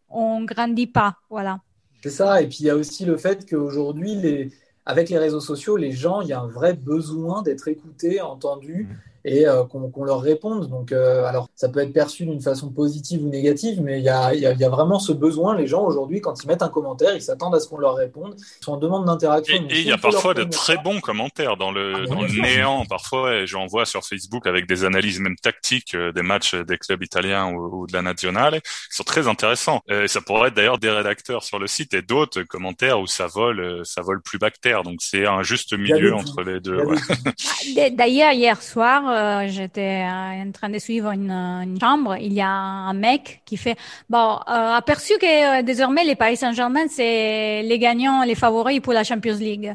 on 0.10 0.44
grandit 0.44 0.88
pas. 0.88 1.16
Voilà. 1.30 1.62
C'est 2.02 2.10
ça. 2.10 2.42
Et 2.42 2.48
puis, 2.48 2.58
il 2.62 2.66
y 2.66 2.70
a 2.70 2.76
aussi 2.76 3.06
le 3.06 3.18
fait 3.18 3.48
qu'aujourd'hui, 3.48 4.16
les, 4.16 4.52
avec 4.86 5.10
les 5.10 5.18
réseaux 5.18 5.42
sociaux, 5.42 5.78
les 5.78 5.92
gens, 5.92 6.22
il 6.22 6.30
y 6.30 6.34
a 6.34 6.40
un 6.40 6.48
vrai 6.48 6.74
besoin 6.74 7.42
d'être 7.44 7.68
écoutés, 7.68 8.22
entendus. 8.22 8.88
Et 9.30 9.48
euh, 9.48 9.64
qu'on 9.64 10.04
leur 10.04 10.22
réponde. 10.22 10.70
Donc, 10.70 10.92
euh, 10.92 11.24
alors, 11.26 11.50
ça 11.54 11.70
peut 11.70 11.82
être 11.82 11.94
perçu 11.94 12.26
d'une 12.26 12.42
façon 12.42 12.72
positive 12.72 13.24
ou 13.24 13.30
négative, 13.30 13.80
mais 13.80 14.00
il 14.00 14.04
y 14.04 14.10
a, 14.10 14.34
y 14.34 14.46
a, 14.48 14.70
vraiment 14.70 14.98
ce 14.98 15.12
besoin. 15.12 15.56
Les 15.56 15.68
gens 15.68 15.84
aujourd'hui, 15.84 16.20
quand 16.20 16.44
ils 16.44 16.48
mettent 16.48 16.64
un 16.64 16.70
commentaire, 16.70 17.16
ils 17.16 17.22
s'attendent 17.22 17.54
à 17.54 17.60
ce 17.60 17.68
qu'on 17.68 17.78
leur 17.78 17.94
réponde. 17.94 18.34
Ils 18.40 18.66
sont 18.66 18.72
en 18.72 18.78
demande 18.78 19.06
d'interaction. 19.06 19.56
Et 19.70 19.82
il 19.82 19.88
y 19.88 19.92
a 19.92 20.00
parfois 20.00 20.34
de 20.34 20.46
très 20.46 20.78
bons 20.78 21.00
commentaires 21.00 21.58
dans 21.58 21.70
le, 21.72 21.94
ah, 21.96 22.06
dans 22.08 22.24
le 22.24 22.42
néant. 22.42 22.86
Parfois, 22.90 23.46
j'en 23.46 23.68
vois 23.68 23.86
sur 23.86 24.04
Facebook 24.04 24.48
avec 24.48 24.66
des 24.66 24.84
analyses 24.84 25.20
même 25.20 25.36
tactiques 25.36 25.94
euh, 25.94 26.12
des 26.12 26.24
matchs 26.24 26.56
des 26.56 26.80
clubs 26.80 27.04
italiens 27.04 27.52
ou, 27.52 27.86
de 27.86 27.94
la 27.94 28.02
nationale, 28.02 28.62
qui 28.64 28.96
sont 28.96 29.04
très 29.04 29.28
intéressants. 29.28 29.82
Et 29.90 30.08
ça 30.08 30.22
pourrait 30.22 30.48
être 30.48 30.56
d'ailleurs 30.56 30.80
des 30.80 30.90
rédacteurs 30.90 31.44
sur 31.44 31.60
le 31.60 31.68
site 31.68 31.94
et 31.94 32.02
d'autres 32.02 32.42
commentaires 32.42 33.00
où 33.00 33.06
ça 33.06 33.28
vole, 33.28 33.86
ça 33.86 34.02
vole 34.02 34.24
plus 34.24 34.40
bactère. 34.40 34.82
Donc 34.82 35.02
c'est 35.02 35.28
un 35.28 35.44
juste 35.44 35.78
milieu 35.78 36.16
entre 36.16 36.42
les 36.42 36.60
deux. 36.60 36.80
D'ailleurs, 37.92 38.32
hier 38.32 38.60
soir, 38.64 39.19
euh, 39.20 39.48
j'étais 39.48 40.04
euh, 40.04 40.48
en 40.48 40.52
train 40.52 40.70
de 40.70 40.80
suivre 40.80 41.12
une, 41.12 41.78
chambre, 41.80 42.16
il 42.20 42.34
y 42.34 42.42
a 42.42 42.50
un 42.50 42.94
mec 42.94 43.42
qui 43.46 43.58
fait 43.58 43.78
bon 44.10 44.40
euh, 44.48 44.74
aperçu 44.82 45.14
que 45.20 45.62
désormais 45.62 46.04
les 46.04 46.16
Paris 46.16 46.38
Saint-Germain 46.38 46.88
c'est 46.88 47.62
les 47.64 47.80
gagnants, 47.80 48.24
les 48.24 48.36
favoris 48.36 48.80
pour 48.80 48.94
la 48.94 49.04
Champions 49.04 49.38
League. 49.38 49.74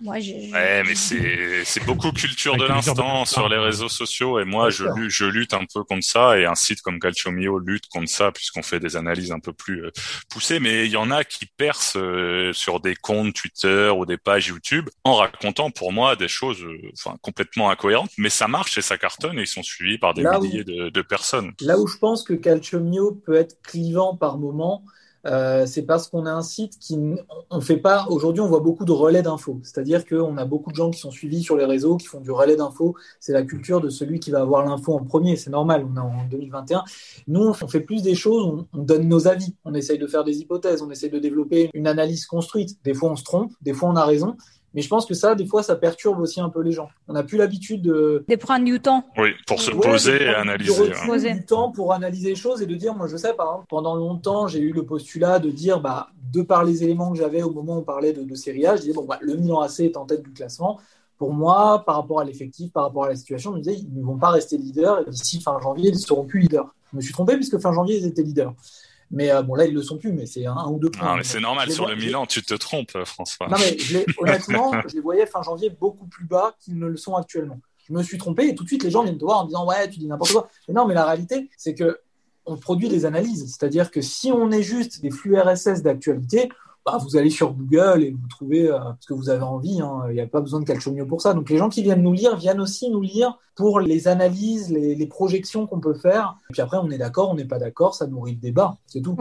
Moi, 0.00 0.16
Ouais, 0.16 0.82
mais 0.84 0.94
c'est 0.94 1.64
c'est 1.64 1.84
beaucoup 1.84 2.10
culture 2.12 2.56
de 2.56 2.64
l'instant 2.64 3.26
sur 3.26 3.48
les 3.50 3.58
réseaux 3.58 3.90
sociaux 3.90 4.40
et 4.40 4.44
moi 4.44 4.70
je 4.70 4.84
lutte, 4.84 5.10
je 5.10 5.26
lutte 5.26 5.52
un 5.52 5.64
peu 5.72 5.84
contre 5.84 6.04
ça 6.04 6.38
et 6.38 6.46
un 6.46 6.54
site 6.54 6.80
comme 6.80 6.98
Calcio 6.98 7.30
Mio 7.30 7.58
lutte 7.58 7.86
contre 7.88 8.08
ça 8.08 8.32
puisqu'on 8.32 8.62
fait 8.62 8.80
des 8.80 8.96
analyses 8.96 9.30
un 9.30 9.40
peu 9.40 9.52
plus 9.52 9.84
euh, 9.84 9.90
poussées. 10.30 10.58
Mais 10.58 10.86
il 10.86 10.90
y 10.90 10.96
en 10.96 11.10
a 11.10 11.22
qui 11.24 11.44
percent 11.44 11.98
euh, 11.98 12.52
sur 12.54 12.80
des 12.80 12.94
comptes 12.94 13.34
Twitter 13.34 13.92
ou 13.94 14.06
des 14.06 14.16
pages 14.16 14.48
YouTube 14.48 14.88
en 15.04 15.16
racontant 15.16 15.70
pour 15.70 15.92
moi 15.92 16.16
des 16.16 16.28
choses 16.28 16.62
euh, 16.62 16.78
enfin 16.94 17.16
complètement 17.20 17.70
incohérentes, 17.70 18.12
mais 18.16 18.30
ça 18.30 18.48
marche 18.48 18.78
et 18.78 18.82
ça 18.82 18.96
cartonne 18.96 19.38
et 19.38 19.42
ils 19.42 19.46
sont 19.46 19.62
suivis 19.62 19.98
par 19.98 20.14
des 20.14 20.24
milliers 20.24 20.64
de, 20.64 20.88
de, 20.88 21.02
personnes. 21.02 21.52
Là 21.60 21.78
où 21.78 21.86
je 21.86 21.98
pense 21.98 22.22
que 22.22 22.32
Calcio 22.32 22.80
Mio 22.80 23.12
peut 23.12 23.34
être 23.34 23.60
clivant 23.62 24.16
par 24.16 24.38
moment 24.38 24.82
euh, 25.26 25.66
c'est 25.66 25.82
parce 25.82 26.08
qu'on 26.08 26.26
a 26.26 26.32
un 26.32 26.42
site 26.42 26.78
qui 26.78 26.98
on 27.50 27.60
fait 27.60 27.76
pas 27.76 28.06
aujourd'hui 28.08 28.40
on 28.40 28.48
voit 28.48 28.60
beaucoup 28.60 28.84
de 28.84 28.92
relais 28.92 29.22
d'infos. 29.22 29.60
C'est-à-dire 29.62 30.06
qu'on 30.06 30.36
a 30.38 30.44
beaucoup 30.44 30.70
de 30.70 30.76
gens 30.76 30.90
qui 30.90 30.98
sont 30.98 31.10
suivis 31.10 31.42
sur 31.42 31.56
les 31.56 31.64
réseaux 31.64 31.96
qui 31.96 32.06
font 32.06 32.20
du 32.20 32.30
relais 32.30 32.56
d'infos. 32.56 32.94
C'est 33.20 33.32
la 33.32 33.42
culture 33.42 33.80
de 33.80 33.90
celui 33.90 34.20
qui 34.20 34.30
va 34.30 34.40
avoir 34.40 34.64
l'info 34.64 34.94
en 34.94 35.04
premier. 35.04 35.36
C'est 35.36 35.50
normal 35.50 35.86
on 35.90 35.96
est 35.96 36.00
en 36.00 36.24
2021 36.30 36.84
nous 37.28 37.42
on 37.42 37.52
fait 37.52 37.80
plus 37.80 38.02
des 38.02 38.14
choses 38.14 38.44
on, 38.44 38.78
on, 38.78 38.82
donne 38.82 39.08
nos 39.08 39.28
avis. 39.28 39.54
On 39.64 39.74
essaye 39.74 39.98
de 39.98 40.06
faire 40.06 40.24
des 40.24 40.38
hypothèses 40.38 40.82
on 40.82 40.90
essaye 40.90 41.10
de 41.10 41.18
développer 41.18 41.70
une 41.74 41.86
analyse 41.86 42.26
construite. 42.26 42.78
Des 42.84 42.94
fois 42.94 43.10
on 43.10 43.16
se 43.16 43.24
trompe 43.24 43.52
des 43.60 43.74
fois 43.74 43.90
on 43.90 43.96
a 43.96 44.04
raison 44.04 44.36
mais 44.74 44.82
je 44.82 44.88
pense 44.88 45.06
que 45.06 45.14
ça, 45.14 45.34
des 45.34 45.46
fois, 45.46 45.62
ça 45.62 45.74
perturbe 45.74 46.20
aussi 46.20 46.40
un 46.40 46.48
peu 46.48 46.60
les 46.62 46.72
gens. 46.72 46.88
On 47.08 47.12
n'a 47.12 47.22
plus 47.22 47.36
l'habitude 47.38 47.82
de... 47.82 48.24
De 48.28 48.36
prendre 48.36 48.64
du 48.64 48.78
temps. 48.80 49.04
Oui, 49.18 49.30
pour 49.46 49.60
se 49.60 49.70
poser 49.70 50.22
et 50.22 50.28
analyser. 50.28 50.88
De 50.88 51.38
du 51.38 51.44
temps 51.44 51.72
pour 51.72 51.92
analyser 51.92 52.30
les 52.30 52.36
choses 52.36 52.62
et 52.62 52.66
de 52.66 52.74
dire, 52.74 52.94
moi 52.94 53.08
je 53.08 53.16
sais, 53.16 53.34
par 53.34 53.46
exemple, 53.46 53.66
pendant 53.68 53.96
longtemps, 53.96 54.46
j'ai 54.46 54.60
eu 54.60 54.72
le 54.72 54.84
postulat 54.84 55.38
de 55.38 55.50
dire, 55.50 55.80
bah, 55.80 56.08
de 56.32 56.42
par 56.42 56.64
les 56.64 56.84
éléments 56.84 57.10
que 57.10 57.18
j'avais 57.18 57.42
au 57.42 57.50
moment 57.50 57.76
où 57.76 57.80
on 57.80 57.82
parlait 57.82 58.12
de, 58.12 58.22
de 58.22 58.34
Serie 58.34 58.66
A, 58.66 58.76
je 58.76 58.82
disais, 58.82 58.92
bon, 58.92 59.04
bah, 59.04 59.18
le 59.20 59.34
Milan 59.34 59.60
AC 59.60 59.80
est 59.80 59.96
en 59.96 60.06
tête 60.06 60.22
du 60.22 60.32
classement. 60.32 60.78
Pour 61.18 61.34
moi, 61.34 61.82
par 61.84 61.96
rapport 61.96 62.20
à 62.20 62.24
l'effectif, 62.24 62.72
par 62.72 62.84
rapport 62.84 63.04
à 63.04 63.08
la 63.08 63.16
situation, 63.16 63.50
je 63.52 63.56
me 63.56 63.62
disais, 63.62 63.76
ils 63.76 63.98
ne 63.98 64.04
vont 64.04 64.16
pas 64.16 64.30
rester 64.30 64.56
leaders 64.56 65.00
et 65.00 65.10
d'ici 65.10 65.40
fin 65.40 65.58
janvier, 65.60 65.88
ils 65.88 65.94
ne 65.94 65.98
seront 65.98 66.24
plus 66.24 66.40
leaders. 66.40 66.74
Je 66.92 66.96
me 66.96 67.02
suis 67.02 67.12
trompé 67.12 67.34
puisque 67.34 67.58
fin 67.58 67.72
janvier, 67.72 67.98
ils 67.98 68.06
étaient 68.06 68.22
leaders. 68.22 68.54
Mais 69.10 69.30
euh, 69.30 69.42
bon, 69.42 69.54
là, 69.54 69.64
ils 69.64 69.74
le 69.74 69.82
sont 69.82 69.98
plus, 69.98 70.12
mais 70.12 70.26
c'est 70.26 70.46
un, 70.46 70.66
ou 70.68 70.78
deux 70.78 70.90
points. 70.90 71.08
Non, 71.08 71.16
mais 71.16 71.24
c'est 71.24 71.40
normal, 71.40 71.70
sur 71.70 71.88
le 71.88 71.96
Milan, 71.96 72.26
tu 72.26 72.42
te 72.42 72.54
trompes, 72.54 72.96
François. 73.04 73.48
Non, 73.48 73.56
mais 73.58 73.76
honnêtement, 74.18 74.72
je 74.86 74.94
les 74.94 75.00
voyais 75.00 75.26
fin 75.26 75.42
janvier 75.42 75.70
beaucoup 75.70 76.06
plus 76.06 76.24
bas 76.24 76.54
qu'ils 76.60 76.78
ne 76.78 76.86
le 76.86 76.96
sont 76.96 77.16
actuellement. 77.16 77.58
Je 77.88 77.92
me 77.92 78.02
suis 78.02 78.18
trompé 78.18 78.48
et 78.48 78.54
tout 78.54 78.62
de 78.62 78.68
suite, 78.68 78.84
les 78.84 78.90
gens 78.90 79.02
viennent 79.02 79.18
te 79.18 79.24
voir 79.24 79.40
en 79.40 79.44
disant 79.44 79.66
Ouais, 79.66 79.88
tu 79.88 79.98
dis 79.98 80.06
n'importe 80.06 80.32
quoi. 80.32 80.48
Mais 80.68 80.74
non, 80.74 80.86
mais 80.86 80.94
la 80.94 81.04
réalité, 81.04 81.50
c'est 81.56 81.74
que 81.74 81.98
on 82.46 82.56
produit 82.56 82.88
des 82.88 83.04
analyses. 83.04 83.46
C'est-à-dire 83.46 83.90
que 83.90 84.00
si 84.00 84.32
on 84.32 84.50
est 84.50 84.62
juste 84.62 85.02
des 85.02 85.10
flux 85.10 85.38
RSS 85.38 85.82
d'actualité, 85.82 86.50
bah, 86.98 87.04
vous 87.04 87.16
allez 87.16 87.30
sur 87.30 87.52
Google 87.52 88.02
et 88.02 88.10
vous 88.10 88.28
trouvez 88.28 88.68
euh, 88.68 88.78
ce 89.00 89.06
que 89.06 89.14
vous 89.14 89.30
avez 89.30 89.42
envie. 89.42 89.80
Hein. 89.80 90.02
Il 90.08 90.14
n'y 90.14 90.20
a 90.20 90.26
pas 90.26 90.40
besoin 90.40 90.60
de 90.60 90.64
Calcomio 90.64 91.06
pour 91.06 91.20
ça. 91.20 91.34
Donc 91.34 91.50
les 91.50 91.56
gens 91.56 91.68
qui 91.68 91.82
viennent 91.82 92.02
nous 92.02 92.12
lire 92.12 92.36
viennent 92.36 92.60
aussi 92.60 92.90
nous 92.90 93.02
lire 93.02 93.38
pour 93.54 93.80
les 93.80 94.08
analyses, 94.08 94.70
les, 94.70 95.06
projections 95.06 95.66
qu'on 95.66 95.80
peut 95.80 95.94
faire. 95.94 96.36
Et 96.48 96.52
puis 96.52 96.62
après, 96.62 96.78
on 96.78 96.90
est 96.90 96.98
d'accord, 96.98 97.30
on 97.30 97.34
n'est 97.34 97.44
pas 97.44 97.58
d'accord, 97.58 97.94
ça 97.94 98.06
nourrit 98.06 98.32
le 98.32 98.40
débat. 98.40 98.76
C'est 98.86 99.02
tout. 99.02 99.16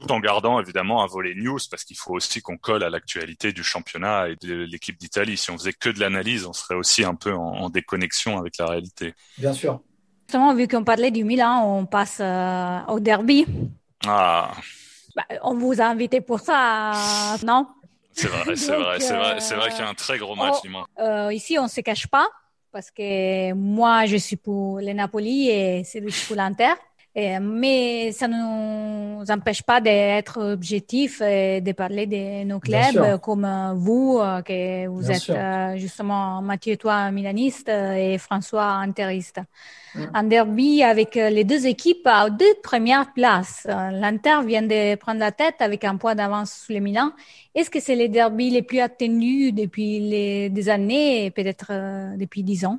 tout 0.00 0.12
en 0.12 0.20
gardant 0.20 0.60
évidemment 0.60 1.02
un 1.02 1.06
volet 1.06 1.34
news 1.34 1.58
parce 1.70 1.84
qu'il 1.84 1.96
faut 1.96 2.12
aussi 2.12 2.40
qu'on 2.40 2.56
colle 2.56 2.82
à 2.82 2.90
l'actualité 2.90 3.52
du 3.52 3.62
championnat 3.62 4.28
et 4.28 4.36
de 4.36 4.54
l'équipe 4.54 4.98
d'Italie. 4.98 5.36
Si 5.36 5.50
on 5.50 5.58
faisait 5.58 5.72
que 5.72 5.88
de 5.88 6.00
l'analyse, 6.00 6.46
on 6.46 6.52
serait 6.52 6.74
aussi 6.74 7.04
un 7.04 7.14
peu 7.14 7.32
en, 7.32 7.70
déconnexion 7.70 8.38
avec 8.38 8.58
la 8.58 8.66
réalité. 8.66 9.14
Bien 9.38 9.52
sûr. 9.52 9.80
Justement, 10.26 10.54
vu 10.54 10.68
qu'on 10.68 10.84
parlait 10.84 11.10
du 11.10 11.24
Milan, 11.24 11.64
on 11.64 11.86
passe 11.86 12.18
euh, 12.20 12.78
au 12.88 13.00
derby. 13.00 13.46
Ah. 14.06 14.50
Bah, 15.18 15.24
on 15.42 15.54
vous 15.54 15.80
a 15.80 15.84
invité 15.84 16.20
pour 16.20 16.38
ça, 16.38 16.92
non? 17.44 17.66
C'est 18.12 18.28
vrai, 18.28 18.54
c'est 18.54 18.76
vrai, 18.76 19.00
c'est 19.00 19.16
vrai, 19.16 19.40
c'est 19.40 19.54
vrai 19.56 19.70
qu'il 19.70 19.80
y 19.80 19.82
a 19.82 19.88
un 19.88 19.94
très 19.94 20.16
gros 20.16 20.36
match 20.36 20.58
oh, 20.64 21.02
euh, 21.02 21.32
ici, 21.32 21.58
on 21.58 21.66
se 21.66 21.80
cache 21.80 22.06
pas. 22.06 22.28
parce 22.70 22.92
que 22.92 23.52
moi, 23.52 24.06
je 24.06 24.16
suis 24.16 24.36
pour 24.36 24.78
les 24.78 24.94
Napoli 24.94 25.48
et 25.48 25.82
c'est 25.82 26.00
pour 26.28 26.36
l'Inter. 26.36 26.74
Mais 27.40 28.12
ça 28.12 28.28
ne 28.28 29.18
nous 29.18 29.30
empêche 29.30 29.62
pas 29.62 29.80
d'être 29.80 30.40
objectifs 30.40 31.20
et 31.20 31.60
de 31.60 31.72
parler 31.72 32.06
de 32.06 32.44
nos 32.44 32.60
clubs 32.60 33.20
comme 33.20 33.46
vous, 33.76 34.20
que 34.44 34.86
vous 34.86 35.00
Bien 35.00 35.10
êtes 35.10 35.16
sûr. 35.16 35.36
justement 35.76 36.40
Mathieu, 36.42 36.76
toi, 36.76 37.10
milaniste 37.10 37.68
et 37.68 38.18
François, 38.18 38.70
interiste. 38.70 39.40
Mm. 39.94 40.04
Un 40.14 40.22
derby 40.24 40.82
avec 40.82 41.14
les 41.14 41.44
deux 41.44 41.66
équipes 41.66 42.06
à 42.06 42.30
deux 42.30 42.54
premières 42.62 43.12
places. 43.12 43.66
L'Inter 43.66 44.44
vient 44.46 44.62
de 44.62 44.94
prendre 44.96 45.20
la 45.20 45.32
tête 45.32 45.56
avec 45.60 45.84
un 45.84 45.96
point 45.96 46.14
d'avance 46.14 46.52
sur 46.66 46.74
le 46.74 46.80
Milan. 46.80 47.12
Est-ce 47.54 47.70
que 47.70 47.80
c'est 47.80 47.96
les 47.96 48.08
derbys 48.08 48.50
les 48.50 48.62
plus 48.62 48.80
attendus 48.80 49.52
depuis 49.52 49.98
les, 50.00 50.50
des 50.50 50.68
années, 50.68 51.30
peut-être 51.30 51.72
depuis 52.16 52.42
dix 52.42 52.64
ans? 52.64 52.78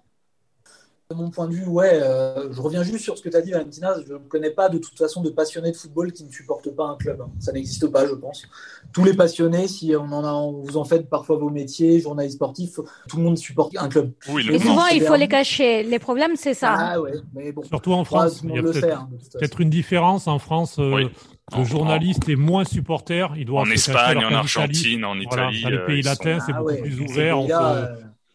De 1.12 1.16
mon 1.16 1.32
point 1.32 1.48
de 1.48 1.56
vue, 1.56 1.66
ouais, 1.66 2.00
euh, 2.04 2.54
je 2.54 2.62
reviens 2.62 2.84
juste 2.84 3.00
sur 3.00 3.18
ce 3.18 3.24
que 3.24 3.30
tu 3.30 3.36
as 3.36 3.42
dit, 3.42 3.50
Valentina. 3.50 3.96
Je 4.08 4.14
ne 4.14 4.20
connais 4.20 4.52
pas 4.52 4.70
de 4.70 4.78
toute 4.78 4.96
façon 4.96 5.24
de 5.24 5.32
passionnés 5.32 5.72
de 5.72 5.76
football 5.76 6.12
qui 6.12 6.24
ne 6.24 6.30
supportent 6.30 6.70
pas 6.70 6.86
un 6.86 6.98
club. 6.98 7.20
Hein. 7.20 7.32
Ça 7.40 7.52
n'existe 7.52 7.88
pas, 7.88 8.06
je 8.06 8.14
pense. 8.14 8.46
Tous 8.94 9.04
les 9.04 9.16
passionnés, 9.16 9.68
si 9.68 9.96
on 9.96 10.12
en 10.12 10.24
a, 10.24 10.52
vous 10.64 10.78
en 10.78 10.84
faites 10.84 11.10
parfois 11.10 11.38
vos 11.38 11.50
métiers, 11.50 12.00
journalistes 12.00 12.36
sportifs, 12.36 12.76
tout 13.08 13.18
le 13.18 13.24
monde 13.24 13.40
supporte 13.40 13.76
un 13.76 13.90
club. 13.90 14.12
Oui, 14.32 14.48
Et 14.52 14.60
souvent, 14.60 14.86
il 14.86 15.02
faut 15.02 15.16
les 15.16 15.28
cacher. 15.28 15.82
Les 15.82 15.98
problèmes, 15.98 16.36
c'est 16.36 16.54
ça. 16.54 16.76
Ah 16.78 17.02
ouais, 17.02 17.14
mais 17.34 17.52
bon. 17.54 17.64
Surtout 17.64 17.94
en 17.94 18.04
France. 18.04 18.42
il 18.44 18.52
y 18.52 18.60
a 18.60 18.62
peut-être 18.62 19.62
une 19.62 19.72
différence 19.72 20.28
en 20.28 20.38
France. 20.38 20.78
Euh, 20.78 21.10
le 21.58 21.64
journaliste 21.64 22.30
est 22.30 22.36
moins 22.36 22.66
supporter. 22.66 23.34
Il 23.36 23.46
doit 23.46 23.62
en 23.62 23.72
Espagne, 23.72 24.24
en 24.24 24.36
Argentine, 24.36 25.04
en 25.06 25.20
Italie. 25.20 25.64
dans 25.64 25.70
les 25.70 25.86
pays 25.88 26.02
euh, 26.02 26.10
latins, 26.10 26.38
c'est 26.46 26.54
ah 26.54 26.60
beaucoup 26.60 26.80
plus 26.80 27.02
ouvert 27.02 27.40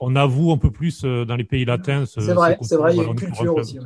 on 0.00 0.16
avoue 0.16 0.52
un 0.52 0.58
peu 0.58 0.70
plus 0.70 1.02
euh, 1.04 1.24
dans 1.24 1.36
les 1.36 1.44
pays 1.44 1.64
latins. 1.64 2.04
C'est 2.06 2.20
vrai, 2.20 2.58
c'est 2.62 2.76
vrai, 2.76 2.94
il 2.94 2.98
y 2.98 3.04
a 3.04 3.04
une 3.04 3.14
culture 3.14 3.54
aussi. 3.56 3.78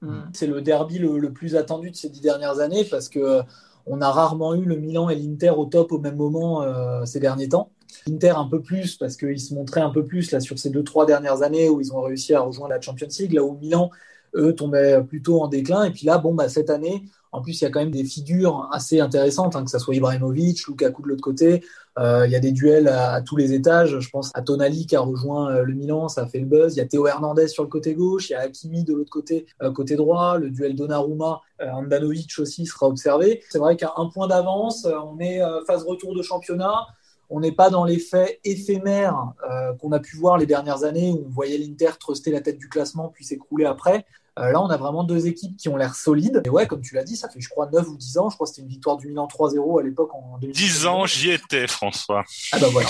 Mm. 0.00 0.12
C'est 0.32 0.46
le 0.46 0.60
derby 0.60 0.98
le, 0.98 1.32
plus 1.32 1.56
attendu 1.56 1.90
de 1.90 1.96
ces 1.96 2.08
dix 2.08 2.20
dernières 2.20 2.60
années 2.60 2.84
parce 2.84 3.08
que 3.08 3.18
euh, 3.18 3.42
on 3.86 4.00
a 4.00 4.10
rarement 4.10 4.54
eu 4.54 4.64
le 4.64 4.76
Milan 4.76 5.08
et 5.08 5.14
l'Inter 5.14 5.50
au 5.50 5.66
top 5.66 5.92
au 5.92 5.98
même 5.98 6.16
moment 6.16 6.62
euh, 6.62 7.04
ces 7.04 7.20
derniers 7.20 7.48
temps. 7.48 7.70
L'Inter 8.06 8.30
un 8.36 8.46
peu 8.46 8.60
plus 8.60 8.96
parce 8.96 9.16
qu'ils 9.16 9.40
se 9.40 9.54
montraient 9.54 9.80
un 9.80 9.90
peu 9.90 10.04
plus 10.04 10.30
là 10.32 10.40
sur 10.40 10.58
ces 10.58 10.70
deux 10.70 10.84
trois 10.84 11.06
dernières 11.06 11.42
années 11.42 11.68
où 11.68 11.80
ils 11.80 11.92
ont 11.92 12.02
réussi 12.02 12.34
à 12.34 12.40
rejoindre 12.40 12.70
la 12.70 12.80
Champions 12.80 13.08
League, 13.18 13.32
là 13.32 13.42
où 13.42 13.56
Milan 13.58 13.90
eux 14.34 14.54
tombaient 14.54 15.02
plutôt 15.02 15.40
en 15.42 15.48
déclin. 15.48 15.84
Et 15.84 15.90
puis 15.90 16.06
là, 16.06 16.18
bon 16.18 16.34
bah 16.34 16.48
cette 16.48 16.70
année, 16.70 17.04
en 17.34 17.42
plus, 17.42 17.60
il 17.60 17.64
y 17.64 17.66
a 17.66 17.70
quand 17.70 17.80
même 17.80 17.90
des 17.90 18.04
figures 18.04 18.68
assez 18.70 19.00
intéressantes, 19.00 19.56
hein, 19.56 19.64
que 19.64 19.70
ce 19.70 19.80
soit 19.80 19.96
Ibrahimovic, 19.96 20.68
Lukaku 20.68 21.02
de 21.02 21.08
l'autre 21.08 21.20
côté. 21.20 21.64
Euh, 21.98 22.26
il 22.26 22.30
y 22.30 22.36
a 22.36 22.40
des 22.40 22.52
duels 22.52 22.86
à, 22.86 23.22
tous 23.22 23.34
les 23.34 23.52
étages. 23.52 23.98
Je 23.98 24.08
pense 24.08 24.30
à 24.34 24.42
Tonali 24.42 24.86
qui 24.86 24.94
a 24.94 25.00
rejoint 25.00 25.50
euh, 25.50 25.64
le 25.64 25.74
Milan, 25.74 26.08
ça 26.08 26.22
a 26.22 26.26
fait 26.26 26.38
le 26.38 26.46
buzz. 26.46 26.76
Il 26.76 26.78
y 26.78 26.80
a 26.80 26.86
Théo 26.86 27.08
Hernandez 27.08 27.48
sur 27.48 27.64
le 27.64 27.68
côté 27.68 27.94
gauche, 27.94 28.30
il 28.30 28.34
y 28.34 28.36
a 28.36 28.40
Hakimi 28.42 28.84
de 28.84 28.94
l'autre 28.94 29.10
côté, 29.10 29.46
euh, 29.62 29.72
côté 29.72 29.96
droit. 29.96 30.38
Le 30.38 30.48
duel 30.48 30.76
Donnarumma, 30.76 31.40
Andanovic 31.60 32.38
aussi 32.38 32.66
sera 32.66 32.86
observé. 32.86 33.42
C'est 33.50 33.58
vrai 33.58 33.76
qu'à 33.76 33.94
un 33.96 34.06
point 34.06 34.28
d'avance, 34.28 34.86
on 34.86 35.18
est 35.18 35.40
phase 35.66 35.82
retour 35.82 36.14
de 36.14 36.22
championnat. 36.22 36.86
On 37.30 37.40
n'est 37.40 37.52
pas 37.52 37.68
dans 37.68 37.84
l'effet 37.84 38.38
éphémère 38.44 39.32
qu'on 39.80 39.90
a 39.92 39.98
pu 39.98 40.16
voir 40.16 40.36
les 40.36 40.46
dernières 40.46 40.84
années 40.84 41.10
où 41.10 41.24
on 41.26 41.30
voyait 41.30 41.58
l'Inter 41.58 41.90
truster 41.98 42.30
la 42.30 42.40
tête 42.40 42.58
du 42.58 42.68
classement 42.68 43.08
puis 43.08 43.24
s'écrouler 43.24 43.64
après. 43.64 44.04
Euh, 44.38 44.50
là, 44.50 44.60
on 44.60 44.68
a 44.68 44.76
vraiment 44.76 45.04
deux 45.04 45.26
équipes 45.26 45.56
qui 45.56 45.68
ont 45.68 45.76
l'air 45.76 45.94
solides. 45.94 46.42
Et 46.44 46.50
ouais, 46.50 46.66
comme 46.66 46.80
tu 46.80 46.94
l'as 46.94 47.04
dit, 47.04 47.16
ça 47.16 47.28
fait, 47.28 47.40
je 47.40 47.48
crois, 47.48 47.68
9 47.72 47.88
ou 47.88 47.96
10 47.96 48.18
ans. 48.18 48.30
Je 48.30 48.34
crois 48.34 48.46
que 48.46 48.50
c'était 48.50 48.62
une 48.62 48.68
victoire 48.68 48.96
du 48.96 49.06
Milan 49.06 49.28
3-0 49.28 49.80
à 49.80 49.82
l'époque 49.82 50.12
en 50.14 50.38
10 50.40 50.86
ans, 50.86 51.06
j'y 51.06 51.30
étais, 51.30 51.66
François. 51.68 52.24
Ah 52.52 52.58
bah 52.58 52.66
voilà. 52.72 52.88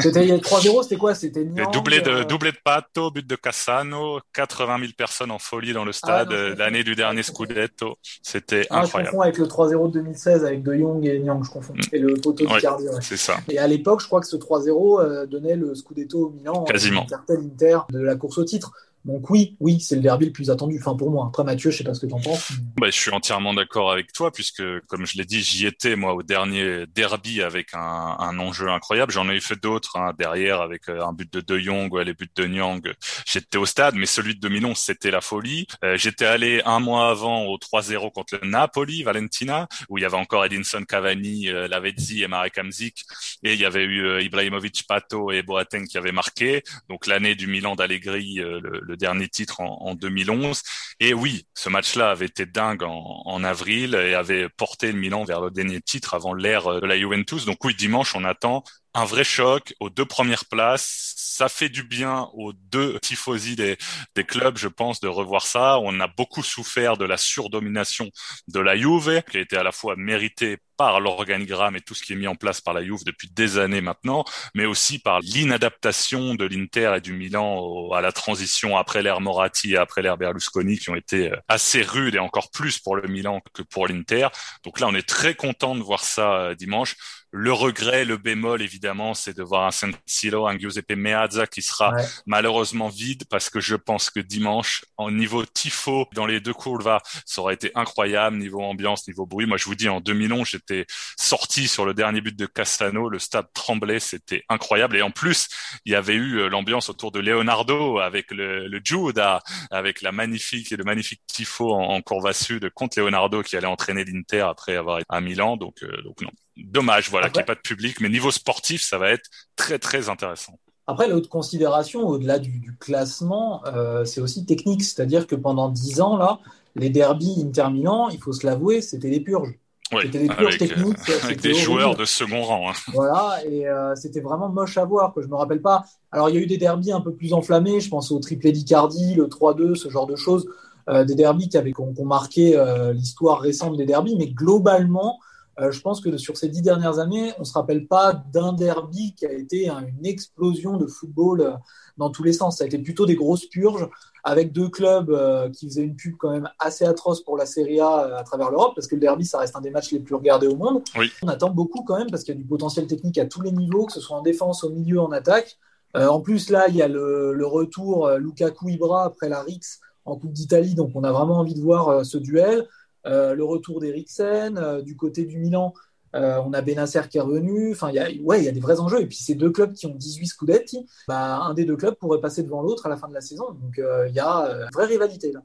C'était 0.00 0.24
3-0, 0.36 0.82
c'était 0.84 0.96
quoi? 0.96 1.14
C'était 1.16 1.44
doublé 1.44 2.00
de, 2.00 2.10
euh, 2.10 2.24
doublé 2.24 2.52
de 2.52 2.58
Pato, 2.62 3.10
but 3.10 3.26
de 3.26 3.34
Cassano, 3.34 4.20
80 4.32 4.78
000 4.78 4.92
personnes 4.96 5.32
en 5.32 5.40
folie 5.40 5.72
dans 5.72 5.84
le 5.84 5.90
ah 5.90 5.92
stade 5.92 6.32
l'année 6.56 6.84
du 6.84 6.94
dernier 6.94 7.24
Scudetto. 7.24 7.96
C'était 8.22 8.68
ah, 8.70 8.82
incroyable. 8.82 9.06
Je 9.06 9.10
confonds 9.10 9.22
avec 9.22 9.38
le 9.38 9.46
3-0 9.46 9.86
de 9.88 9.92
2016 9.94 10.44
avec 10.44 10.62
De 10.62 10.76
Jong 10.76 11.04
et 11.04 11.18
Nyang, 11.18 11.44
je 11.44 11.50
confonds. 11.50 11.74
Mm. 11.74 11.80
Et 11.92 11.98
le 11.98 12.14
poteau 12.14 12.46
de 12.46 12.60
Cardi. 12.60 12.84
C'est 13.00 13.16
ça. 13.16 13.38
Et 13.48 13.58
à 13.58 13.66
l'époque, 13.66 14.00
je 14.00 14.06
crois 14.06 14.20
que 14.20 14.28
ce 14.28 14.36
3-0 14.36 15.00
euh, 15.00 15.26
donnait 15.26 15.56
le 15.56 15.74
Scudetto 15.74 16.26
au 16.26 16.30
Milan. 16.30 16.62
Quasiment. 16.64 17.04
Inter 17.28 17.78
de 17.90 17.98
la 17.98 18.14
course 18.14 18.38
au 18.38 18.44
titre. 18.44 18.72
Donc 19.04 19.28
oui, 19.28 19.56
oui, 19.60 19.80
c'est 19.80 19.96
le 19.96 20.00
derby 20.00 20.26
le 20.26 20.32
plus 20.32 20.50
attendu. 20.50 20.78
Enfin 20.78 20.96
pour 20.96 21.10
moi. 21.10 21.26
Après 21.28 21.44
Mathieu, 21.44 21.70
je 21.70 21.78
sais 21.78 21.84
pas 21.84 21.94
ce 21.94 22.00
que 22.00 22.06
tu 22.06 22.14
en 22.14 22.20
penses. 22.20 22.52
Bah, 22.76 22.86
je 22.86 22.98
suis 22.98 23.10
entièrement 23.10 23.52
d'accord 23.52 23.92
avec 23.92 24.12
toi 24.12 24.30
puisque, 24.32 24.62
comme 24.86 25.06
je 25.06 25.18
l'ai 25.18 25.24
dit, 25.24 25.42
j'y 25.42 25.66
étais 25.66 25.96
moi 25.96 26.14
au 26.14 26.22
dernier 26.22 26.86
derby 26.94 27.42
avec 27.42 27.74
un, 27.74 28.16
un 28.18 28.38
enjeu 28.38 28.68
incroyable. 28.68 29.12
J'en 29.12 29.28
ai 29.28 29.40
fait 29.40 29.60
d'autres 29.60 29.96
hein, 29.96 30.12
derrière 30.18 30.60
avec 30.60 30.88
euh, 30.88 31.04
un 31.04 31.12
but 31.12 31.32
de 31.32 31.40
De 31.40 31.58
Jong, 31.58 31.92
ouais, 31.92 32.04
les 32.04 32.14
buts 32.14 32.30
de 32.34 32.46
Nyang. 32.46 32.92
J'étais 33.26 33.58
au 33.58 33.66
stade, 33.66 33.94
mais 33.94 34.06
celui 34.06 34.34
de 34.34 34.40
2011 34.40 34.76
c'était 34.76 35.10
la 35.10 35.20
folie. 35.20 35.66
Euh, 35.84 35.96
j'étais 35.96 36.24
allé 36.24 36.62
un 36.64 36.80
mois 36.80 37.10
avant 37.10 37.44
au 37.44 37.58
3-0 37.58 38.12
contre 38.12 38.38
le 38.40 38.48
Napoli, 38.48 39.02
Valentina, 39.02 39.68
où 39.88 39.98
il 39.98 40.02
y 40.02 40.04
avait 40.04 40.16
encore 40.16 40.44
Edinson 40.44 40.84
Cavani, 40.86 41.48
euh, 41.48 41.68
Lavezzi 41.68 42.22
et 42.22 42.28
Marek 42.28 42.58
Hamzik, 42.58 43.04
et 43.42 43.54
il 43.54 43.60
y 43.60 43.64
avait 43.64 43.84
eu 43.84 44.04
euh, 44.06 44.22
Ibrahimovic, 44.22 44.86
Pato 44.88 45.30
et 45.30 45.42
Boateng 45.42 45.86
qui 45.86 45.98
avaient 45.98 46.12
marqué. 46.12 46.62
Donc 46.88 47.06
l'année 47.06 47.34
du 47.34 47.46
Milan 47.46 47.74
d'Allegri, 47.74 48.36
le 48.36 48.93
le 48.93 48.93
dernier 48.96 49.28
titre 49.28 49.60
en, 49.60 49.94
2011. 49.94 50.62
Et 51.00 51.14
oui, 51.14 51.46
ce 51.54 51.68
match-là 51.68 52.10
avait 52.10 52.26
été 52.26 52.46
dingue 52.46 52.82
en, 52.82 53.44
avril 53.44 53.94
et 53.94 54.14
avait 54.14 54.48
porté 54.48 54.92
le 54.92 54.98
Milan 54.98 55.24
vers 55.24 55.40
le 55.40 55.50
dernier 55.50 55.80
titre 55.80 56.14
avant 56.14 56.34
l'ère 56.34 56.80
de 56.80 56.86
la 56.86 56.98
Juventus. 56.98 57.44
Donc 57.44 57.64
oui, 57.64 57.74
dimanche, 57.74 58.14
on 58.14 58.24
attend 58.24 58.64
un 58.94 59.04
vrai 59.04 59.24
choc 59.24 59.74
aux 59.80 59.90
deux 59.90 60.04
premières 60.04 60.44
places. 60.44 61.14
Ça 61.16 61.48
fait 61.48 61.68
du 61.68 61.82
bien 61.82 62.28
aux 62.34 62.52
deux 62.52 62.98
tifosi 63.00 63.56
des, 63.56 63.76
des 64.14 64.24
clubs, 64.24 64.56
je 64.56 64.68
pense, 64.68 65.00
de 65.00 65.08
revoir 65.08 65.46
ça. 65.46 65.78
On 65.80 65.98
a 66.00 66.06
beaucoup 66.06 66.44
souffert 66.44 66.96
de 66.96 67.04
la 67.04 67.16
surdomination 67.16 68.10
de 68.48 68.60
la 68.60 68.76
Juve, 68.76 69.22
qui 69.30 69.38
a 69.38 69.40
été 69.40 69.56
à 69.56 69.64
la 69.64 69.72
fois 69.72 69.96
méritée 69.96 70.58
par 70.76 71.00
l'organigramme 71.00 71.76
et 71.76 71.80
tout 71.80 71.94
ce 71.94 72.02
qui 72.02 72.12
est 72.12 72.16
mis 72.16 72.26
en 72.26 72.34
place 72.34 72.60
par 72.60 72.74
la 72.74 72.82
Juve 72.82 73.04
depuis 73.04 73.28
des 73.30 73.58
années 73.58 73.80
maintenant, 73.80 74.24
mais 74.54 74.64
aussi 74.64 74.98
par 74.98 75.20
l'inadaptation 75.20 76.34
de 76.34 76.44
l'Inter 76.44 76.94
et 76.96 77.00
du 77.00 77.12
Milan 77.12 77.90
à 77.92 78.00
la 78.00 78.12
transition 78.12 78.76
après 78.76 79.02
l'ère 79.02 79.20
Moratti 79.20 79.72
et 79.72 79.76
après 79.76 80.02
l'ère 80.02 80.16
Berlusconi 80.16 80.78
qui 80.78 80.90
ont 80.90 80.94
été 80.94 81.32
euh, 81.32 81.36
assez 81.48 81.82
rudes 81.82 82.14
et 82.14 82.18
encore 82.18 82.50
plus 82.50 82.78
pour 82.78 82.96
le 82.96 83.08
Milan 83.08 83.40
que 83.52 83.62
pour 83.62 83.86
l'Inter. 83.86 84.28
Donc 84.64 84.80
là, 84.80 84.86
on 84.88 84.94
est 84.94 85.08
très 85.08 85.34
content 85.34 85.74
de 85.74 85.82
voir 85.82 86.04
ça 86.04 86.34
euh, 86.34 86.54
dimanche. 86.54 86.96
Le 87.36 87.52
regret, 87.52 88.04
le 88.04 88.16
bémol, 88.16 88.62
évidemment, 88.62 89.12
c'est 89.12 89.36
de 89.36 89.42
voir 89.42 89.66
un 89.66 89.72
San 89.72 89.92
Siro, 90.06 90.46
un 90.46 90.56
Giuseppe 90.56 90.92
Meazza 90.94 91.48
qui 91.48 91.62
sera 91.62 91.92
malheureusement 92.26 92.88
vide 92.88 93.24
parce 93.28 93.50
que 93.50 93.58
je 93.58 93.74
pense 93.74 94.08
que 94.08 94.20
dimanche, 94.20 94.84
en 94.98 95.10
niveau 95.10 95.44
tifo, 95.44 96.06
dans 96.14 96.26
les 96.26 96.38
deux 96.38 96.54
courbes, 96.54 96.96
ça 97.26 97.40
aurait 97.40 97.54
été 97.54 97.72
incroyable, 97.74 98.36
niveau 98.36 98.62
ambiance, 98.62 99.08
niveau 99.08 99.26
bruit. 99.26 99.46
Moi, 99.46 99.56
je 99.56 99.64
vous 99.64 99.74
dis, 99.74 99.88
en 99.88 100.00
2011, 100.00 100.46
j'étais 100.46 100.86
sorti 101.18 101.66
sur 101.66 101.84
le 101.84 101.92
dernier 101.92 102.20
but 102.20 102.36
de 102.38 102.46
Cassano, 102.46 103.08
le 103.08 103.18
stade 103.18 103.48
tremblait, 103.52 103.98
c'était 103.98 104.44
incroyable. 104.48 104.96
Et 104.96 105.02
en 105.02 105.10
plus, 105.10 105.48
il 105.84 105.90
y 105.90 105.96
avait 105.96 106.14
eu 106.14 106.36
euh, 106.36 106.48
l'ambiance 106.48 106.88
autour 106.88 107.10
de 107.10 107.18
Leonardo 107.18 107.98
avec 107.98 108.30
le, 108.30 108.68
le 108.68 108.80
Juda, 108.84 109.42
avec 109.72 110.02
la 110.02 110.12
magnifique 110.12 110.70
et 110.70 110.76
le 110.76 110.84
magnifique 110.84 111.22
tifo 111.26 111.74
en, 111.74 111.96
en 111.96 112.00
courva 112.00 112.32
sud 112.32 112.70
contre 112.70 113.00
Leonardo 113.00 113.42
qui 113.42 113.56
allait 113.56 113.66
entraîner 113.66 114.04
l'Inter 114.04 114.42
après 114.42 114.76
avoir 114.76 114.98
été 114.98 115.06
à 115.08 115.20
Milan. 115.20 115.56
Donc, 115.56 115.82
euh, 115.82 116.00
donc 116.02 116.20
non, 116.20 116.30
Dommage, 116.56 117.10
voilà, 117.10 117.28
qu'il 117.28 117.38
n'y 117.38 117.42
ait 117.42 117.46
pas 117.46 117.54
de 117.54 117.60
public, 117.60 118.00
mais 118.00 118.08
niveau 118.08 118.30
sportif, 118.30 118.82
ça 118.82 118.98
va 118.98 119.10
être 119.10 119.28
très 119.56 119.78
très 119.78 120.08
intéressant. 120.08 120.58
Après, 120.86 121.08
l'autre 121.08 121.28
considération, 121.28 122.06
au-delà 122.06 122.38
du, 122.38 122.76
classement, 122.78 123.62
euh, 123.66 124.04
c'est 124.04 124.20
aussi 124.20 124.44
technique. 124.44 124.82
C'est-à-dire 124.82 125.26
que 125.26 125.34
pendant 125.34 125.70
dix 125.70 126.00
ans, 126.00 126.16
là, 126.16 126.40
les 126.76 126.90
derbies 126.90 127.42
interminants, 127.44 128.10
il 128.10 128.18
faut 128.20 128.32
se 128.32 128.46
l'avouer, 128.46 128.82
c'était 128.82 129.08
des 129.08 129.20
purges. 129.20 129.58
c'était 130.02 130.18
des 130.18 130.28
purges 130.28 130.58
techniques. 130.58 130.98
avec 131.22 131.40
des 131.40 131.54
joueurs 131.54 131.96
de 131.96 132.04
second 132.04 132.42
rang. 132.42 132.70
Hein. 132.70 132.74
Voilà, 132.92 133.38
et 133.46 133.66
euh, 133.66 133.94
c'était 133.96 134.20
vraiment 134.20 134.50
moche 134.50 134.76
à 134.76 134.84
voir. 134.84 135.14
Quoi. 135.14 135.22
Je 135.22 135.28
me 135.28 135.36
rappelle 135.36 135.62
pas. 135.62 135.84
Alors, 136.12 136.28
il 136.28 136.34
y 136.34 136.38
a 136.38 136.40
eu 136.40 136.46
des 136.46 136.58
derbies 136.58 136.92
un 136.92 137.00
peu 137.00 137.14
plus 137.14 137.32
enflammés. 137.32 137.80
Je 137.80 137.88
pense 137.88 138.12
au 138.12 138.18
triplé 138.18 138.52
d'Icardi, 138.52 139.14
le 139.14 139.26
3-2, 139.26 139.76
ce 139.76 139.88
genre 139.88 140.06
de 140.06 140.16
choses. 140.16 140.46
Euh, 140.90 141.04
des 141.04 141.14
derbies 141.14 141.48
qui, 141.48 141.56
avaient, 141.56 141.72
qui 141.72 141.80
ont 141.80 142.04
marqué 142.04 142.62
l'histoire 142.92 143.40
récente 143.40 143.78
des 143.78 143.86
derbies. 143.86 144.16
Mais 144.18 144.28
globalement, 144.28 145.18
euh, 145.60 145.70
je 145.70 145.80
pense 145.80 146.00
que 146.00 146.16
sur 146.16 146.36
ces 146.36 146.48
dix 146.48 146.62
dernières 146.62 146.98
années, 146.98 147.32
on 147.38 147.40
ne 147.40 147.44
se 147.44 147.52
rappelle 147.52 147.86
pas 147.86 148.12
d'un 148.12 148.52
derby 148.52 149.14
qui 149.14 149.26
a 149.26 149.32
été 149.32 149.68
une 149.68 150.04
explosion 150.04 150.76
de 150.76 150.86
football 150.86 151.40
euh, 151.40 151.52
dans 151.96 152.10
tous 152.10 152.24
les 152.24 152.32
sens. 152.32 152.58
Ça 152.58 152.64
a 152.64 152.66
été 152.66 152.78
plutôt 152.78 153.06
des 153.06 153.14
grosses 153.14 153.46
purges 153.46 153.88
avec 154.24 154.52
deux 154.52 154.68
clubs 154.68 155.10
euh, 155.10 155.50
qui 155.50 155.66
faisaient 155.66 155.84
une 155.84 155.94
pub 155.94 156.16
quand 156.18 156.30
même 156.30 156.48
assez 156.58 156.84
atroce 156.84 157.22
pour 157.22 157.36
la 157.36 157.46
Serie 157.46 157.78
A 157.78 158.16
à 158.16 158.24
travers 158.24 158.50
l'Europe, 158.50 158.72
parce 158.74 158.88
que 158.88 158.96
le 158.96 159.00
derby, 159.00 159.24
ça 159.24 159.38
reste 159.38 159.54
un 159.54 159.60
des 159.60 159.70
matchs 159.70 159.92
les 159.92 160.00
plus 160.00 160.14
regardés 160.14 160.48
au 160.48 160.56
monde. 160.56 160.82
On 161.22 161.28
attend 161.28 161.50
beaucoup 161.50 161.84
quand 161.84 161.98
même, 161.98 162.10
parce 162.10 162.24
qu'il 162.24 162.34
y 162.34 162.38
a 162.38 162.40
du 162.40 162.46
potentiel 162.46 162.86
technique 162.86 163.18
à 163.18 163.26
tous 163.26 163.42
les 163.42 163.52
niveaux, 163.52 163.86
que 163.86 163.92
ce 163.92 164.00
soit 164.00 164.16
en 164.16 164.22
défense, 164.22 164.64
au 164.64 164.70
milieu, 164.70 165.00
en 165.00 165.12
attaque. 165.12 165.58
en 165.94 166.20
plus, 166.20 166.50
là, 166.50 166.66
il 166.68 166.74
y 166.74 166.82
a 166.82 166.88
le, 166.88 167.32
le 167.32 167.46
retour 167.46 168.08
Lukaku-Ibra 168.10 169.04
après 169.04 169.28
la 169.28 169.42
Rix 169.42 169.78
en 170.04 170.16
Coupe 170.16 170.32
d'Italie, 170.32 170.74
donc 170.74 170.90
on 170.94 171.04
a 171.04 171.12
vraiment 171.12 171.38
envie 171.38 171.54
de 171.54 171.62
voir 171.62 172.04
ce 172.04 172.18
duel. 172.18 172.66
Euh, 173.06 173.34
le 173.34 173.44
retour 173.44 173.80
d'Eriksen. 173.80 174.56
Euh, 174.58 174.82
du 174.82 174.96
côté 174.96 175.24
du 175.24 175.38
Milan, 175.38 175.72
on 176.12 176.52
a 176.52 176.60
Benasser 176.60 177.02
qui 177.10 177.18
est 177.18 177.20
revenu. 177.20 177.72
Enfin, 177.72 177.90
il 177.90 177.96
y 177.96 177.98
a, 177.98 178.08
y 178.08 178.48
a 178.48 178.52
des 178.52 178.60
vrais 178.60 178.78
enjeux. 178.78 179.00
Et 179.00 179.06
puis, 179.06 179.16
ces 179.16 179.34
deux 179.34 179.50
clubs 179.50 179.72
qui 179.72 179.86
ont 179.86 179.94
18 179.94 180.26
Scudetti, 180.26 180.86
bah, 181.08 181.40
un 181.42 181.54
des 181.54 181.64
deux 181.64 181.76
clubs 181.76 181.96
pourrait 181.96 182.20
passer 182.20 182.44
devant 182.44 182.62
l'autre 182.62 182.86
à 182.86 182.88
la 182.88 182.96
fin 182.96 183.08
de 183.08 183.14
la 183.14 183.20
saison. 183.20 183.46
Donc, 183.50 183.78
il 183.78 184.14
y 184.14 184.20
a 184.20 184.64
une 184.64 184.70
vraie 184.72 184.86
rivalité 184.86 185.32
là. 185.32 185.40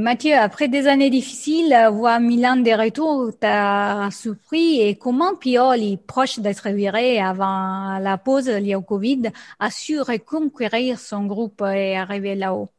Mathieu, 0.00 0.34
après 0.34 0.66
des 0.66 0.88
années 0.88 1.08
difficiles, 1.08 1.72
voir 1.92 2.18
Milan 2.18 2.56
de 2.56 2.70
retour 2.72 3.30
t'a 3.38 4.08
surpris 4.10 4.80
et 4.80 4.96
comment 4.96 5.36
Pioli, 5.36 5.98
proche 5.98 6.40
d'être 6.40 6.68
viré 6.70 7.20
avant 7.20 8.00
la 8.00 8.18
pause 8.18 8.48
liée 8.48 8.74
au 8.74 8.82
Covid, 8.82 9.30
a 9.60 9.70
su 9.70 10.00
reconquérir 10.00 10.98
son 10.98 11.26
groupe 11.26 11.62
et 11.62 11.96
arriver 11.96 12.34
là-haut? 12.34 12.70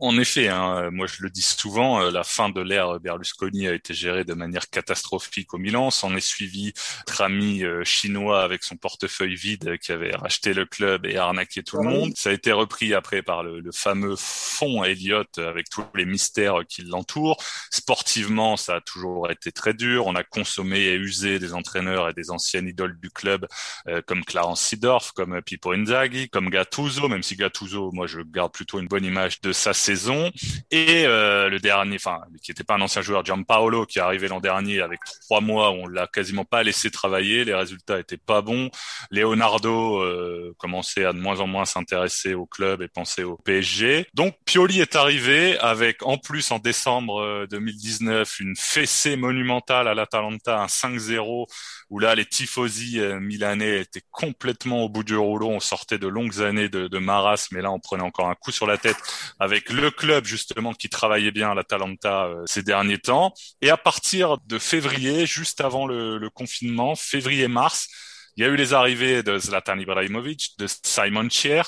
En 0.00 0.18
effet, 0.18 0.48
hein, 0.48 0.90
moi 0.90 1.06
je 1.06 1.22
le 1.22 1.30
dis 1.30 1.42
souvent, 1.42 2.00
euh, 2.00 2.10
la 2.10 2.24
fin 2.24 2.48
de 2.48 2.60
l'ère 2.60 2.98
Berlusconi 3.00 3.68
a 3.68 3.74
été 3.74 3.94
gérée 3.94 4.24
de 4.24 4.34
manière 4.34 4.70
catastrophique 4.70 5.54
au 5.54 5.58
Milan. 5.58 5.90
S'en 5.90 6.14
est 6.16 6.20
suivi 6.20 6.72
notre 7.06 7.22
ami 7.22 7.62
euh, 7.62 7.84
chinois 7.84 8.42
avec 8.42 8.64
son 8.64 8.76
portefeuille 8.76 9.34
vide 9.34 9.78
qui 9.78 9.92
avait 9.92 10.14
racheté 10.14 10.54
le 10.54 10.66
club 10.66 11.06
et 11.06 11.16
arnaqué 11.16 11.62
tout 11.62 11.78
le 11.78 11.88
monde. 11.88 12.12
Ça 12.16 12.30
a 12.30 12.32
été 12.32 12.52
repris 12.52 12.94
après 12.94 13.22
par 13.22 13.42
le, 13.42 13.62
fameux 13.72 14.14
fonds 14.16 14.82
Elliott 14.84 15.38
avec 15.38 15.68
tous 15.68 15.84
les 15.94 16.04
mystères 16.04 16.60
qui 16.68 16.82
l'entourent. 16.82 17.36
Sportivement, 17.70 18.56
ça 18.56 18.76
a 18.76 18.80
toujours 18.80 19.30
été 19.30 19.52
très 19.52 19.74
dur. 19.74 20.06
On 20.06 20.14
a 20.14 20.24
consommé 20.24 20.78
et 20.78 20.94
usé 20.94 21.38
des 21.38 21.54
entraîneurs 21.54 22.08
et 22.08 22.14
des 22.14 22.30
anciennes 22.30 22.68
idoles 22.68 22.98
du 22.98 23.10
club 23.10 23.46
euh, 23.88 24.00
comme 24.06 24.24
Clarence 24.24 24.62
Seedorf, 24.62 25.12
comme 25.12 25.40
Pippo 25.42 25.72
Inzaghi, 25.72 26.28
comme 26.28 26.50
Gattuso, 26.50 27.08
même 27.08 27.22
si 27.22 27.36
Gattuso, 27.36 27.90
moi 27.92 28.06
je 28.06 28.20
garde 28.20 28.52
plutôt 28.52 28.80
une 28.80 28.88
bonne 28.88 29.04
image 29.04 29.40
de 29.40 29.52
ça 29.52 29.74
saison. 29.78 30.30
Et 30.70 31.04
euh, 31.06 31.48
le 31.48 31.58
dernier, 31.58 31.96
enfin, 31.96 32.20
qui 32.42 32.50
n'était 32.50 32.64
pas 32.64 32.74
un 32.74 32.80
ancien 32.80 33.02
joueur, 33.02 33.24
Gianpaolo, 33.24 33.86
qui 33.86 33.98
est 33.98 34.02
arrivé 34.02 34.28
l'an 34.28 34.40
dernier 34.40 34.80
avec 34.80 35.00
trois 35.22 35.40
mois, 35.40 35.70
on 35.70 35.86
l'a 35.86 36.06
quasiment 36.06 36.44
pas 36.44 36.62
laissé 36.62 36.90
travailler. 36.90 37.44
Les 37.44 37.54
résultats 37.54 37.98
étaient 37.98 38.16
pas 38.18 38.42
bons. 38.42 38.70
Leonardo 39.10 40.02
euh, 40.02 40.54
commençait 40.58 41.04
à 41.04 41.12
de 41.12 41.18
moins 41.18 41.40
en 41.40 41.46
moins 41.46 41.64
s'intéresser 41.64 42.34
au 42.34 42.46
club 42.46 42.82
et 42.82 42.88
penser 42.88 43.22
au 43.22 43.36
PSG. 43.36 44.06
Donc 44.14 44.34
Pioli 44.44 44.80
est 44.80 44.96
arrivé 44.96 45.58
avec, 45.58 46.04
en 46.04 46.18
plus, 46.18 46.50
en 46.50 46.58
décembre 46.58 47.46
2019, 47.50 48.28
euh, 48.28 48.44
une 48.44 48.56
fessée 48.56 49.16
monumentale 49.16 49.88
à 49.88 49.94
l'Atalanta, 49.94 50.60
un 50.60 50.66
5-0 50.66 51.46
où 51.90 51.98
là 51.98 52.14
les 52.14 52.26
tifosi 52.26 53.00
milanais 53.20 53.80
étaient 53.80 54.02
complètement 54.10 54.84
au 54.84 54.88
bout 54.88 55.04
du 55.04 55.16
rouleau. 55.16 55.48
On 55.48 55.60
sortait 55.60 55.98
de 55.98 56.06
longues 56.06 56.42
années 56.42 56.68
de, 56.68 56.88
de 56.88 56.98
marasme, 56.98 57.56
mais 57.56 57.62
là 57.62 57.70
on 57.70 57.80
prenait 57.80 58.02
encore 58.02 58.28
un 58.28 58.34
coup 58.34 58.52
sur 58.52 58.66
la 58.66 58.78
tête 58.78 58.96
avec 59.38 59.70
le 59.70 59.90
club 59.90 60.24
justement 60.24 60.74
qui 60.74 60.88
travaillait 60.88 61.30
bien 61.30 61.50
à 61.50 61.54
l'Atalanta 61.54 62.26
euh, 62.26 62.42
ces 62.46 62.62
derniers 62.62 62.98
temps. 62.98 63.32
Et 63.62 63.70
à 63.70 63.76
partir 63.76 64.38
de 64.46 64.58
février, 64.58 65.26
juste 65.26 65.60
avant 65.60 65.86
le, 65.86 66.28
confinement, 66.34 66.94
février-mars, 66.94 67.88
il 68.36 68.42
y 68.42 68.46
a 68.46 68.48
eu 68.48 68.56
les 68.56 68.74
arrivées 68.74 69.22
de 69.22 69.38
Zlatan 69.38 69.78
Ibrahimovic, 69.78 70.54
de 70.58 70.66
Simon 70.66 71.28
Chier, 71.28 71.62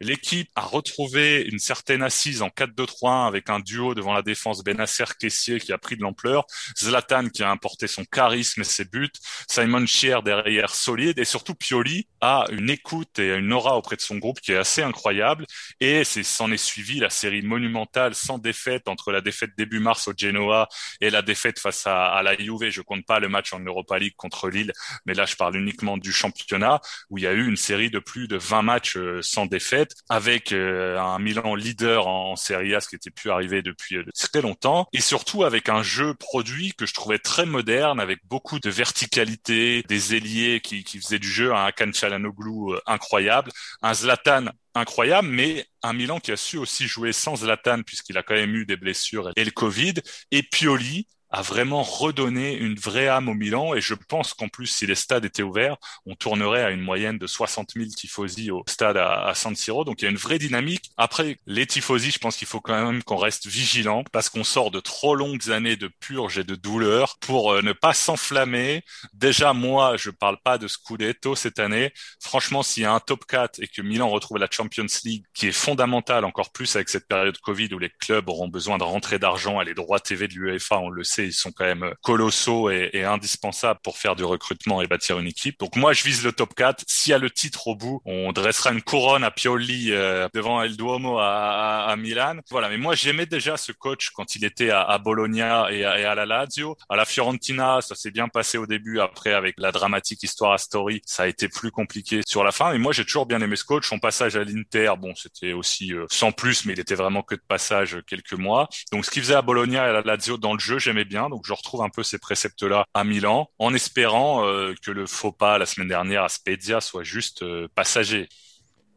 L'équipe 0.00 0.50
a 0.56 0.62
retrouvé 0.62 1.42
une 1.42 1.58
certaine 1.58 2.02
assise 2.02 2.42
en 2.42 2.48
4-2-3-1 2.48 3.26
avec 3.26 3.50
un 3.50 3.60
duo 3.60 3.94
devant 3.94 4.12
la 4.12 4.22
défense 4.22 4.62
Benasser-Caissier 4.64 5.60
qui 5.60 5.72
a 5.72 5.78
pris 5.78 5.96
de 5.96 6.02
l'ampleur, 6.02 6.46
Zlatan 6.78 7.28
qui 7.28 7.42
a 7.42 7.50
importé 7.50 7.86
son 7.86 8.04
charisme 8.04 8.62
et 8.62 8.64
ses 8.64 8.84
buts, 8.84 9.10
Simon 9.48 9.86
Schier 9.86 10.18
derrière 10.24 10.74
solide 10.74 11.18
et 11.18 11.24
surtout 11.24 11.54
Pioli 11.54 12.08
a 12.20 12.44
une 12.50 12.70
écoute 12.70 13.18
et 13.18 13.34
une 13.34 13.52
aura 13.52 13.76
auprès 13.76 13.96
de 13.96 14.00
son 14.00 14.16
groupe 14.16 14.40
qui 14.40 14.52
est 14.52 14.56
assez 14.56 14.82
incroyable 14.82 15.46
et 15.80 16.04
c'est 16.04 16.22
s'en 16.22 16.50
est 16.50 16.56
suivi 16.56 16.98
la 16.98 17.10
série 17.10 17.42
monumentale 17.42 18.14
sans 18.14 18.38
défaite 18.38 18.88
entre 18.88 19.12
la 19.12 19.20
défaite 19.20 19.50
début 19.56 19.78
mars 19.78 20.08
au 20.08 20.12
Genoa 20.16 20.68
et 21.00 21.10
la 21.10 21.22
défaite 21.22 21.58
face 21.58 21.86
à, 21.86 22.20
la 22.22 22.36
Juve. 22.36 22.70
Je 22.70 22.80
compte 22.80 23.06
pas 23.06 23.20
le 23.20 23.28
match 23.28 23.52
en 23.52 23.60
Europa 23.60 23.98
League 23.98 24.14
contre 24.16 24.48
Lille, 24.48 24.72
mais 25.06 25.14
là 25.14 25.26
je 25.26 25.36
parle 25.36 25.56
uniquement 25.56 25.96
du 25.96 26.12
championnat 26.12 26.80
où 27.10 27.18
il 27.18 27.24
y 27.24 27.26
a 27.26 27.32
eu 27.32 27.46
une 27.46 27.56
série 27.56 27.90
de 27.90 27.98
plus 27.98 28.28
de 28.28 28.36
20 28.36 28.62
matchs 28.62 28.96
euh, 28.96 29.20
sans 29.22 29.46
défaite 29.46 29.83
avec 30.08 30.52
euh, 30.52 30.98
un 30.98 31.18
Milan 31.18 31.54
leader 31.54 32.06
en, 32.06 32.36
Serie 32.36 32.74
A, 32.74 32.80
ce 32.80 32.88
qui 32.88 32.96
était 32.96 33.10
plus 33.10 33.30
arrivé 33.30 33.62
depuis 33.62 33.96
euh, 33.96 34.04
très 34.30 34.42
longtemps, 34.42 34.86
et 34.92 35.00
surtout 35.00 35.44
avec 35.44 35.68
un 35.68 35.82
jeu 35.82 36.14
produit 36.14 36.72
que 36.74 36.86
je 36.86 36.94
trouvais 36.94 37.18
très 37.18 37.46
moderne, 37.46 38.00
avec 38.00 38.18
beaucoup 38.24 38.58
de 38.58 38.70
verticalité, 38.70 39.82
des 39.88 40.14
ailiers 40.14 40.60
qui, 40.60 40.84
faisaient 40.84 41.18
du 41.18 41.30
jeu, 41.30 41.54
un 41.54 41.64
Hakan 41.64 41.90
euh, 41.90 42.80
incroyable, 42.86 43.50
un 43.82 43.94
Zlatan 43.94 44.46
incroyable, 44.74 45.28
mais 45.28 45.66
un 45.82 45.92
Milan 45.92 46.18
qui 46.18 46.32
a 46.32 46.36
su 46.36 46.58
aussi 46.58 46.86
jouer 46.86 47.12
sans 47.12 47.36
Zlatan 47.36 47.82
puisqu'il 47.82 48.18
a 48.18 48.22
quand 48.22 48.34
même 48.34 48.54
eu 48.54 48.66
des 48.66 48.76
blessures 48.76 49.30
et 49.36 49.44
le 49.44 49.50
Covid, 49.50 49.94
et 50.30 50.42
Pioli 50.42 51.06
a 51.34 51.42
vraiment 51.42 51.82
redonné 51.82 52.54
une 52.54 52.76
vraie 52.76 53.08
âme 53.08 53.28
au 53.28 53.34
Milan. 53.34 53.74
Et 53.74 53.80
je 53.80 53.94
pense 53.94 54.34
qu'en 54.34 54.48
plus, 54.48 54.66
si 54.68 54.86
les 54.86 54.94
stades 54.94 55.24
étaient 55.24 55.42
ouverts, 55.42 55.76
on 56.06 56.14
tournerait 56.14 56.62
à 56.62 56.70
une 56.70 56.80
moyenne 56.80 57.18
de 57.18 57.26
60 57.26 57.72
000 57.74 57.86
tifosi 57.86 58.52
au 58.52 58.62
stade 58.68 58.96
à, 58.96 59.32
San 59.34 59.56
Siro. 59.56 59.84
Donc 59.84 60.00
il 60.00 60.04
y 60.04 60.08
a 60.08 60.10
une 60.12 60.16
vraie 60.16 60.38
dynamique. 60.38 60.92
Après, 60.96 61.38
les 61.46 61.66
tifosi, 61.66 62.12
je 62.12 62.20
pense 62.20 62.36
qu'il 62.36 62.46
faut 62.46 62.60
quand 62.60 62.86
même 62.86 63.02
qu'on 63.02 63.16
reste 63.16 63.48
vigilant 63.48 64.04
parce 64.12 64.28
qu'on 64.28 64.44
sort 64.44 64.70
de 64.70 64.78
trop 64.78 65.16
longues 65.16 65.50
années 65.50 65.74
de 65.76 65.88
purge 65.88 66.38
et 66.38 66.44
de 66.44 66.54
douleur 66.54 67.16
pour 67.18 67.52
euh, 67.52 67.62
ne 67.62 67.72
pas 67.72 67.94
s'enflammer. 67.94 68.84
Déjà, 69.12 69.52
moi, 69.52 69.96
je 69.96 70.10
parle 70.10 70.38
pas 70.44 70.56
de 70.56 70.68
Scudetto 70.68 71.34
cette 71.34 71.58
année. 71.58 71.92
Franchement, 72.20 72.62
s'il 72.62 72.84
y 72.84 72.86
a 72.86 72.92
un 72.92 73.00
top 73.00 73.24
4 73.26 73.60
et 73.60 73.66
que 73.66 73.82
Milan 73.82 74.08
retrouve 74.08 74.38
la 74.38 74.48
Champions 74.48 74.86
League, 75.04 75.24
qui 75.34 75.48
est 75.48 75.52
fondamentale 75.52 76.24
encore 76.24 76.52
plus 76.52 76.76
avec 76.76 76.88
cette 76.88 77.08
période 77.08 77.36
Covid 77.38 77.74
où 77.74 77.80
les 77.80 77.90
clubs 77.90 78.28
auront 78.28 78.48
besoin 78.48 78.78
de 78.78 78.84
rentrer 78.84 79.18
d'argent 79.18 79.60
et 79.60 79.64
les 79.64 79.74
droits 79.74 79.98
TV 79.98 80.28
de 80.28 80.34
l'UEFA, 80.34 80.78
on 80.78 80.90
le 80.90 81.02
sait, 81.02 81.23
ils 81.26 81.32
sont 81.32 81.52
quand 81.52 81.64
même 81.64 81.94
colossaux 82.02 82.70
et, 82.70 83.04
indispensables 83.04 83.80
pour 83.82 83.98
faire 83.98 84.16
du 84.16 84.24
recrutement 84.24 84.82
et 84.82 84.86
bâtir 84.86 85.18
une 85.18 85.26
équipe. 85.26 85.58
Donc 85.58 85.76
moi, 85.76 85.92
je 85.92 86.04
vise 86.04 86.24
le 86.24 86.32
top 86.32 86.54
4. 86.54 86.84
S'il 86.86 87.10
y 87.10 87.14
a 87.14 87.18
le 87.18 87.30
titre 87.30 87.68
au 87.68 87.76
bout, 87.76 88.00
on 88.04 88.32
dressera 88.32 88.72
une 88.72 88.82
couronne 88.82 89.24
à 89.24 89.30
Pioli 89.30 89.88
euh, 89.90 90.28
devant 90.32 90.62
El 90.62 90.76
Duomo 90.76 91.18
à, 91.18 91.86
à, 91.86 91.96
Milan. 91.96 92.36
Voilà, 92.50 92.68
mais 92.68 92.78
moi, 92.78 92.94
j'aimais 92.94 93.26
déjà 93.26 93.56
ce 93.56 93.72
coach 93.72 94.10
quand 94.10 94.36
il 94.36 94.44
était 94.44 94.70
à, 94.70 94.82
à 94.82 94.98
Bologna 94.98 95.70
et 95.70 95.84
à, 95.84 95.98
et 95.98 96.04
à, 96.04 96.14
la 96.14 96.26
Lazio. 96.26 96.76
À 96.88 96.96
la 96.96 97.04
Fiorentina, 97.04 97.80
ça 97.80 97.94
s'est 97.94 98.10
bien 98.10 98.28
passé 98.28 98.58
au 98.58 98.66
début. 98.66 99.00
Après, 99.00 99.32
avec 99.32 99.56
la 99.58 99.72
dramatique 99.72 100.22
histoire 100.22 100.52
à 100.52 100.58
Story, 100.58 101.02
ça 101.06 101.24
a 101.24 101.26
été 101.26 101.48
plus 101.48 101.70
compliqué 101.70 102.20
sur 102.26 102.44
la 102.44 102.52
fin. 102.52 102.72
Mais 102.72 102.78
moi, 102.78 102.92
j'ai 102.92 103.04
toujours 103.04 103.26
bien 103.26 103.40
aimé 103.40 103.56
ce 103.56 103.64
coach. 103.64 103.88
Son 103.88 103.98
passage 103.98 104.36
à 104.36 104.44
l'Inter, 104.44 104.92
bon, 104.98 105.14
c'était 105.14 105.52
aussi 105.52 105.92
euh, 105.92 106.06
sans 106.10 106.32
plus, 106.32 106.64
mais 106.64 106.72
il 106.72 106.80
était 106.80 106.94
vraiment 106.94 107.22
que 107.22 107.34
de 107.34 107.42
passage 107.46 107.98
quelques 108.06 108.34
mois. 108.34 108.68
Donc, 108.92 109.04
ce 109.04 109.10
qu'il 109.10 109.22
faisait 109.22 109.34
à 109.34 109.42
Bologna 109.42 109.86
et 109.86 109.90
à 109.90 109.92
la 109.92 110.02
Lazio 110.02 110.36
dans 110.38 110.52
le 110.54 110.58
jeu, 110.58 110.78
j'aimais 110.78 111.04
bien. 111.04 111.13
Donc 111.14 111.42
je 111.46 111.52
retrouve 111.52 111.82
un 111.82 111.88
peu 111.88 112.02
ces 112.02 112.18
préceptes-là 112.18 112.86
à 112.92 113.04
Milan, 113.04 113.48
en 113.58 113.72
espérant 113.72 114.44
euh, 114.44 114.74
que 114.82 114.90
le 114.90 115.06
faux 115.06 115.32
pas 115.32 115.58
la 115.58 115.66
semaine 115.66 115.88
dernière 115.88 116.24
à 116.24 116.28
Spezia 116.28 116.80
soit 116.80 117.04
juste 117.04 117.42
euh, 117.42 117.68
passager. 117.74 118.28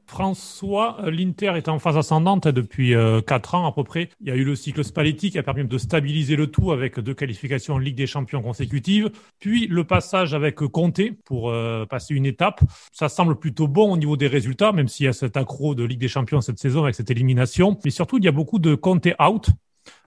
François, 0.08 0.98
euh, 1.04 1.12
l'Inter 1.12 1.54
est 1.58 1.68
en 1.68 1.80
phase 1.80 1.98
ascendante 1.98 2.48
depuis 2.48 2.96
quatre 3.28 3.56
ans 3.56 3.68
à 3.68 3.74
peu 3.74 3.84
près. 3.84 4.10
Il 4.22 4.28
y 4.30 4.32
a 4.32 4.36
eu 4.36 4.46
le 4.46 4.56
cycle 4.56 4.84
Spalletti 4.84 5.32
qui 5.32 5.38
a 5.38 5.44
permis 5.44 5.66
de 5.66 5.78
stabiliser 5.78 6.36
le 6.36 6.48
tout 6.48 6.72
avec 6.72 7.00
deux 7.00 7.14
qualifications 7.14 7.76
en 7.76 7.78
Ligue 7.78 7.98
des 7.98 8.08
Champions 8.08 8.42
consécutives, 8.42 9.12
puis 9.40 9.68
le 9.68 9.84
passage 9.84 10.34
avec 10.34 10.56
Conte 10.56 11.02
pour 11.26 11.54
passer 11.90 12.16
une 12.16 12.26
étape. 12.26 12.62
Ça 12.94 13.10
semble 13.10 13.38
plutôt 13.38 13.68
bon 13.68 13.92
au 13.92 13.98
niveau 13.98 14.16
des 14.16 14.28
résultats, 14.28 14.72
même 14.72 14.88
s'il 14.88 15.08
y 15.08 15.10
a 15.10 15.14
cet 15.14 15.36
accro 15.36 15.76
de 15.76 15.84
Ligue 15.84 16.00
des 16.00 16.08
Champions 16.08 16.40
cette 16.40 16.60
saison 16.60 16.84
avec 16.84 16.96
cette 16.96 17.12
élimination. 17.12 17.78
Mais 17.84 17.92
surtout, 17.92 18.18
il 18.18 18.24
y 18.24 18.30
a 18.30 18.32
beaucoup 18.32 18.60
de 18.60 18.76
Conte 18.76 19.10
out 19.20 19.50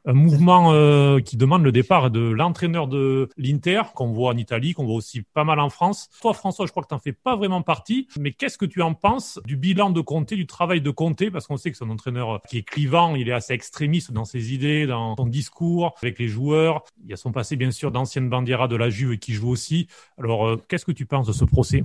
un 0.05 0.13
mouvement 0.13 0.73
euh, 0.73 1.21
qui 1.21 1.37
demande 1.37 1.63
le 1.63 1.73
départ 1.73 2.11
de 2.11 2.21
l'entraîneur 2.21 2.89
de 2.89 3.29
l'Inter, 3.37 3.83
qu'on 3.95 4.13
voit 4.13 4.31
en 4.31 4.37
Italie, 4.37 4.73
qu'on 4.73 4.85
voit 4.85 4.95
aussi 4.95 5.23
pas 5.23 5.45
mal 5.45 5.61
en 5.61 5.69
France. 5.69 6.09
Toi, 6.21 6.33
François, 6.35 6.67
je 6.67 6.71
crois 6.71 6.83
que 6.83 6.89
tu 6.89 6.95
n'en 6.95 7.01
fais 7.01 7.13
pas 7.13 7.37
vraiment 7.37 7.63
partie, 7.63 8.09
mais 8.19 8.33
qu'est-ce 8.33 8.59
que 8.59 8.67
tu 8.67 8.83
en 8.83 8.95
penses 8.95 9.39
du 9.45 9.57
bilan 9.57 9.91
de 9.91 10.01
Conte, 10.01 10.35
du 10.35 10.47
travail 10.47 10.81
de 10.81 10.91
Conte, 10.91 11.31
parce 11.31 11.47
qu'on 11.47 11.57
sait 11.57 11.71
que 11.71 11.77
c'est 11.77 11.85
un 11.85 11.91
entraîneur 11.91 12.41
qui 12.49 12.59
est 12.59 12.63
clivant, 12.63 13.15
il 13.15 13.29
est 13.29 13.33
assez 13.33 13.53
extrémiste 13.53 14.13
dans 14.13 14.25
ses 14.25 14.55
idées, 14.55 14.87
dans 14.87 15.17
son 15.17 15.27
discours, 15.27 15.95
avec 16.03 16.19
les 16.19 16.29
joueurs. 16.29 16.85
Il 17.05 17.11
y 17.11 17.13
a 17.13 17.17
son 17.17 17.33
passé, 17.33 17.57
bien 17.57 17.71
sûr, 17.71 17.91
d'ancienne 17.91 18.29
bandiera 18.29 18.69
de 18.69 18.77
la 18.77 18.91
Juve 18.91 19.19
qui 19.19 19.33
joue 19.33 19.51
aussi. 19.51 19.89
Alors, 20.19 20.47
euh, 20.47 20.57
qu'est-ce 20.69 20.85
que 20.85 20.93
tu 20.93 21.07
penses 21.07 21.27
de 21.27 21.33
ce 21.33 21.45
procès? 21.45 21.85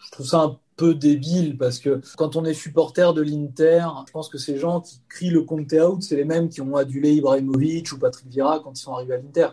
Je 0.00 0.10
trouve 0.10 0.26
ça 0.26 0.58
peu 0.76 0.94
débile 0.94 1.56
parce 1.56 1.78
que 1.78 2.00
quand 2.16 2.36
on 2.36 2.44
est 2.44 2.54
supporter 2.54 3.14
de 3.14 3.22
l'Inter, 3.22 3.86
je 4.06 4.12
pense 4.12 4.28
que 4.28 4.38
ces 4.38 4.58
gens 4.58 4.80
qui 4.80 5.00
crient 5.08 5.30
le 5.30 5.42
Conte 5.42 5.72
out, 5.72 6.02
c'est 6.02 6.16
les 6.16 6.24
mêmes 6.24 6.48
qui 6.48 6.60
ont 6.60 6.76
adulé 6.76 7.12
Ibrahimovic 7.12 7.92
ou 7.92 7.98
Patrick 7.98 8.28
Vieira 8.28 8.60
quand 8.60 8.78
ils 8.78 8.82
sont 8.82 8.94
arrivés 8.94 9.14
à 9.14 9.18
l'Inter. 9.18 9.48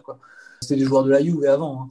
C'était 0.62 0.76
des 0.76 0.86
joueurs 0.86 1.04
de 1.04 1.10
la 1.10 1.24
Juve 1.24 1.44
avant. 1.46 1.88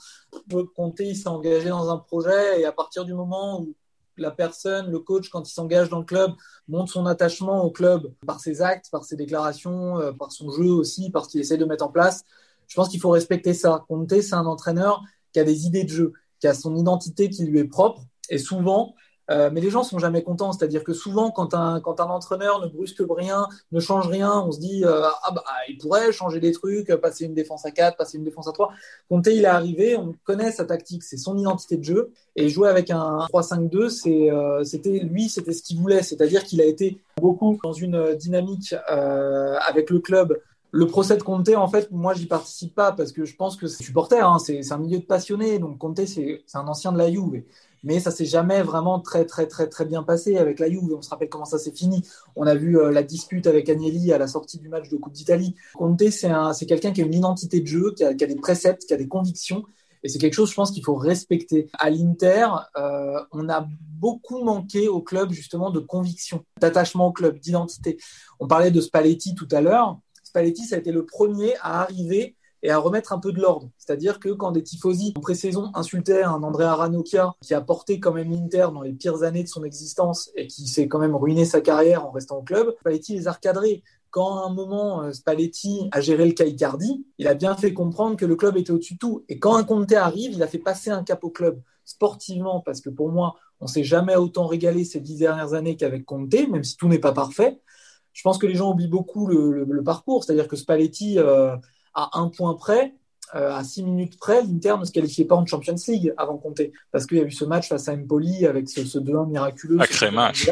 Hein. 0.53 0.65
Conte, 0.75 1.01
il 1.01 1.17
s'est 1.17 1.29
engagé 1.29 1.69
dans 1.69 1.91
un 1.91 1.99
projet 1.99 2.61
et 2.61 2.65
à 2.65 2.73
partir 2.73 3.05
du 3.05 3.15
moment 3.15 3.61
où 3.61 3.75
la 4.17 4.31
personne, 4.31 4.91
le 4.91 4.99
coach, 4.99 5.29
quand 5.31 5.49
il 5.49 5.53
s'engage 5.53 5.89
dans 5.89 5.99
le 5.99 6.05
club, 6.05 6.33
montre 6.69 6.93
son 6.93 7.07
attachement 7.07 7.65
au 7.65 7.71
club 7.71 8.13
par 8.27 8.41
ses 8.41 8.63
actes, 8.63 8.91
par 8.91 9.05
ses 9.05 9.17
déclarations, 9.17 9.99
euh, 9.99 10.13
par 10.13 10.31
son 10.31 10.51
jeu 10.51 10.71
aussi, 10.71 11.11
par 11.11 11.25
ce 11.25 11.31
qu'il 11.31 11.41
essaie 11.41 11.57
de 11.57 11.65
mettre 11.65 11.85
en 11.85 11.91
place. 11.91 12.23
Je 12.69 12.77
pense 12.77 12.89
qu'il 12.89 13.01
faut 13.01 13.11
respecter 13.11 13.55
ça. 13.55 13.85
Conte, 13.89 14.21
c'est 14.21 14.35
un 14.35 14.47
entraîneur 14.47 15.03
qui 15.33 15.41
a 15.41 15.45
des 15.45 15.67
idées 15.67 15.85
de 15.85 15.89
jeu, 15.89 16.13
qui 16.39 16.47
a 16.47 16.55
son 16.55 16.77
identité 16.77 17.31
qui 17.31 17.45
lui 17.45 17.59
est 17.59 17.65
propre. 17.65 18.03
Et 18.29 18.39
souvent, 18.39 18.95
Euh, 19.31 19.51
mais 19.53 19.61
les 19.61 19.71
gens 19.71 19.83
sont 19.83 19.99
jamais 19.99 20.23
contents. 20.23 20.53
C'est-à-dire 20.53 20.85
que 20.85 20.93
souvent, 20.93 21.31
quand 21.31 21.55
un, 21.55 21.81
quand 21.81 22.01
un 22.01 22.07
entraîneur 22.07 22.61
ne 22.61 22.67
brusque 22.67 23.03
rien, 23.09 23.49
ne 23.73 23.81
change 23.81 24.09
rien, 24.09 24.41
on 24.41 24.53
se 24.53 24.61
dit 24.61 24.85
euh, 24.85 25.03
ah 25.25 25.31
bah 25.33 25.45
il 25.69 25.79
pourrait 25.79 26.13
changer 26.13 26.41
des 26.41 26.53
trucs, 26.53 26.89
passer 26.97 27.25
une 27.25 27.35
défense 27.35 27.65
à 27.65 27.71
4, 27.71 27.97
passer 27.97 28.19
une 28.19 28.25
défense 28.25 28.49
à 28.49 28.53
3. 28.53 28.73
Conte, 29.09 29.27
il 29.27 29.45
est 29.45 29.47
arrivé, 29.47 29.97
on 29.97 30.15
connaît 30.25 30.53
sa 30.53 30.65
tactique, 30.65 31.03
c'est 31.03 31.17
son 31.17 31.37
identité 31.39 31.77
de 31.77 31.85
jeu. 31.85 32.13
Et 32.37 32.49
jouer 32.49 32.69
avec 32.69 32.91
un 32.91 33.27
3-5-2, 33.33 33.89
c'est, 33.89 34.31
euh, 34.31 34.65
c'était 34.65 34.99
lui, 34.99 35.29
c'était 35.29 35.53
ce 35.53 35.63
qu'il 35.63 35.79
voulait. 35.79 36.03
C'est-à-dire 36.03 36.45
qu'il 36.45 36.61
a 36.61 36.65
été 36.65 37.01
beaucoup 37.21 37.59
dans 37.63 37.73
une 37.73 38.15
dynamique 38.15 38.75
avec 38.89 39.91
le 39.91 40.01
club 40.01 40.41
le 40.73 40.87
procès 40.87 41.17
de 41.17 41.23
Conte, 41.23 41.49
en 41.49 41.67
fait, 41.67 41.91
moi, 41.91 42.15
j'y 42.15 42.27
participe 42.27 42.75
pas 42.75 42.93
parce 42.93 43.11
que 43.11 43.25
je 43.25 43.35
pense 43.35 43.57
que 43.57 43.67
c'est 43.67 43.83
supporter, 43.83 44.21
hein, 44.21 44.39
c'est 44.39 44.71
un 44.71 44.79
milieu 44.79 44.99
de 44.99 45.05
passionnés. 45.05 45.59
Donc, 45.59 45.79
Conte, 45.79 46.05
c'est 46.07 46.45
un 46.55 46.69
ancien 46.69 46.93
de 46.93 46.99
la 46.99 47.11
Juve 47.11 47.43
mais 47.83 48.01
ça 48.01 48.11
s'est 48.11 48.25
jamais 48.25 48.63
vraiment 48.63 49.01
très 49.01 49.25
très 49.25 49.47
très 49.47 49.69
très 49.69 49.85
bien 49.85 50.03
passé 50.03 50.37
avec 50.37 50.59
la 50.59 50.69
Juve. 50.69 50.95
On 50.97 51.03
se 51.03 51.11
rappelle 51.11 51.29
comment 51.29 51.45
ça 51.45 51.59
s'est 51.59 51.73
fini. 51.73 52.07
On 52.37 52.47
a 52.47 52.55
vu 52.55 52.79
euh, 52.79 52.91
la 52.91 53.03
dispute 53.03 53.47
avec 53.47 53.69
Agnelli 53.69 54.13
à 54.13 54.19
la 54.19 54.27
sortie 54.27 54.59
du 54.59 54.69
match 54.69 54.89
de 54.89 54.97
Coupe 54.97 55.13
d'Italie. 55.13 55.55
Conte, 55.75 56.03
c'est 56.11 56.67
quelqu'un 56.67 56.93
qui 56.93 57.03
a 57.03 57.05
une 57.05 57.15
identité 57.15 57.61
de 57.61 57.67
jeu, 57.67 57.93
qui 57.97 58.05
a, 58.05 58.13
des 58.13 58.37
préceptes, 58.37 58.85
qui 58.87 58.95
a 58.95 58.97
des 58.97 59.09
convictions. 59.09 59.65
Et 60.03 60.09
c'est 60.09 60.19
quelque 60.19 60.35
chose, 60.35 60.51
je 60.51 60.55
pense, 60.55 60.71
qu'il 60.71 60.85
faut 60.85 60.95
respecter. 60.95 61.69
À 61.79 61.91
l'Inter, 61.91 62.47
euh, 62.77 63.21
on 63.33 63.49
a 63.51 63.67
beaucoup 63.81 64.43
manqué 64.43 64.89
au 64.89 65.03
club 65.03 65.31
justement 65.31 65.71
de 65.71 65.79
conviction, 65.79 66.45
d'attachement 66.59 67.09
au 67.09 67.13
club, 67.13 67.39
d'identité. 67.39 67.99
On 68.39 68.47
parlait 68.47 68.71
de 68.71 68.81
Spalletti 68.81 69.35
tout 69.35 69.49
à 69.51 69.61
l'heure. 69.61 69.99
Spalletti, 70.23 70.65
ça 70.65 70.77
a 70.77 70.79
été 70.79 70.91
le 70.91 71.05
premier 71.05 71.55
à 71.61 71.83
arriver 71.83 72.37
et 72.63 72.71
à 72.71 72.79
remettre 72.79 73.13
un 73.13 73.19
peu 73.19 73.33
de 73.33 73.41
l'ordre. 73.41 73.71
C'est-à-dire 73.79 74.21
que 74.21 74.29
quand 74.29 74.53
des 74.53 74.63
tifosi 74.63 75.13
en 75.17 75.21
pré-saison 75.21 75.71
insultaient 75.75 76.23
un 76.23 76.43
Andrea 76.43 76.75
Ranocchia 76.75 77.35
qui 77.41 77.55
a 77.55 77.61
porté 77.61 78.01
quand 78.01 78.13
même 78.13 78.31
l'Inter 78.31 78.69
dans 78.73 78.83
les 78.83 78.93
pires 78.93 79.23
années 79.23 79.45
de 79.45 79.49
son 79.49 79.65
existence 79.65 80.31
et 80.37 80.47
qui 80.47 80.69
s'est 80.69 80.89
quand 80.89 80.99
même 80.99 81.17
ruiné 81.17 81.45
sa 81.45 81.61
carrière 81.61 82.07
en 82.07 82.11
restant 82.11 82.39
au 82.39 82.43
club, 82.43 82.75
Spalletti 82.81 83.15
les 83.15 83.29
a 83.29 83.33
recadrés. 83.33 83.83
Quand 84.11 84.39
à 84.39 84.47
un 84.47 84.53
moment 84.53 85.03
euh, 85.03 85.13
Spalletti 85.13 85.89
a 85.93 86.01
géré 86.01 86.27
le 86.27 86.33
Caïcardi, 86.33 87.07
il 87.19 87.29
a 87.29 87.35
bien 87.35 87.55
fait 87.57 87.73
comprendre 87.73 88.17
que 88.17 88.27
le 88.27 88.35
club 88.37 88.57
était 88.57 88.73
au-dessus 88.73 88.95
de 88.95 88.99
tout. 88.99 89.25
Et 89.29 89.39
quand 89.39 89.55
un 89.55 89.65
Conte 89.65 89.93
arrive, 89.93 90.33
il 90.33 90.43
a 90.43 90.49
fait 90.49 90.59
passer 90.59 90.91
un 90.91 91.05
cap 91.05 91.23
au 91.23 91.31
club 91.31 91.61
sportivement, 91.85 92.61
parce 92.61 92.81
que 92.81 92.91
pour 92.91 93.11
moi, 93.11 93.37
on 93.61 93.67
s'est 93.67 93.85
jamais 93.85 94.17
autant 94.17 94.47
régalé 94.47 94.85
ces 94.85 95.01
dix 95.01 95.17
dernières 95.19 95.55
années 95.55 95.77
qu'avec 95.77 96.05
Conte, 96.05 96.33
même 96.51 96.65
si 96.65 96.77
tout 96.77 96.89
n'est 96.89 96.99
pas 96.99 97.13
parfait. 97.13 97.61
Je 98.13 98.23
pense 98.23 98.39
que 98.39 98.47
les 98.47 98.55
gens 98.57 98.73
oublient 98.73 98.89
beaucoup 98.89 99.27
le, 99.27 99.83
parcours, 99.85 100.25
c'est-à-dire 100.25 100.49
que 100.49 100.57
Spalletti, 100.57 101.19
euh, 101.19 101.57
à 101.95 102.19
un 102.19 102.29
point 102.29 102.55
près, 102.55 102.95
euh, 103.35 103.53
à 103.53 103.63
six 103.63 103.83
minutes 103.83 104.19
près, 104.19 104.43
l'Inter 104.43 104.77
ne 104.79 104.85
se 104.85 104.93
qualifiait 104.93 105.25
pas 105.25 105.37
en 105.37 105.47
Champions 105.47 105.77
League 105.89 106.13
avant 106.17 106.37
compter, 106.37 106.73
parce 106.91 107.07
qu'il 107.07 107.19
y 107.19 107.21
a 107.21 107.25
eu 107.25 107.31
ce 107.31 107.45
match 107.45 107.69
face 107.69 107.89
à 107.89 107.93
Empoli 107.93 108.47
avec 108.47 108.69
ce, 108.69 108.81
2-1 108.81 109.29
miraculeux. 109.29 109.79
Sacré 109.79 110.11
match. 110.11 110.49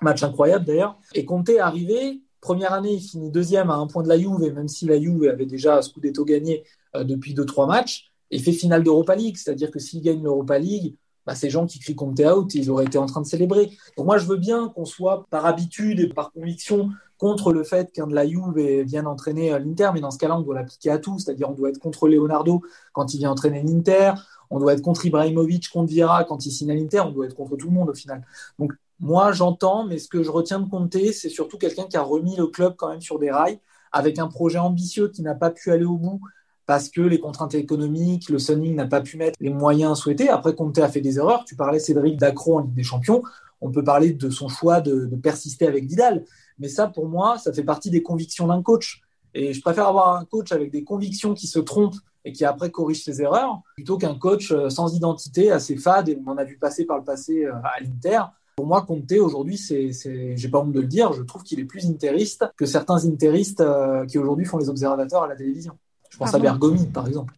Match 0.00 0.22
incroyable 0.22 0.64
d'ailleurs. 0.64 0.98
Et 1.14 1.24
Conte 1.24 1.48
est 1.48 1.60
arrivé, 1.60 2.20
première 2.40 2.72
année, 2.72 2.94
il 2.94 3.00
finit 3.00 3.30
deuxième 3.30 3.70
à 3.70 3.74
un 3.74 3.86
point 3.86 4.02
de 4.02 4.08
la 4.08 4.18
Juve, 4.18 4.42
et 4.42 4.50
même 4.50 4.68
si 4.68 4.86
la 4.86 5.00
Juve 5.00 5.28
avait 5.28 5.46
déjà 5.46 5.80
Scudetto 5.80 6.24
gagné 6.24 6.64
euh, 6.96 7.04
depuis 7.04 7.34
2-3 7.34 7.68
matchs, 7.68 8.10
il 8.30 8.42
fait 8.42 8.52
finale 8.52 8.82
d'Europa 8.82 9.14
League, 9.14 9.36
c'est-à-dire 9.36 9.70
que 9.70 9.78
s'il 9.78 10.02
gagne 10.02 10.22
l'Europa 10.22 10.58
League, 10.58 10.96
bah, 11.24 11.36
ces 11.36 11.50
gens 11.50 11.66
qui 11.66 11.78
crient 11.78 11.94
Conte 11.94 12.20
out, 12.20 12.54
ils 12.54 12.68
auraient 12.68 12.86
été 12.86 12.98
en 12.98 13.06
train 13.06 13.20
de 13.20 13.26
célébrer. 13.26 13.70
Donc 13.96 14.06
moi, 14.06 14.18
je 14.18 14.26
veux 14.26 14.38
bien 14.38 14.68
qu'on 14.70 14.84
soit 14.84 15.26
par 15.30 15.46
habitude 15.46 16.00
et 16.00 16.08
par 16.08 16.32
conviction 16.32 16.90
contre 17.22 17.52
le 17.52 17.62
fait 17.62 17.92
qu'un 17.92 18.08
de 18.08 18.16
la 18.16 18.26
Juve 18.26 18.58
vienne 18.82 19.06
entraîner 19.06 19.52
euh, 19.52 19.60
l'Inter, 19.60 19.90
mais 19.94 20.00
dans 20.00 20.10
ce 20.10 20.18
cas-là, 20.18 20.36
on 20.36 20.40
doit 20.40 20.56
l'appliquer 20.56 20.90
à 20.90 20.98
tout, 20.98 21.20
c'est-à-dire 21.20 21.48
on 21.48 21.52
doit 21.52 21.68
être 21.68 21.78
contre 21.78 22.08
Leonardo 22.08 22.62
quand 22.92 23.14
il 23.14 23.18
vient 23.18 23.30
entraîner 23.30 23.62
l'Inter, 23.62 24.14
on 24.50 24.58
doit 24.58 24.72
être 24.72 24.82
contre 24.82 25.06
Ibrahimovic, 25.06 25.70
contre 25.70 25.88
Vieira 25.88 26.24
quand 26.24 26.44
il 26.46 26.50
signe 26.50 26.72
à 26.72 26.74
l'Inter, 26.74 26.98
on 27.02 27.12
doit 27.12 27.26
être 27.26 27.36
contre 27.36 27.54
tout 27.54 27.68
le 27.68 27.74
monde 27.74 27.90
au 27.90 27.94
final. 27.94 28.26
Donc 28.58 28.72
moi, 28.98 29.30
j'entends, 29.30 29.84
mais 29.84 29.98
ce 29.98 30.08
que 30.08 30.24
je 30.24 30.32
retiens 30.32 30.58
de 30.58 30.68
Conte, 30.68 30.96
c'est 31.12 31.28
surtout 31.28 31.58
quelqu'un 31.58 31.84
qui 31.84 31.96
a 31.96 32.02
remis 32.02 32.34
le 32.34 32.48
club 32.48 32.74
quand 32.76 32.88
même 32.88 33.00
sur 33.00 33.20
des 33.20 33.30
rails, 33.30 33.60
avec 33.92 34.18
un 34.18 34.26
projet 34.26 34.58
ambitieux 34.58 35.06
qui 35.08 35.22
n'a 35.22 35.36
pas 35.36 35.50
pu 35.50 35.70
aller 35.70 35.84
au 35.84 35.98
bout 35.98 36.20
parce 36.66 36.88
que 36.88 37.02
les 37.02 37.20
contraintes 37.20 37.54
économiques, 37.54 38.30
le 38.30 38.40
Sunning 38.40 38.74
n'a 38.74 38.86
pas 38.86 39.00
pu 39.00 39.16
mettre 39.16 39.36
les 39.40 39.50
moyens 39.50 39.96
souhaités. 39.96 40.28
Après, 40.28 40.56
Conte 40.56 40.78
a 40.78 40.88
fait 40.88 41.00
des 41.00 41.18
erreurs. 41.18 41.44
Tu 41.44 41.54
parlais, 41.54 41.78
Cédric, 41.78 42.16
d'Acro 42.16 42.58
en 42.58 42.60
Ligue 42.62 42.74
des 42.74 42.82
Champions. 42.82 43.22
On 43.60 43.70
peut 43.70 43.84
parler 43.84 44.12
de 44.12 44.28
son 44.28 44.48
choix 44.48 44.80
de 44.80 45.08
persister 45.22 45.68
avec 45.68 45.84
Vidal. 45.84 46.24
Mais 46.58 46.68
ça, 46.68 46.88
pour 46.88 47.08
moi, 47.08 47.38
ça 47.38 47.52
fait 47.52 47.62
partie 47.62 47.90
des 47.90 48.02
convictions 48.02 48.46
d'un 48.46 48.62
coach. 48.62 49.00
Et 49.34 49.52
je 49.52 49.60
préfère 49.60 49.86
avoir 49.88 50.16
un 50.16 50.24
coach 50.24 50.52
avec 50.52 50.70
des 50.70 50.84
convictions 50.84 51.34
qui 51.34 51.46
se 51.46 51.58
trompent 51.58 51.96
et 52.24 52.32
qui 52.32 52.44
après 52.44 52.70
corrige 52.70 53.02
ses 53.02 53.20
erreurs, 53.20 53.60
plutôt 53.74 53.98
qu'un 53.98 54.14
coach 54.14 54.52
euh, 54.52 54.70
sans 54.70 54.94
identité, 54.94 55.50
assez 55.50 55.76
fade, 55.76 56.08
et 56.08 56.18
on 56.24 56.30
en 56.30 56.38
a 56.38 56.44
vu 56.44 56.56
passer 56.56 56.84
par 56.84 56.98
le 56.98 57.04
passé 57.04 57.44
euh, 57.44 57.52
à 57.64 57.80
l'Inter. 57.80 58.20
Pour 58.54 58.66
moi, 58.66 58.82
Conte, 58.82 59.10
aujourd'hui, 59.12 59.56
c'est, 59.56 59.90
j'ai 60.36 60.48
pas 60.48 60.58
honte 60.58 60.72
de 60.72 60.80
le 60.80 60.86
dire, 60.86 61.12
je 61.14 61.22
trouve 61.22 61.42
qu'il 61.42 61.58
est 61.58 61.64
plus 61.64 61.86
interiste 61.86 62.44
que 62.56 62.66
certains 62.66 63.04
interistes 63.06 63.60
euh, 63.60 64.04
qui 64.06 64.18
aujourd'hui 64.18 64.44
font 64.44 64.58
les 64.58 64.68
observateurs 64.68 65.24
à 65.24 65.26
la 65.26 65.34
télévision. 65.34 65.76
Je 66.10 66.18
pense 66.18 66.32
ah 66.32 66.36
à 66.36 66.40
Bergomi, 66.40 66.86
par 66.86 67.08
exemple. 67.08 67.34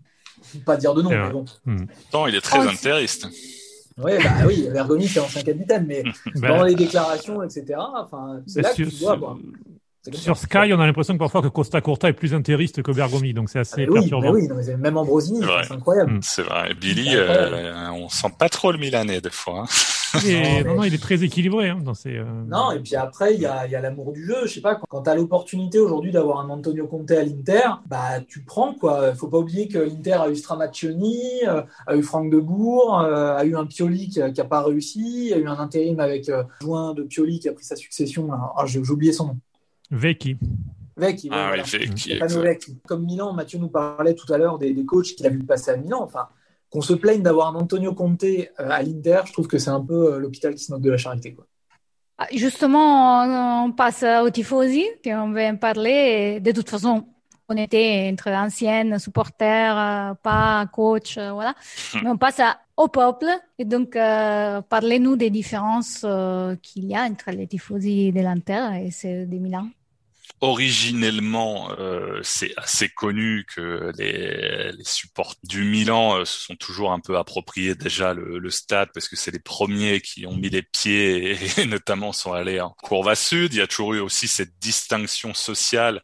Pas 0.67 0.77
dire 0.77 0.93
de 0.93 1.03
nom, 1.03 1.11
mais 1.11 1.31
bon. 1.31 1.45
Hmm. 1.65 1.87
Non, 2.13 2.27
il 2.27 2.35
est 2.35 2.41
très 2.41 2.59
oh, 2.59 2.69
interiste. 2.69 3.29
Ouais, 3.97 4.19
bah 4.19 4.31
oui, 4.47 4.69
Bergomi, 4.73 5.07
c'est 5.07 5.21
ancien 5.21 5.43
capitaine, 5.43 5.87
mais 5.87 6.03
bah, 6.37 6.49
dans 6.49 6.65
les 6.65 6.75
déclarations, 6.75 7.43
etc., 7.43 7.79
enfin, 7.79 8.41
c'est 8.47 8.63
là 8.63 8.71
que 8.71 8.83
tu 8.83 8.99
dois 9.01 9.17
voir. 9.17 9.37
Sur 10.13 10.37
Sky, 10.37 10.73
on 10.75 10.81
a 10.81 10.87
l'impression 10.87 11.15
que 11.15 11.19
parfois 11.19 11.41
que 11.41 11.49
Costa 11.49 11.81
Curta 11.81 12.11
est 12.11 12.13
plus 12.13 12.35
interiste 12.35 12.83
que 12.83 12.93
Bergomi, 12.93 13.33
donc 13.33 13.49
c'est 13.49 13.61
assez 13.61 13.85
ah 13.85 13.91
oui, 13.91 14.01
perturbant. 14.01 14.33
oui, 14.33 14.49
même 14.79 14.97
Ambrosini, 14.99 15.41
c'est 15.63 15.73
incroyable. 15.73 16.19
C'est 16.23 16.43
vrai. 16.43 16.75
Billy, 16.75 17.09
euh, 17.15 17.91
on 17.93 18.11
sent 18.11 18.29
pas 18.39 18.51
trop 18.51 18.71
le 18.71 18.79
Milanais 18.79 19.23
des 19.23 19.31
fois. 19.31 19.61
Hein. 19.61 19.67
Non, 20.65 20.75
non, 20.77 20.85
il 20.85 20.95
est 20.95 21.03
très 21.03 21.23
équilibré 21.25 21.69
hein, 21.69 21.81
dans 21.83 21.95
ses. 21.95 22.17
Euh, 22.17 22.25
non, 22.47 22.73
et 22.73 22.81
puis 22.81 22.97
après, 22.97 23.35
il 23.35 23.41
y 23.41 23.47
a, 23.47 23.67
y 23.67 23.75
a 23.75 23.81
l'amour 23.81 24.13
du 24.13 24.25
jeu. 24.25 24.47
Je 24.47 24.55
sais 24.55 24.61
pas, 24.61 24.75
quand, 24.75 25.03
tu 25.03 25.11
as 25.11 25.15
l'opportunité 25.15 25.79
aujourd'hui 25.79 26.13
d'avoir 26.13 26.41
un 26.41 26.51
Antonio 26.51 26.87
Conte 26.87 27.11
à 27.11 27.23
l'Inter, 27.23 27.83
bah 27.87 28.21
tu 28.27 28.43
prends 28.43 28.75
quoi. 28.75 29.15
Faut 29.15 29.29
pas 29.29 29.39
oublier 29.39 29.69
que 29.69 29.79
l'Inter 29.79 30.15
a 30.15 30.31
eu 30.31 30.37
Stramaccioni, 30.37 31.19
euh, 31.47 31.63
a 31.87 31.97
eu 31.97 32.03
Franck 32.03 32.31
Debourg, 32.31 33.01
euh, 33.01 33.37
a 33.37 33.45
eu 33.45 33.57
un 33.57 33.67
Pioli 33.67 34.09
qui, 34.09 34.21
qui 34.33 34.41
a 34.41 34.45
pas 34.45 34.63
réussi, 34.63 35.33
a 35.35 35.39
eu 35.39 35.47
un 35.47 35.59
intérim 35.59 36.01
avec 36.01 36.31
joint 36.61 36.95
de 36.95 37.03
Pioli 37.03 37.41
qui 37.41 37.49
a 37.49 37.53
pris 37.53 37.65
sa 37.65 37.77
succession. 37.77 38.29
Ah, 38.33 38.65
j'ai 38.67 38.81
oublié 38.81 39.13
son 39.13 39.27
nom. 39.27 39.39
Vecchi. 39.91 40.37
Vecchi, 40.97 41.29
ah, 41.33 41.53
oui, 41.53 42.21
Vecchi, 42.43 42.79
Comme 42.87 43.05
Milan, 43.05 43.33
Mathieu 43.33 43.59
nous 43.59 43.69
parlait 43.69 44.15
tout 44.15 44.33
à 44.33 44.39
l'heure 44.39 44.59
des, 44.59 44.73
des 44.73 44.85
coachs 44.85 45.15
qu'il 45.17 45.27
a 45.27 45.31
vu 45.31 45.41
passer 45.41 45.73
à 45.73 45.77
Milan. 45.77 46.03
Enfin, 46.03 46.29
qu'on 46.75 46.81
se 46.81 46.93
plaigne 46.93 47.23
d'avoir 47.23 47.55
un 47.55 47.61
Antonio 47.61 47.95
Conte 47.95 48.25
euh, 48.25 48.47
à 48.59 48.83
l'Inter, 48.83 49.21
je 49.27 49.33
trouve 49.33 49.47
que 49.47 49.59
c'est 49.59 49.71
un 49.71 49.81
peu 49.81 50.15
euh, 50.15 50.19
l'hôpital 50.19 50.57
qui 50.57 50.65
se 50.65 50.73
moque 50.73 50.83
de 50.83 50.91
la 50.91 50.97
charité. 50.97 51.33
Quoi. 51.33 51.47
Ah, 52.19 52.27
justement, 52.33 53.65
on 53.65 53.71
passe 53.71 54.05
au 54.25 54.29
tifosi, 54.31 54.85
on 55.07 55.31
va 55.31 55.51
en 55.51 55.57
parler. 55.57 56.41
De 56.41 56.51
toute 56.51 56.69
façon, 56.69 57.07
on 57.49 57.57
était 57.57 58.11
entre 58.13 58.29
anciennes 58.31 58.99
supporters, 58.99 59.79
euh, 59.79 60.15
pas 60.21 60.67
coach, 60.73 61.17
voilà. 61.17 61.55
Mais 62.03 62.11
on 62.11 62.17
passe 62.17 62.41
au 62.77 62.89
peuple. 62.89 63.27
Et 63.57 63.65
donc, 63.65 63.93
parlez-nous 63.95 65.15
des 65.15 65.31
différences 65.31 66.05
qu'il 66.61 66.87
y 66.87 66.97
a 66.97 67.03
entre 67.03 67.31
les 67.31 67.47
tifosi 67.47 68.11
de 68.11 68.21
l'Inter 68.21 68.85
et 68.85 68.91
ceux 68.91 69.27
de 69.27 69.37
Milan 69.37 69.69
originellement, 70.41 71.71
euh, 71.79 72.21
c'est 72.23 72.53
assez 72.57 72.89
connu 72.89 73.47
que 73.55 73.93
les, 73.97 74.73
les 74.73 74.85
supporters 74.85 75.41
du 75.45 75.65
Milan 75.65 76.19
euh, 76.19 76.25
se 76.25 76.39
sont 76.39 76.57
toujours 76.57 76.93
un 76.93 77.01
peu 77.01 77.17
appropriés 77.17 77.75
déjà 77.75 78.13
le, 78.15 78.51
stade 78.51 78.91
parce 78.93 79.09
que 79.09 79.17
c'est 79.17 79.31
les 79.31 79.39
premiers 79.39 80.01
qui 80.01 80.27
ont 80.27 80.37
mis 80.37 80.51
les 80.51 80.63
pieds 80.63 81.39
et, 81.61 81.67
notamment 81.67 82.13
sont 82.13 82.33
allés 82.33 82.61
en 82.61 82.71
courbe 82.83 83.15
sud. 83.15 83.55
Il 83.55 83.59
y 83.59 83.63
a 83.63 83.67
toujours 83.67 83.95
eu 83.95 84.01
aussi 84.01 84.29
cette 84.29 84.59
distinction 84.59 85.35
sociale 85.35 86.03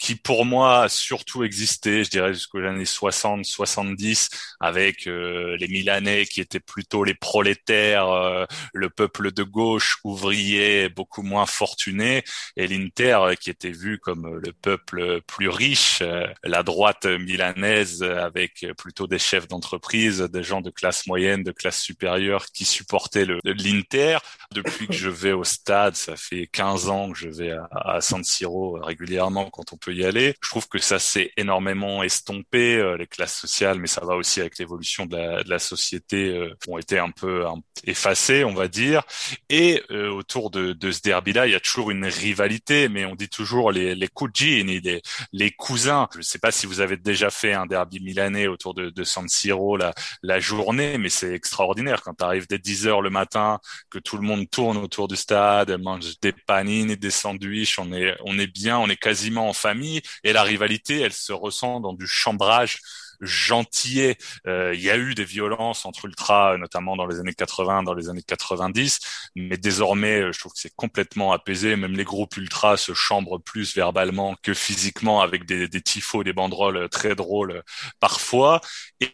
qui 0.00 0.14
pour 0.16 0.46
moi 0.46 0.84
a 0.84 0.88
surtout 0.88 1.44
existé, 1.44 2.04
je 2.04 2.10
dirais 2.10 2.32
jusqu'aux 2.32 2.64
années 2.64 2.86
60, 2.86 3.44
70, 3.44 4.30
avec 4.58 5.06
euh, 5.06 5.56
les 5.58 5.68
Milanais 5.68 6.24
qui 6.24 6.40
étaient 6.40 6.58
plutôt 6.58 7.04
les 7.04 7.14
prolétaires, 7.14 8.08
euh, 8.08 8.46
le 8.72 8.88
peuple 8.88 9.30
de 9.30 9.42
gauche 9.42 9.98
ouvrier 10.02 10.88
beaucoup 10.88 11.22
moins 11.22 11.44
fortuné, 11.44 12.24
et 12.56 12.66
l'Inter 12.66 13.18
euh, 13.20 13.34
qui 13.34 13.50
était 13.50 13.70
vu 13.70 13.98
comme 13.98 14.40
le 14.42 14.52
peuple 14.54 15.20
plus 15.26 15.50
riche, 15.50 16.02
la 16.44 16.62
droite 16.62 17.04
milanaise 17.04 18.02
avec 18.02 18.66
plutôt 18.78 19.06
des 19.06 19.18
chefs 19.18 19.48
d'entreprise, 19.48 20.20
des 20.20 20.42
gens 20.42 20.62
de 20.62 20.70
classe 20.70 21.06
moyenne, 21.06 21.42
de 21.42 21.52
classe 21.52 21.78
supérieure 21.78 22.46
qui 22.46 22.64
supportaient 22.64 23.26
l'Inter. 23.44 24.18
Depuis 24.52 24.86
que 24.86 24.94
je 24.94 25.10
vais 25.10 25.32
au 25.32 25.44
stade, 25.44 25.94
ça 25.94 26.16
fait 26.16 26.46
15 26.46 26.88
ans 26.88 27.12
que 27.12 27.18
je 27.18 27.28
vais 27.28 27.50
à, 27.50 27.68
à 27.72 28.00
San 28.00 28.24
Siro 28.24 28.78
régulièrement 28.80 29.50
quand 29.50 29.74
on 29.74 29.76
peut 29.76 29.89
peut 29.90 29.94
y 29.96 30.04
aller. 30.04 30.34
Je 30.42 30.48
trouve 30.48 30.68
que 30.68 30.78
ça 30.78 30.98
s'est 30.98 31.32
énormément 31.36 32.02
estompé, 32.02 32.76
euh, 32.76 32.96
les 32.96 33.06
classes 33.06 33.38
sociales, 33.38 33.78
mais 33.78 33.86
ça 33.86 34.04
va 34.04 34.14
aussi 34.16 34.40
avec 34.40 34.58
l'évolution 34.58 35.06
de 35.06 35.16
la, 35.16 35.42
de 35.42 35.50
la 35.50 35.58
société, 35.58 36.28
euh, 36.36 36.54
ont 36.68 36.78
été 36.78 36.98
un 36.98 37.10
peu 37.10 37.44
effacées, 37.84 38.44
on 38.44 38.54
va 38.54 38.68
dire. 38.68 39.02
Et 39.48 39.82
euh, 39.90 40.10
autour 40.10 40.50
de, 40.50 40.72
de 40.72 40.92
ce 40.92 41.00
derby-là, 41.02 41.46
il 41.46 41.52
y 41.52 41.54
a 41.54 41.60
toujours 41.60 41.90
une 41.90 42.04
rivalité, 42.04 42.88
mais 42.88 43.04
on 43.04 43.14
dit 43.14 43.28
toujours 43.28 43.72
les, 43.72 43.94
les 43.94 44.08
cugini, 44.08 44.80
les, 44.80 45.02
les 45.32 45.50
cousins. 45.50 46.08
Je 46.12 46.18
ne 46.18 46.22
sais 46.22 46.38
pas 46.38 46.50
si 46.52 46.66
vous 46.66 46.80
avez 46.80 46.96
déjà 46.96 47.30
fait 47.30 47.52
un 47.52 47.66
derby 47.66 48.00
milanais 48.00 48.46
autour 48.46 48.74
de, 48.74 48.90
de 48.90 49.04
San 49.04 49.28
Siro 49.28 49.76
la, 49.76 49.94
la 50.22 50.40
journée, 50.40 50.98
mais 50.98 51.08
c'est 51.08 51.32
extraordinaire 51.32 52.02
quand 52.02 52.14
tu 52.14 52.24
arrives 52.24 52.46
dès 52.48 52.58
10 52.58 52.86
heures 52.86 53.02
le 53.02 53.10
matin, 53.10 53.58
que 53.90 53.98
tout 53.98 54.16
le 54.16 54.22
monde 54.22 54.48
tourne 54.50 54.76
autour 54.76 55.08
du 55.08 55.16
stade, 55.16 55.70
mange 55.80 56.20
des 56.20 56.32
panines 56.32 56.90
et 56.90 56.96
des 56.96 57.10
sandwichs, 57.10 57.78
on 57.78 57.92
est, 57.92 58.16
on 58.24 58.38
est 58.38 58.46
bien, 58.46 58.78
on 58.78 58.88
est 58.88 58.96
quasiment 58.96 59.48
en 59.48 59.52
famille, 59.52 59.79
et 60.24 60.32
la 60.32 60.42
rivalité, 60.42 61.00
elle 61.00 61.12
se 61.12 61.32
ressent 61.32 61.80
dans 61.80 61.92
du 61.92 62.06
chambrage 62.06 62.78
gentillet. 63.20 64.16
Euh, 64.46 64.74
il 64.74 64.80
y 64.80 64.90
a 64.90 64.96
eu 64.96 65.14
des 65.14 65.24
violences 65.24 65.84
entre 65.86 66.06
ultras, 66.06 66.56
notamment 66.56 66.96
dans 66.96 67.06
les 67.06 67.20
années 67.20 67.34
80, 67.34 67.82
dans 67.82 67.94
les 67.94 68.08
années 68.08 68.22
90, 68.22 68.98
mais 69.36 69.56
désormais, 69.56 70.20
euh, 70.22 70.32
je 70.32 70.38
trouve 70.40 70.52
que 70.52 70.58
c'est 70.60 70.74
complètement 70.74 71.32
apaisé. 71.32 71.76
Même 71.76 71.92
les 71.96 72.04
groupes 72.04 72.36
ultras 72.36 72.76
se 72.76 72.94
chambrent 72.94 73.40
plus 73.42 73.74
verbalement 73.74 74.36
que 74.42 74.54
physiquement, 74.54 75.20
avec 75.20 75.44
des, 75.44 75.68
des 75.68 75.82
tifos, 75.82 76.24
des 76.24 76.32
banderoles 76.32 76.88
très 76.88 77.14
drôles 77.14 77.62
parfois. 78.00 78.60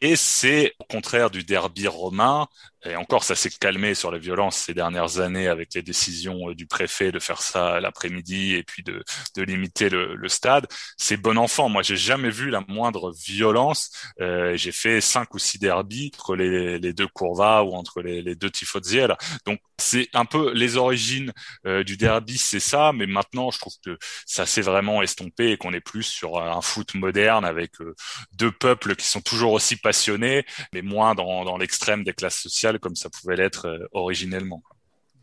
Et 0.00 0.16
c'est 0.16 0.74
au 0.78 0.84
contraire 0.84 1.30
du 1.30 1.44
derby 1.44 1.86
romain 1.88 2.46
et 2.88 2.96
encore, 2.96 3.24
ça 3.24 3.34
s'est 3.34 3.50
calmé 3.50 3.94
sur 3.94 4.10
les 4.10 4.18
violences 4.18 4.56
ces 4.56 4.74
dernières 4.74 5.20
années 5.20 5.48
avec 5.48 5.74
les 5.74 5.82
décisions 5.82 6.50
euh, 6.50 6.54
du 6.54 6.66
préfet 6.66 7.12
de 7.12 7.18
faire 7.18 7.42
ça 7.42 7.80
l'après-midi 7.80 8.54
et 8.54 8.62
puis 8.62 8.82
de, 8.82 9.02
de 9.36 9.42
limiter 9.42 9.88
le, 9.88 10.14
le 10.14 10.28
stade. 10.28 10.66
C'est 10.96 11.16
bon 11.16 11.38
enfant. 11.38 11.68
Moi, 11.68 11.82
j'ai 11.82 11.96
jamais 11.96 12.30
vu 12.30 12.50
la 12.50 12.62
moindre 12.68 13.12
violence. 13.12 13.90
Euh, 14.20 14.56
j'ai 14.56 14.72
fait 14.72 15.00
cinq 15.00 15.34
ou 15.34 15.38
six 15.38 15.58
derbies 15.58 16.10
entre 16.14 16.36
les, 16.36 16.78
les 16.78 16.92
deux 16.92 17.08
Courvas 17.08 17.62
ou 17.62 17.74
entre 17.74 18.02
les, 18.02 18.22
les 18.22 18.34
deux 18.34 18.50
Tifoziel. 18.50 19.16
Donc, 19.46 19.60
c'est 19.78 20.08
un 20.14 20.24
peu 20.24 20.52
les 20.52 20.76
origines 20.76 21.32
euh, 21.66 21.84
du 21.84 21.96
derby, 21.96 22.38
c'est 22.38 22.60
ça. 22.60 22.92
Mais 22.94 23.06
maintenant, 23.06 23.50
je 23.50 23.58
trouve 23.58 23.74
que 23.84 23.98
ça 24.24 24.46
s'est 24.46 24.62
vraiment 24.62 25.02
estompé 25.02 25.52
et 25.52 25.56
qu'on 25.56 25.72
est 25.72 25.80
plus 25.80 26.02
sur 26.02 26.40
un 26.40 26.60
foot 26.60 26.94
moderne 26.94 27.44
avec 27.44 27.80
euh, 27.80 27.94
deux 28.32 28.52
peuples 28.52 28.96
qui 28.96 29.06
sont 29.06 29.20
toujours 29.20 29.52
aussi 29.52 29.76
passionnés, 29.76 30.44
mais 30.72 30.82
moins 30.82 31.14
dans, 31.14 31.44
dans 31.44 31.56
l'extrême 31.56 32.04
des 32.04 32.12
classes 32.12 32.38
sociales 32.38 32.78
comme 32.78 32.96
ça 32.96 33.10
pouvait 33.10 33.36
l'être 33.36 33.66
euh, 33.66 33.86
originellement. 33.92 34.62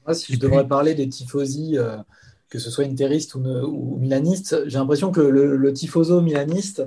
Moi, 0.06 0.16
si 0.16 0.34
je 0.34 0.40
devrais 0.40 0.68
parler 0.68 0.96
des 0.96 1.08
tifosi, 1.08 1.78
euh, 1.78 1.98
que 2.50 2.60
ce 2.60 2.70
soit 2.70 2.84
interiste 2.84 3.36
ou, 3.36 3.40
ou 3.40 3.98
milaniste, 3.98 4.68
j'ai 4.68 4.78
l'impression 4.78 5.12
que 5.12 5.22
le, 5.22 5.74
tifoso 5.74 6.22
milaniste, 6.22 6.84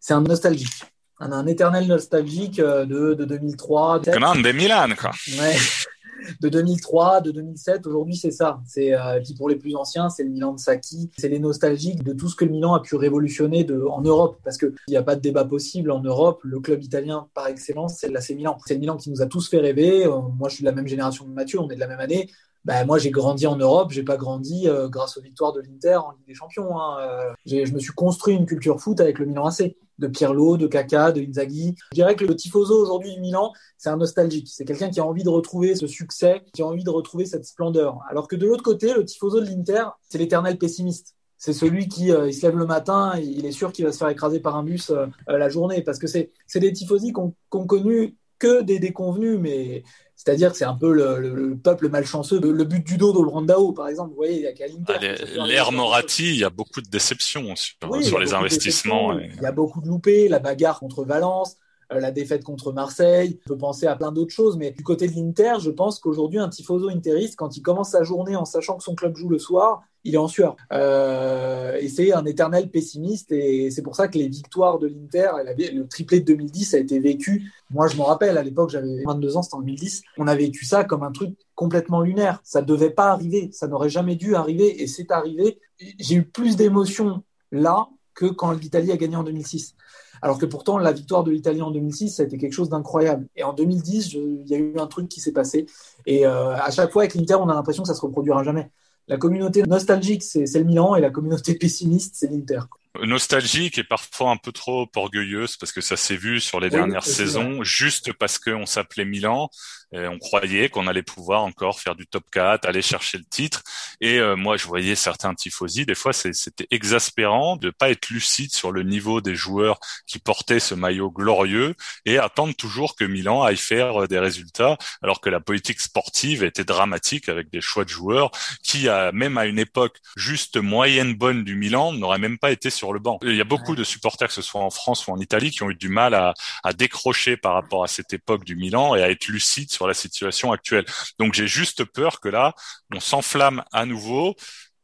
c'est 0.00 0.14
un 0.14 0.20
nostalgique. 0.20 0.84
Un, 1.20 1.32
un 1.32 1.46
éternel 1.46 1.86
nostalgique 1.86 2.58
euh, 2.58 2.86
de, 2.86 3.14
de 3.14 3.24
2003. 3.24 4.00
Grande 4.00 4.52
Milan, 4.52 4.88
quoi. 4.98 5.12
Ouais 5.38 5.56
de 6.40 6.48
2003, 6.48 7.20
de 7.20 7.30
2007. 7.30 7.86
Aujourd'hui, 7.86 8.16
c'est 8.16 8.30
ça. 8.30 8.60
C'est 8.66 8.94
euh, 8.94 9.20
pour 9.36 9.48
les 9.48 9.56
plus 9.56 9.74
anciens, 9.76 10.08
c'est 10.08 10.24
le 10.24 10.30
Milan 10.30 10.54
de 10.54 10.58
Saki. 10.58 11.10
C'est 11.18 11.28
les 11.28 11.38
nostalgiques 11.38 12.02
de 12.02 12.12
tout 12.12 12.28
ce 12.28 12.36
que 12.36 12.44
le 12.44 12.50
Milan 12.50 12.74
a 12.74 12.80
pu 12.80 12.96
révolutionner 12.96 13.66
en 13.88 14.02
Europe, 14.02 14.38
parce 14.44 14.58
qu'il 14.58 14.72
n'y 14.88 14.96
a 14.96 15.02
pas 15.02 15.16
de 15.16 15.20
débat 15.20 15.44
possible 15.44 15.90
en 15.90 16.00
Europe. 16.00 16.40
Le 16.44 16.60
club 16.60 16.82
italien 16.82 17.28
par 17.34 17.48
excellence, 17.48 17.96
c'est 17.98 18.08
l'AC 18.08 18.30
Milan. 18.30 18.58
C'est 18.66 18.74
le 18.74 18.80
Milan 18.80 18.96
qui 18.96 19.10
nous 19.10 19.22
a 19.22 19.26
tous 19.26 19.48
fait 19.48 19.58
rêver. 19.58 20.06
Euh, 20.06 20.20
moi, 20.38 20.48
je 20.48 20.56
suis 20.56 20.64
de 20.64 20.68
la 20.68 20.74
même 20.74 20.86
génération 20.86 21.24
de 21.24 21.32
Mathieu. 21.32 21.60
On 21.60 21.68
est 21.70 21.74
de 21.74 21.80
la 21.80 21.88
même 21.88 22.00
année. 22.00 22.30
Ben, 22.64 22.84
moi, 22.84 22.98
j'ai 22.98 23.10
grandi 23.10 23.46
en 23.46 23.56
Europe, 23.56 23.90
j'ai 23.90 24.02
pas 24.02 24.18
grandi 24.18 24.68
euh, 24.68 24.88
grâce 24.88 25.16
aux 25.16 25.22
victoires 25.22 25.54
de 25.54 25.60
l'Inter 25.60 25.96
en 25.96 26.10
Ligue 26.12 26.26
des 26.26 26.34
Champions. 26.34 26.78
Hein. 26.78 26.98
Euh, 27.00 27.32
je 27.46 27.72
me 27.72 27.78
suis 27.78 27.92
construit 27.92 28.34
une 28.34 28.44
culture 28.44 28.78
foot 28.80 29.00
avec 29.00 29.18
le 29.18 29.24
Milan 29.24 29.46
AC, 29.46 29.74
de 30.00 30.08
Pirlo, 30.08 30.56
de 30.56 30.66
Kaka, 30.66 31.12
de 31.12 31.20
Inzaghi. 31.20 31.74
Je 31.92 31.94
dirais 31.94 32.16
que 32.16 32.24
le 32.24 32.34
tifoso 32.34 32.82
aujourd'hui 32.82 33.14
du 33.14 33.20
Milan, 33.20 33.52
c'est 33.78 33.90
un 33.90 33.96
nostalgique. 33.96 34.48
C'est 34.50 34.64
quelqu'un 34.64 34.90
qui 34.90 34.98
a 34.98 35.06
envie 35.06 35.22
de 35.22 35.28
retrouver 35.28 35.76
ce 35.76 35.86
succès, 35.86 36.42
qui 36.52 36.62
a 36.62 36.66
envie 36.66 36.84
de 36.84 36.90
retrouver 36.90 37.26
cette 37.26 37.44
splendeur. 37.44 38.00
Alors 38.08 38.26
que 38.26 38.36
de 38.36 38.46
l'autre 38.46 38.64
côté, 38.64 38.94
le 38.94 39.04
tifoso 39.04 39.40
de 39.40 39.46
l'Inter, 39.46 39.84
c'est 40.08 40.18
l'éternel 40.18 40.58
pessimiste. 40.58 41.14
C'est 41.36 41.52
celui 41.52 41.88
qui 41.88 42.12
euh, 42.12 42.30
se 42.32 42.42
lève 42.42 42.56
le 42.56 42.66
matin, 42.66 43.14
il 43.18 43.46
est 43.46 43.52
sûr 43.52 43.72
qu'il 43.72 43.84
va 43.84 43.92
se 43.92 43.98
faire 43.98 44.08
écraser 44.08 44.40
par 44.40 44.56
un 44.56 44.62
bus 44.62 44.92
la 45.26 45.48
journée, 45.48 45.82
parce 45.82 45.98
que 45.98 46.06
c'est 46.06 46.30
des 46.54 46.72
tifosi 46.72 47.12
qui 47.12 47.20
ont, 47.20 47.34
connu 47.66 48.16
que 48.40 48.62
des 48.62 48.80
déconvenus, 48.80 49.38
mais 49.38 49.84
c'est-à-dire 50.16 50.50
que 50.50 50.58
c'est 50.58 50.64
un 50.64 50.74
peu 50.74 50.92
le, 50.92 51.56
peuple 51.56 51.88
malchanceux. 51.88 52.40
Le, 52.40 52.64
but 52.64 52.84
du 52.84 52.96
dos 52.96 53.12
Brandao, 53.12 53.72
par 53.72 53.88
exemple, 53.88 54.10
vous 54.10 54.16
voyez, 54.16 54.36
il 54.36 54.42
y 54.42 54.46
a 54.48 54.52
qu'à. 54.52 54.64
Ah, 54.88 55.46
L'ère 55.46 55.70
Moratti, 55.70 56.28
il 56.30 56.36
y 56.36 56.44
a 56.44 56.50
beaucoup 56.50 56.82
de 56.82 56.88
déceptions 56.88 57.54
sur, 57.56 58.18
les 58.18 58.34
investissements. 58.34 59.18
Il 59.18 59.40
y 59.40 59.46
a 59.46 59.52
beaucoup 59.52 59.80
de 59.80 59.86
loupés, 59.86 60.28
la 60.28 60.40
bagarre 60.40 60.80
contre 60.80 61.04
Valence, 61.04 61.56
la 61.90 62.10
défaite 62.10 62.44
contre 62.44 62.72
Marseille. 62.72 63.38
On 63.46 63.48
peut 63.50 63.58
penser 63.58 63.86
à 63.86 63.96
plein 63.96 64.12
d'autres 64.12 64.32
choses, 64.32 64.56
mais 64.56 64.70
du 64.70 64.82
côté 64.82 65.08
de 65.08 65.14
l'Inter, 65.14 65.54
je 65.60 65.70
pense 65.70 65.98
qu'aujourd'hui, 65.98 66.38
un 66.38 66.48
tifoso 66.48 66.88
interiste, 66.88 67.36
quand 67.36 67.56
il 67.56 67.62
commence 67.62 67.90
sa 67.90 68.02
journée 68.02 68.36
en 68.36 68.44
sachant 68.44 68.76
que 68.76 68.84
son 68.84 68.94
club 68.94 69.16
joue 69.16 69.28
le 69.28 69.38
soir, 69.38 69.82
il 70.04 70.14
est 70.14 70.18
en 70.18 70.28
sueur. 70.28 70.56
Euh, 70.72 71.76
et 71.76 71.88
c'est 71.88 72.12
un 72.12 72.24
éternel 72.24 72.70
pessimiste, 72.70 73.32
et 73.32 73.70
c'est 73.70 73.82
pour 73.82 73.96
ça 73.96 74.08
que 74.08 74.18
les 74.18 74.28
victoires 74.28 74.78
de 74.78 74.86
l'Inter, 74.86 75.30
le 75.56 75.86
triplé 75.86 76.20
de 76.20 76.26
2010 76.26 76.74
a 76.74 76.78
été 76.78 76.98
vécu. 76.98 77.52
Moi, 77.70 77.86
je 77.88 77.96
me 77.96 78.02
rappelle, 78.02 78.38
à 78.38 78.42
l'époque, 78.42 78.70
j'avais 78.70 79.02
22 79.04 79.36
ans, 79.36 79.42
c'était 79.42 79.56
en 79.56 79.60
2010, 79.60 80.02
on 80.18 80.26
a 80.26 80.34
vécu 80.34 80.64
ça 80.64 80.84
comme 80.84 81.02
un 81.02 81.12
truc 81.12 81.36
complètement 81.54 82.00
lunaire. 82.00 82.40
Ça 82.44 82.62
ne 82.62 82.66
devait 82.66 82.90
pas 82.90 83.10
arriver, 83.10 83.50
ça 83.52 83.68
n'aurait 83.68 83.90
jamais 83.90 84.16
dû 84.16 84.34
arriver, 84.34 84.82
et 84.82 84.86
c'est 84.86 85.10
arrivé. 85.10 85.58
J'ai 85.98 86.16
eu 86.16 86.24
plus 86.24 86.56
d'émotions 86.56 87.22
là 87.52 87.88
que 88.14 88.26
quand 88.26 88.52
l'Italie 88.52 88.92
a 88.92 88.96
gagné 88.96 89.16
en 89.16 89.24
2006. 89.24 89.76
Alors 90.22 90.38
que 90.38 90.46
pourtant, 90.46 90.78
la 90.78 90.92
victoire 90.92 91.24
de 91.24 91.30
l'Italie 91.30 91.62
en 91.62 91.70
2006, 91.70 92.16
ça 92.16 92.22
a 92.22 92.26
été 92.26 92.38
quelque 92.38 92.52
chose 92.52 92.68
d'incroyable. 92.68 93.26
Et 93.36 93.42
en 93.42 93.52
2010, 93.52 94.12
il 94.12 94.46
y 94.46 94.54
a 94.54 94.58
eu 94.58 94.78
un 94.78 94.86
truc 94.86 95.08
qui 95.08 95.20
s'est 95.20 95.32
passé. 95.32 95.66
Et 96.06 96.26
euh, 96.26 96.54
à 96.54 96.70
chaque 96.70 96.92
fois 96.92 97.02
avec 97.02 97.14
l'Inter, 97.14 97.34
on 97.34 97.48
a 97.48 97.54
l'impression 97.54 97.82
que 97.82 97.88
ça 97.88 97.94
se 97.94 98.02
reproduira 98.02 98.42
jamais. 98.42 98.70
La 99.08 99.16
communauté 99.16 99.62
nostalgique, 99.64 100.22
c'est 100.22 100.46
le 100.54 100.64
Milan, 100.64 100.94
et 100.94 101.00
la 101.00 101.10
communauté 101.10 101.54
pessimiste, 101.54 102.14
c'est 102.16 102.30
l'Inter 102.30 102.60
nostalgique 103.04 103.78
et 103.78 103.84
parfois 103.84 104.30
un 104.30 104.36
peu 104.36 104.52
trop 104.52 104.88
orgueilleuse 104.96 105.56
parce 105.56 105.72
que 105.72 105.80
ça 105.80 105.96
s'est 105.96 106.16
vu 106.16 106.40
sur 106.40 106.60
les 106.60 106.70
dernières 106.70 107.04
saisons, 107.04 107.62
juste 107.62 108.12
parce 108.12 108.38
qu'on 108.38 108.66
s'appelait 108.66 109.04
Milan, 109.04 109.48
et 109.92 110.06
on 110.06 110.18
croyait 110.18 110.68
qu'on 110.68 110.86
allait 110.86 111.02
pouvoir 111.02 111.42
encore 111.42 111.80
faire 111.80 111.96
du 111.96 112.06
top 112.06 112.24
4, 112.30 112.66
aller 112.66 112.82
chercher 112.82 113.18
le 113.18 113.24
titre. 113.24 113.62
Et 114.00 114.18
euh, 114.18 114.36
moi, 114.36 114.56
je 114.56 114.66
voyais 114.66 114.94
certains 114.94 115.34
tifosi, 115.34 115.84
des 115.84 115.94
fois, 115.94 116.12
c'était 116.12 116.66
exaspérant 116.70 117.56
de 117.56 117.70
pas 117.70 117.90
être 117.90 118.08
lucide 118.08 118.52
sur 118.52 118.70
le 118.70 118.82
niveau 118.82 119.20
des 119.20 119.34
joueurs 119.34 119.80
qui 120.06 120.18
portaient 120.18 120.60
ce 120.60 120.74
maillot 120.74 121.10
glorieux 121.10 121.74
et 122.04 122.18
attendre 122.18 122.54
toujours 122.54 122.94
que 122.94 123.04
Milan 123.04 123.42
aille 123.42 123.56
faire 123.56 124.04
euh, 124.04 124.06
des 124.06 124.18
résultats, 124.18 124.78
alors 125.02 125.20
que 125.20 125.28
la 125.28 125.40
politique 125.40 125.80
sportive 125.80 126.44
était 126.44 126.64
dramatique 126.64 127.28
avec 127.28 127.50
des 127.50 127.60
choix 127.60 127.84
de 127.84 127.90
joueurs 127.90 128.30
qui, 128.62 128.86
même 129.12 129.38
à 129.38 129.46
une 129.46 129.58
époque 129.58 129.98
juste 130.16 130.56
moyenne 130.56 131.14
bonne 131.14 131.44
du 131.44 131.56
Milan, 131.56 131.92
n'auraient 131.92 132.18
même 132.18 132.38
pas 132.38 132.50
été 132.50 132.70
sur 132.70 132.92
le 132.92 132.98
banc. 132.98 133.18
Il 133.22 133.34
y 133.34 133.40
a 133.40 133.44
beaucoup 133.44 133.74
de 133.74 133.84
supporters, 133.84 134.28
que 134.28 134.34
ce 134.34 134.42
soit 134.42 134.60
en 134.60 134.70
France 134.70 135.06
ou 135.06 135.12
en 135.12 135.18
Italie, 135.18 135.50
qui 135.50 135.62
ont 135.62 135.70
eu 135.70 135.74
du 135.74 135.88
mal 135.88 136.14
à, 136.14 136.34
à 136.62 136.72
décrocher 136.72 137.36
par 137.36 137.54
rapport 137.54 137.84
à 137.84 137.88
cette 137.88 138.12
époque 138.12 138.44
du 138.44 138.56
Milan 138.56 138.94
et 138.94 139.02
à 139.02 139.10
être 139.10 139.28
lucides 139.28 139.70
sur 139.80 139.88
la 139.88 139.94
situation 139.94 140.52
actuelle. 140.52 140.84
Donc 141.18 141.32
j'ai 141.32 141.46
juste 141.46 141.84
peur 141.84 142.20
que 142.20 142.28
là, 142.28 142.52
on 142.94 143.00
s'enflamme 143.00 143.64
à 143.72 143.86
nouveau 143.86 144.36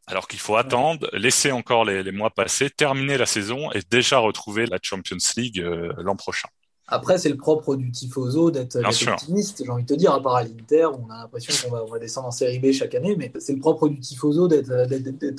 alors 0.07 0.27
qu'il 0.27 0.39
faut 0.39 0.57
attendre, 0.57 1.07
laisser 1.13 1.53
encore 1.53 1.85
les, 1.85 2.13
mois 2.13 2.31
passer, 2.31 2.71
terminer 2.71 3.19
la 3.19 3.27
saison 3.27 3.71
et 3.73 3.81
déjà 3.91 4.17
retrouver 4.19 4.65
la 4.65 4.79
Champions 4.81 5.19
League 5.37 5.61
euh, 5.61 5.93
l'an 5.99 6.17
prochain. 6.17 6.49
Après, 6.89 7.19
c'est 7.19 7.29
le 7.29 7.37
propre 7.37 7.75
du 7.75 7.91
tifoso 7.91 8.53
d'être 8.53 8.77
optimiste. 8.77 9.63
J'ai 9.65 9.71
envie 9.71 9.83
de 9.83 9.89
te 9.89 9.99
dire, 9.99 10.13
à 10.13 10.23
part 10.23 10.37
à 10.37 10.45
l'Inter, 10.45 10.87
on 10.87 11.11
a 11.11 11.23
l'impression 11.23 11.53
qu'on 11.69 11.75
va, 11.75 11.83
on 11.83 11.91
va, 11.91 11.99
descendre 11.99 12.29
en 12.29 12.31
série 12.31 12.61
B 12.61 12.71
chaque 12.71 12.95
année, 12.95 13.17
mais 13.17 13.33
c'est 13.41 13.55
le 13.55 13.59
propre 13.59 13.89
du 13.89 13.99
tifoso 13.99 14.47
d'être 14.47 14.71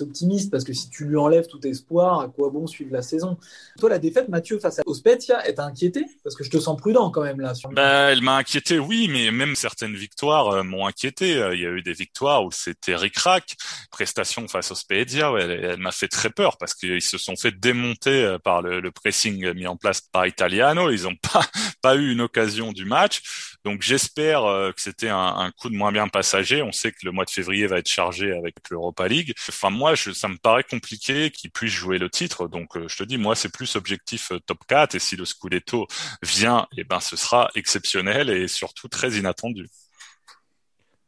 optimiste 0.01 0.51
parce 0.51 0.65
que 0.65 0.73
si 0.73 0.89
tu 0.89 1.05
lui 1.05 1.15
enlèves 1.15 1.47
tout 1.47 1.65
espoir, 1.65 2.19
à 2.19 2.27
quoi 2.27 2.49
bon 2.49 2.67
suivre 2.67 2.91
la 2.91 3.01
saison? 3.01 3.37
Toi, 3.79 3.89
la 3.89 3.99
défaite, 3.99 4.27
Mathieu, 4.27 4.59
face 4.59 4.79
à 4.79 4.81
Ospezia, 4.85 5.47
est 5.47 5.59
inquiété 5.59 6.03
Parce 6.21 6.35
que 6.35 6.43
je 6.43 6.49
te 6.49 6.57
sens 6.57 6.77
prudent 6.77 7.11
quand 7.11 7.23
même 7.23 7.39
là. 7.39 7.55
Sur... 7.55 7.69
Bah, 7.69 8.11
elle 8.11 8.21
m'a 8.21 8.35
inquiété, 8.35 8.77
oui, 8.77 9.07
mais 9.09 9.31
même 9.31 9.55
certaines 9.55 9.95
victoires 9.95 10.49
euh, 10.49 10.63
m'ont 10.63 10.85
inquiété. 10.85 11.37
Euh, 11.37 11.55
il 11.55 11.61
y 11.61 11.65
a 11.65 11.69
eu 11.69 11.81
des 11.81 11.93
victoires 11.93 12.43
où 12.43 12.51
c'était 12.51 12.95
ric-rac. 12.95 13.55
Prestation 13.89 14.49
face 14.49 14.71
au 14.71 14.75
Spezia, 14.75 15.31
ouais, 15.31 15.43
elle, 15.43 15.79
m'a 15.79 15.91
fait 15.91 16.09
très 16.09 16.29
peur 16.29 16.57
parce 16.57 16.73
qu'ils 16.73 17.01
se 17.01 17.17
sont 17.17 17.37
fait 17.37 17.57
démonter 17.57 18.25
euh, 18.25 18.37
par 18.37 18.61
le, 18.61 18.81
le 18.81 18.91
pressing 18.91 19.53
mis 19.53 19.67
en 19.67 19.77
place 19.77 20.01
par 20.01 20.27
Italiano. 20.27 20.91
Ils 20.91 21.07
ont 21.07 21.15
pas 21.15 21.36
pas, 21.81 21.95
eu 21.95 22.11
une 22.11 22.21
occasion 22.21 22.71
du 22.71 22.85
match. 22.85 23.21
Donc 23.63 23.81
j'espère 23.81 24.45
euh, 24.45 24.71
que 24.71 24.81
c'était 24.81 25.09
un, 25.09 25.51
coup 25.59 25.69
de 25.69 25.75
moins 25.75 25.91
bien 25.91 26.07
passager. 26.07 26.61
On 26.61 26.71
sait 26.71 26.91
que 26.91 26.99
le 27.03 27.11
mois 27.11 27.25
de 27.25 27.29
février 27.29 27.67
va 27.67 27.79
être 27.79 27.89
chargé 27.89 28.31
avec 28.31 28.55
l'Europa 28.69 29.07
League. 29.07 29.33
Enfin 29.49 29.69
moi, 29.69 29.95
ça 29.95 30.27
me 30.27 30.37
paraît 30.37 30.63
compliqué 30.63 31.31
qu'ils 31.31 31.51
puissent 31.51 31.73
jouer 31.73 31.97
le 31.97 32.09
titre. 32.09 32.47
Donc 32.47 32.77
euh, 32.77 32.87
je 32.87 32.97
te 32.97 33.03
dis, 33.03 33.17
moi 33.17 33.35
c'est 33.35 33.49
plus 33.51 33.75
objectif 33.75 34.31
euh, 34.31 34.39
top 34.39 34.59
4 34.67 34.95
et 34.95 34.99
si 34.99 35.15
le 35.15 35.25
Scudetto 35.25 35.87
vient, 36.21 36.67
eh 36.77 36.83
ben 36.83 36.99
ce 36.99 37.15
sera 37.15 37.49
exceptionnel 37.55 38.29
et 38.29 38.47
surtout 38.47 38.87
très 38.87 39.11
inattendu. 39.17 39.67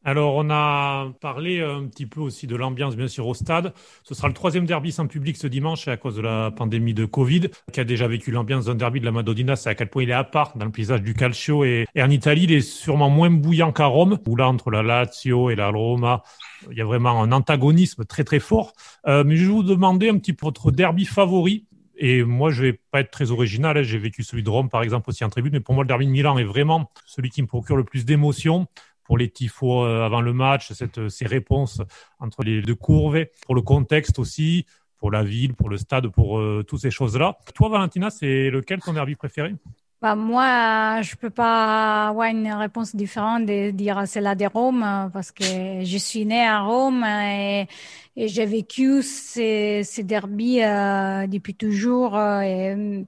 Alors, 0.05 0.35
on 0.35 0.49
a 0.49 1.11
parlé 1.19 1.61
un 1.61 1.85
petit 1.85 2.05
peu 2.05 2.21
aussi 2.21 2.47
de 2.47 2.55
l'ambiance, 2.55 2.95
bien 2.95 3.09
sûr, 3.09 3.27
au 3.27 3.33
stade. 3.33 3.73
Ce 4.03 4.15
sera 4.15 4.29
le 4.29 4.33
troisième 4.33 4.65
derby 4.65 4.93
sans 4.93 5.07
public 5.07 5.35
ce 5.35 5.45
dimanche 5.45 5.89
à 5.89 5.97
cause 5.97 6.15
de 6.15 6.21
la 6.21 6.51
pandémie 6.51 6.93
de 6.93 7.03
Covid. 7.03 7.49
Qui 7.73 7.81
a 7.81 7.83
déjà 7.83 8.07
vécu 8.07 8.31
l'ambiance 8.31 8.65
d'un 8.65 8.75
derby 8.75 9.01
de 9.01 9.05
la 9.05 9.11
Madonnina, 9.11 9.57
c'est 9.57 9.69
à 9.69 9.75
quel 9.75 9.89
point 9.89 10.03
il 10.03 10.09
est 10.09 10.13
à 10.13 10.23
part 10.23 10.55
dans 10.55 10.63
le 10.63 10.71
paysage 10.71 11.01
du 11.01 11.13
calcio. 11.13 11.65
Et, 11.65 11.85
en 11.97 12.09
Italie, 12.09 12.43
il 12.43 12.53
est 12.53 12.61
sûrement 12.61 13.09
moins 13.09 13.29
bouillant 13.29 13.73
qu'à 13.73 13.87
Rome, 13.87 14.19
où 14.25 14.37
là, 14.37 14.47
entre 14.47 14.71
la 14.71 14.83
Lazio 14.83 15.49
et 15.49 15.55
la 15.55 15.67
Roma, 15.67 16.23
il 16.71 16.77
y 16.77 16.81
a 16.81 16.85
vraiment 16.85 17.21
un 17.21 17.33
antagonisme 17.33 18.05
très, 18.05 18.23
très 18.23 18.39
fort. 18.39 18.71
Euh, 19.05 19.25
mais 19.25 19.35
je 19.35 19.45
vais 19.47 19.51
vous 19.51 19.63
demander 19.63 20.07
un 20.07 20.17
petit 20.17 20.33
peu 20.33 20.45
votre 20.45 20.71
derby 20.71 21.03
favori. 21.03 21.65
Et 22.01 22.23
moi, 22.23 22.49
je 22.51 22.63
vais 22.63 22.79
pas 22.91 23.01
être 23.01 23.11
très 23.11 23.31
original. 23.31 23.77
Hein. 23.77 23.83
J'ai 23.83 23.97
vécu 23.97 24.23
celui 24.23 24.43
de 24.43 24.49
Rome, 24.49 24.69
par 24.69 24.81
exemple, 24.81 25.09
aussi 25.09 25.25
en 25.25 25.29
tribune. 25.29 25.51
Mais 25.51 25.59
pour 25.59 25.75
moi, 25.75 25.83
le 25.83 25.89
derby 25.89 26.07
de 26.07 26.11
Milan 26.11 26.37
est 26.37 26.45
vraiment 26.45 26.89
celui 27.05 27.29
qui 27.29 27.41
me 27.41 27.47
procure 27.47 27.75
le 27.75 27.83
plus 27.83 28.05
d'émotions 28.05 28.67
pour 29.09 29.17
les 29.17 29.31
tifos 29.31 29.85
euh, 29.85 30.05
avant 30.05 30.21
le 30.21 30.33
match, 30.33 30.71
cette, 30.73 31.09
ces 31.09 31.25
réponses 31.25 31.81
entre 32.19 32.43
les 32.43 32.61
deux 32.61 32.75
courbes, 32.75 33.25
pour 33.43 33.55
le 33.55 33.63
contexte 33.63 34.19
aussi, 34.19 34.67
pour 34.99 35.09
la 35.09 35.23
ville, 35.23 35.55
pour 35.55 35.67
le 35.67 35.77
stade, 35.77 36.09
pour 36.09 36.37
euh, 36.37 36.63
toutes 36.67 36.81
ces 36.81 36.91
choses-là. 36.91 37.35
Toi, 37.55 37.69
Valentina, 37.69 38.11
c'est 38.11 38.51
lequel 38.51 38.81
ton 38.81 38.93
derby 38.93 39.15
préféré? 39.15 39.55
Bah, 39.99 40.13
moi, 40.13 41.01
je 41.01 41.15
peux 41.15 41.31
pas 41.31 42.09
avoir 42.09 42.27
une 42.27 42.51
réponse 42.53 42.95
différente 42.95 43.47
de 43.47 43.71
dire 43.71 44.03
c'est 44.05 44.21
la 44.21 44.35
de 44.35 44.45
Rome 44.45 45.09
parce 45.11 45.31
que 45.31 45.43
je 45.43 45.97
suis 45.97 46.23
née 46.23 46.45
à 46.45 46.61
Rome 46.61 47.03
et, 47.03 47.67
j'ai 48.15 48.45
vécu 48.45 49.01
ces, 49.01 49.81
ces 49.83 50.03
derbies 50.03 50.61
euh, 50.61 51.25
depuis 51.25 51.55
toujours. 51.55 52.15
Et 52.43 53.07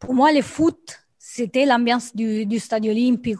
pour 0.00 0.14
moi, 0.14 0.32
le 0.32 0.42
foot, 0.42 1.07
c'était 1.38 1.66
l'ambiance 1.66 2.16
du, 2.16 2.58
stade 2.58 2.84
olympique, 2.84 3.38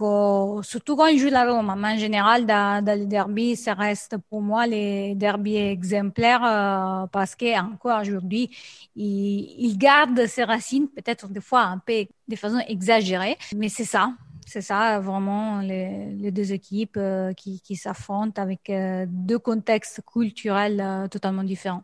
surtout 0.63 0.95
quand 0.95 1.07
il 1.07 1.19
joue 1.19 1.31
la 1.31 1.45
Rome. 1.51 1.75
Mais 1.77 1.95
en 1.95 1.99
général, 1.99 2.47
dans, 2.47 2.85
dans 2.85 2.97
les 2.97 3.07
derbies, 3.07 3.57
ça 3.57 3.75
reste 3.75 4.17
pour 4.31 4.41
moi 4.41 4.69
les 4.69 5.17
derbies 5.17 5.57
exemplaires 5.57 6.45
euh, 6.45 7.07
parce 7.11 7.35
qu'encore 7.35 8.01
aujourd'hui, 8.03 8.51
il, 8.95 9.53
il 9.59 9.77
garde 9.77 10.27
ses 10.27 10.45
racines, 10.45 10.87
peut-être 10.89 11.29
des 11.29 11.41
fois 11.41 11.63
un 11.63 11.79
peu 11.79 12.07
de 12.29 12.37
façon 12.37 12.61
exagérée, 12.69 13.37
mais 13.57 13.69
c'est 13.69 13.85
ça. 13.85 14.13
C'est 14.47 14.63
ça, 14.63 15.01
vraiment, 15.01 15.61
les, 15.61 16.31
deux 16.31 16.53
équipes 16.53 16.99
euh, 16.99 17.33
qui, 17.33 17.61
qui 17.61 17.75
s'affrontent 17.75 18.41
avec 18.41 18.71
euh, 18.71 19.07
deux 19.09 19.41
contextes 19.41 20.03
culturels 20.07 21.09
totalement 21.11 21.43
différents. 21.43 21.83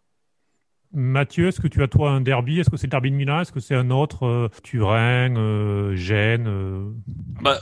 Mathieu, 0.94 1.48
est-ce 1.48 1.60
que 1.60 1.66
tu 1.66 1.82
as 1.82 1.88
toi 1.88 2.10
un 2.10 2.20
derby? 2.20 2.60
Est-ce 2.60 2.70
que 2.70 2.76
c'est 2.76 2.86
le 2.86 2.92
derby 2.92 3.10
de 3.10 3.16
Milan? 3.16 3.40
Est-ce 3.40 3.50
que 3.50 3.58
c'est 3.58 3.74
un 3.74 3.90
autre 3.90 4.26
euh, 4.26 4.48
Turin, 4.62 5.36
euh, 5.36 5.96
Gênes 5.96 6.46
euh? 6.46 6.84
bah, 7.42 7.58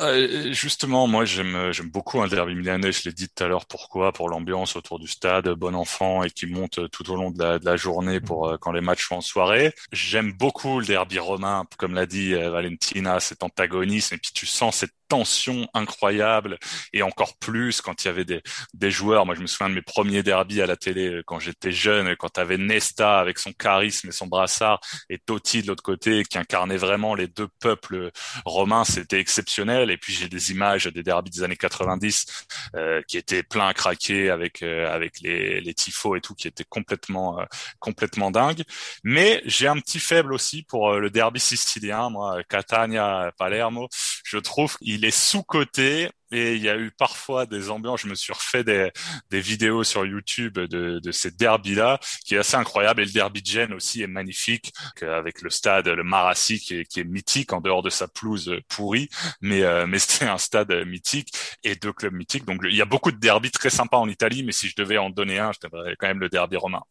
Justement, 0.53 1.07
moi 1.07 1.25
j'aime 1.25 1.73
j'aime 1.73 1.89
beaucoup 1.89 2.21
un 2.21 2.29
derby 2.29 2.55
milanais. 2.55 2.93
Je 2.93 3.05
l'ai 3.07 3.13
dit 3.13 3.29
tout 3.29 3.43
à 3.43 3.49
l'heure. 3.49 3.65
Pourquoi? 3.65 4.13
Pour 4.13 4.29
l'ambiance 4.29 4.77
autour 4.77 4.99
du 4.99 5.09
stade, 5.09 5.49
bon 5.49 5.75
enfant 5.75 6.23
et 6.23 6.31
qui 6.31 6.47
monte 6.47 6.91
tout 6.91 7.11
au 7.11 7.17
long 7.17 7.31
de 7.31 7.43
la, 7.43 7.59
de 7.59 7.65
la 7.65 7.77
journée 7.77 8.21
pour 8.21 8.59
quand 8.61 8.73
les 8.73 8.83
matchs 8.83 9.09
sont 9.09 9.17
en 9.17 9.21
soirée. 9.23 9.73
J'aime 9.93 10.33
beaucoup 10.33 10.81
le 10.81 10.87
derby 10.87 11.19
romain, 11.19 11.65
comme 11.79 11.95
l'a 11.95 12.07
dit 12.07 12.35
Valentina, 12.35 13.19
cet 13.19 13.43
antagonisme 13.43 14.15
et 14.15 14.19
puis 14.19 14.33
tu 14.35 14.45
sens 14.45 14.77
cette 14.77 14.93
tension 15.13 15.69
incroyable 15.75 16.59
et 16.95 17.03
encore 17.03 17.37
plus 17.37 17.83
quand 17.83 18.03
il 18.03 18.07
y 18.07 18.11
avait 18.11 18.25
des, 18.25 18.43
des 18.73 18.91
joueurs. 18.91 19.27
Moi, 19.27 19.35
je 19.35 19.43
me 19.43 19.47
souviens 19.47 19.69
de 19.69 19.75
mes 19.75 19.83
premiers 19.83 20.23
derbies 20.23 20.63
à 20.63 20.67
la 20.67 20.77
télé 20.77 21.09
euh, 21.09 21.23
quand 21.27 21.39
j'étais 21.39 21.71
jeune, 21.71 22.17
quand 22.17 22.31
tu 22.31 22.41
avais 22.41 22.57
Nesta 22.57 23.21
avec 23.21 23.39
son 23.39 23.53
charisme 23.53 24.09
et 24.09 24.13
son 24.13 24.27
brassard 24.27 24.81
et 25.11 25.19
Totti 25.19 25.61
de 25.61 25.67
l'autre 25.67 25.83
côté 25.83 26.23
qui 26.25 26.39
incarnait 26.39 26.79
vraiment 26.79 27.15
les 27.15 27.29
deux 27.29 27.49
peuples 27.61 28.11
romains. 28.47 28.85
C'était 28.85 29.21
exceptionnel. 29.21 29.91
Et 29.91 29.99
puis, 29.99 30.15
j'ai 30.15 30.31
des 30.31 30.51
images 30.51 30.87
des 30.87 31.03
derbies 31.03 31.31
des 31.31 31.43
années 31.43 31.57
90 31.57 32.47
euh, 32.75 33.03
qui 33.07 33.19
étaient 33.19 33.43
pleins 33.43 33.69
à 33.69 33.75
craquer 33.75 34.31
avec 34.31 34.63
euh, 34.63 34.93
avec 34.93 35.21
les, 35.21 35.61
les 35.61 35.75
tifos 35.75 36.17
et 36.17 36.21
tout 36.21 36.35
qui 36.35 36.49
étaient 36.49 36.65
complètement 36.65 37.39
euh, 37.39 37.45
complètement 37.81 38.31
dingues. 38.31 38.63
Mais 39.05 39.43
j'ai 39.45 39.69
un 39.69 39.79
petit 39.79 39.99
faible 39.99 40.33
aussi 40.33 40.63
pour 40.63 40.95
le 40.95 41.11
derby 41.11 41.41
sicilien, 41.41 42.11
moi, 42.11 42.43
Catania, 42.49 43.33
Palermo. 43.39 43.89
Je 44.25 44.39
trouve 44.39 44.77
qu'il 44.79 45.02
il 45.03 45.07
est 45.09 45.11
sous-coté 45.11 46.11
et 46.31 46.55
il 46.55 46.63
y 46.63 46.69
a 46.69 46.79
eu 46.79 46.93
parfois 46.93 47.45
des 47.45 47.71
ambiances. 47.71 48.03
Je 48.03 48.07
me 48.07 48.15
suis 48.15 48.33
refait 48.33 48.63
des, 48.63 48.91
des 49.31 49.41
vidéos 49.41 49.83
sur 49.83 50.07
YouTube 50.07 50.59
de, 50.61 51.01
de 51.01 51.13
ces 51.13 51.33
derbys-là, 51.33 51.99
qui 52.25 52.37
est 52.37 52.39
assez 52.39 52.55
incroyable. 52.57 53.03
Et 53.03 53.05
le 53.07 53.11
derby 53.11 53.43
de 53.43 53.47
Gênes 53.47 53.73
aussi 53.75 54.03
est 54.03 54.07
magnifique, 54.07 54.73
avec 55.03 55.43
le 55.43 55.51
stade, 55.51 55.89
le 55.89 56.05
Marassi, 56.05 56.61
qui 56.61 56.77
est, 56.77 56.85
qui 56.85 57.01
est 57.01 57.05
mythique 57.05 57.53
en 57.53 57.61
dehors 57.61 57.83
de 57.83 57.91
sa 57.91 58.07
pelouse 58.07 58.55
pourrie, 58.69 59.09
mais 59.41 59.63
euh, 59.65 59.87
mais 59.89 59.99
c'est 59.99 60.27
un 60.27 60.39
stade 60.39 60.73
mythique 60.87 61.35
et 61.65 61.75
deux 61.75 61.93
clubs 61.93 62.15
mythiques. 62.15 62.45
Donc 62.45 62.61
il 62.65 62.77
y 62.77 62.83
a 62.83 62.87
beaucoup 62.87 63.11
de 63.11 63.19
derbys 63.19 63.51
très 63.51 63.71
sympas 63.71 63.99
en 63.99 64.09
Italie, 64.09 64.45
mais 64.45 64.53
si 64.53 64.69
je 64.69 64.77
devais 64.77 64.99
en 64.99 65.11
donner 65.11 65.41
un, 65.41 65.51
je 65.53 65.69
donnerais 65.69 65.97
quand 65.99 66.07
même 66.07 66.21
le 66.21 66.29
derby 66.29 66.57
romain. 66.57 66.83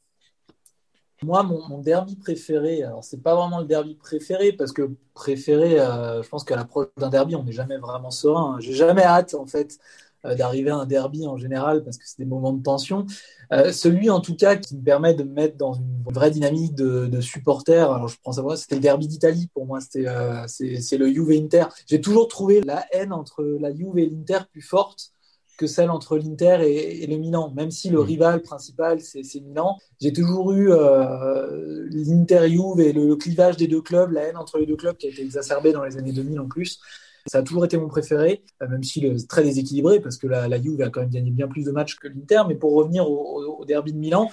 Moi, 1.24 1.44
mon, 1.44 1.78
derby 1.78 2.16
préféré, 2.16 2.82
alors 2.82 3.04
c'est 3.04 3.22
pas 3.22 3.36
vraiment 3.36 3.60
le 3.60 3.68
derby 3.68 3.94
préféré 3.94 4.54
parce 4.54 4.72
que 4.72 4.90
préféré, 5.14 5.80
euh, 5.80 6.24
je 6.24 6.28
pense 6.28 6.44
qu'à 6.44 6.56
l'approche 6.56 6.88
d'un 6.98 7.10
derby, 7.10 7.36
on 7.36 7.44
n'est 7.44 7.52
jamais 7.52 7.78
vraiment 7.78 8.10
serein. 8.10 8.58
J'ai 8.60 8.74
jamais 8.74 9.04
hâte 9.04 9.36
en 9.36 9.46
fait 9.46 9.78
euh, 10.26 10.34
d'arriver 10.34 10.72
à 10.72 10.78
un 10.78 10.88
derby 10.88 11.28
en 11.28 11.38
général 11.38 11.84
parce 11.84 12.00
que 12.00 12.06
c'est 12.08 12.18
des 12.18 12.26
moments 12.26 12.54
de 12.54 12.64
tension. 12.64 13.06
Euh, 13.54 13.72
celui 13.72 14.10
en 14.10 14.20
tout 14.20 14.36
cas 14.36 14.56
qui 14.56 14.76
me 14.76 14.84
permet 14.84 15.14
de 15.14 15.22
me 15.22 15.32
mettre 15.32 15.58
dans 15.58 15.74
une 15.74 16.02
vraie 16.10 16.32
dynamique 16.32 16.74
de, 16.74 17.22
supporters. 17.22 17.92
Alors 17.92 18.08
je 18.08 18.18
prends 18.20 18.32
ça, 18.32 18.44
c'était 18.56 18.76
le 18.76 18.82
derby 18.82 19.08
d'Italie 19.08 19.48
pour 19.54 19.68
moi. 19.68 19.80
C'était 19.80 20.08
c'est 20.48 20.98
le 20.98 21.14
Juve 21.14 21.30
Inter. 21.32 21.66
J'ai 21.86 22.02
toujours 22.02 22.30
trouvé 22.30 22.62
la 22.62 22.84
haine 22.94 23.14
entre 23.14 23.44
la 23.44 23.72
Juve 23.72 24.00
et 24.00 24.08
l'Inter 24.08 24.40
plus 24.52 24.64
forte 24.64 25.12
que 25.58 25.68
celle 25.68 25.90
entre 25.90 26.18
l'Inter 26.18 26.60
et, 26.62 27.06
le 27.08 27.18
Milan. 27.18 27.52
Même 27.56 27.72
si 27.72 27.90
le 27.90 28.00
mm. 28.00 28.04
rival 28.04 28.42
principal, 28.42 29.00
c'est 29.02 29.40
Milan, 29.42 29.78
j'ai 30.00 30.14
toujours 30.14 30.54
eu 30.54 30.72
euh, 30.72 31.88
l'Inter-Juve 31.92 32.80
et 32.80 32.94
le, 32.94 33.16
clivage 33.16 33.58
des 33.58 33.68
deux 33.68 33.82
clubs, 33.82 34.12
la 34.12 34.24
haine 34.24 34.38
entre 34.38 34.58
les 34.58 34.66
deux 34.66 34.76
clubs 34.76 34.98
qui 34.98 35.08
a 35.08 35.10
été 35.10 35.22
exacerbée 35.22 35.72
dans 35.72 35.84
les 35.84 35.98
années 35.98 36.14
2000 36.14 36.40
en 36.40 36.48
plus. 36.48 36.80
Ça 37.28 37.40
a 37.40 37.44
toujours 37.44 37.66
été 37.66 37.78
mon 37.78 37.88
préféré, 37.88 38.44
euh, 38.64 38.68
même 38.68 38.84
si 38.84 39.06
est 39.06 39.30
très 39.30 39.44
déséquilibré, 39.44 40.00
parce 40.00 40.18
que 40.18 40.26
la, 40.26 40.48
la, 40.48 40.60
Juve 40.60 40.82
a 40.82 40.90
quand 40.90 41.02
même 41.02 41.12
gagné 41.12 41.30
bien 41.30 41.48
plus 41.48 41.66
de 41.66 41.72
matchs 41.72 41.96
que 41.98 42.08
l'Inter. 42.08 42.42
Mais 42.48 42.56
pour 42.56 42.74
revenir 42.74 43.08
au, 43.10 43.64
derby 43.66 43.94
de 43.94 44.00
Milan, 44.00 44.30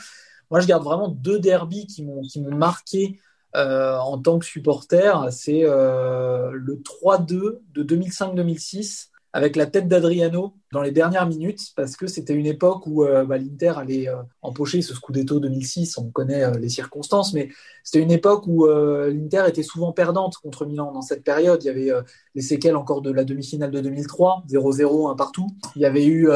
moi 0.50 0.60
je 0.60 0.66
garde 0.66 0.84
vraiment 0.84 1.08
deux 1.08 1.38
derbys 1.38 1.86
qui 1.86 2.04
m'ont 2.04 2.22
marqué 2.56 3.20
euh, 3.56 3.98
en 3.98 4.16
tant 4.18 4.38
que 4.38 4.46
supporter. 4.46 5.30
C'est 5.30 5.62
le 5.62 6.82
3-2 6.82 7.58
de 7.74 7.84
2005-2006 7.84 9.08
avec 9.34 9.56
la 9.56 9.66
tête 9.66 9.88
d'Adriano 9.88 10.54
dans 10.72 10.82
les 10.82 10.90
dernières 10.90 11.26
minutes 11.26 11.60
parce 11.76 11.96
que 11.96 12.06
c'était 12.06 12.34
une 12.34 12.46
époque 12.46 12.86
où 12.86 13.04
euh, 13.04 13.24
bah, 13.24 13.38
l'Inter 13.38 13.72
allait 13.76 14.08
euh, 14.08 14.16
empocher 14.42 14.82
ce 14.82 14.94
Scudetto 14.94 15.40
2006, 15.40 15.96
on 15.98 16.10
connaît 16.10 16.44
euh, 16.44 16.58
les 16.58 16.68
circonstances, 16.68 17.32
mais 17.32 17.48
c'était 17.82 18.02
une 18.02 18.10
époque 18.10 18.46
où 18.46 18.66
l'Inter 18.66 19.44
était 19.48 19.62
souvent 19.62 19.92
perdante 19.92 20.36
contre 20.36 20.66
Milan 20.66 20.92
dans 20.92 21.00
cette 21.00 21.24
période. 21.24 21.62
Il 21.64 21.68
y 21.68 21.70
avait 21.70 21.90
les 22.34 22.42
séquelles 22.42 22.76
encore 22.76 23.00
de 23.00 23.10
la 23.10 23.24
demi-finale 23.24 23.70
de 23.70 23.80
2003, 23.80 24.44
0-0 24.46 25.10
un 25.10 25.14
partout. 25.14 25.46
Il 25.74 25.80
y 25.80 25.86
avait 25.86 26.04
eu 26.04 26.28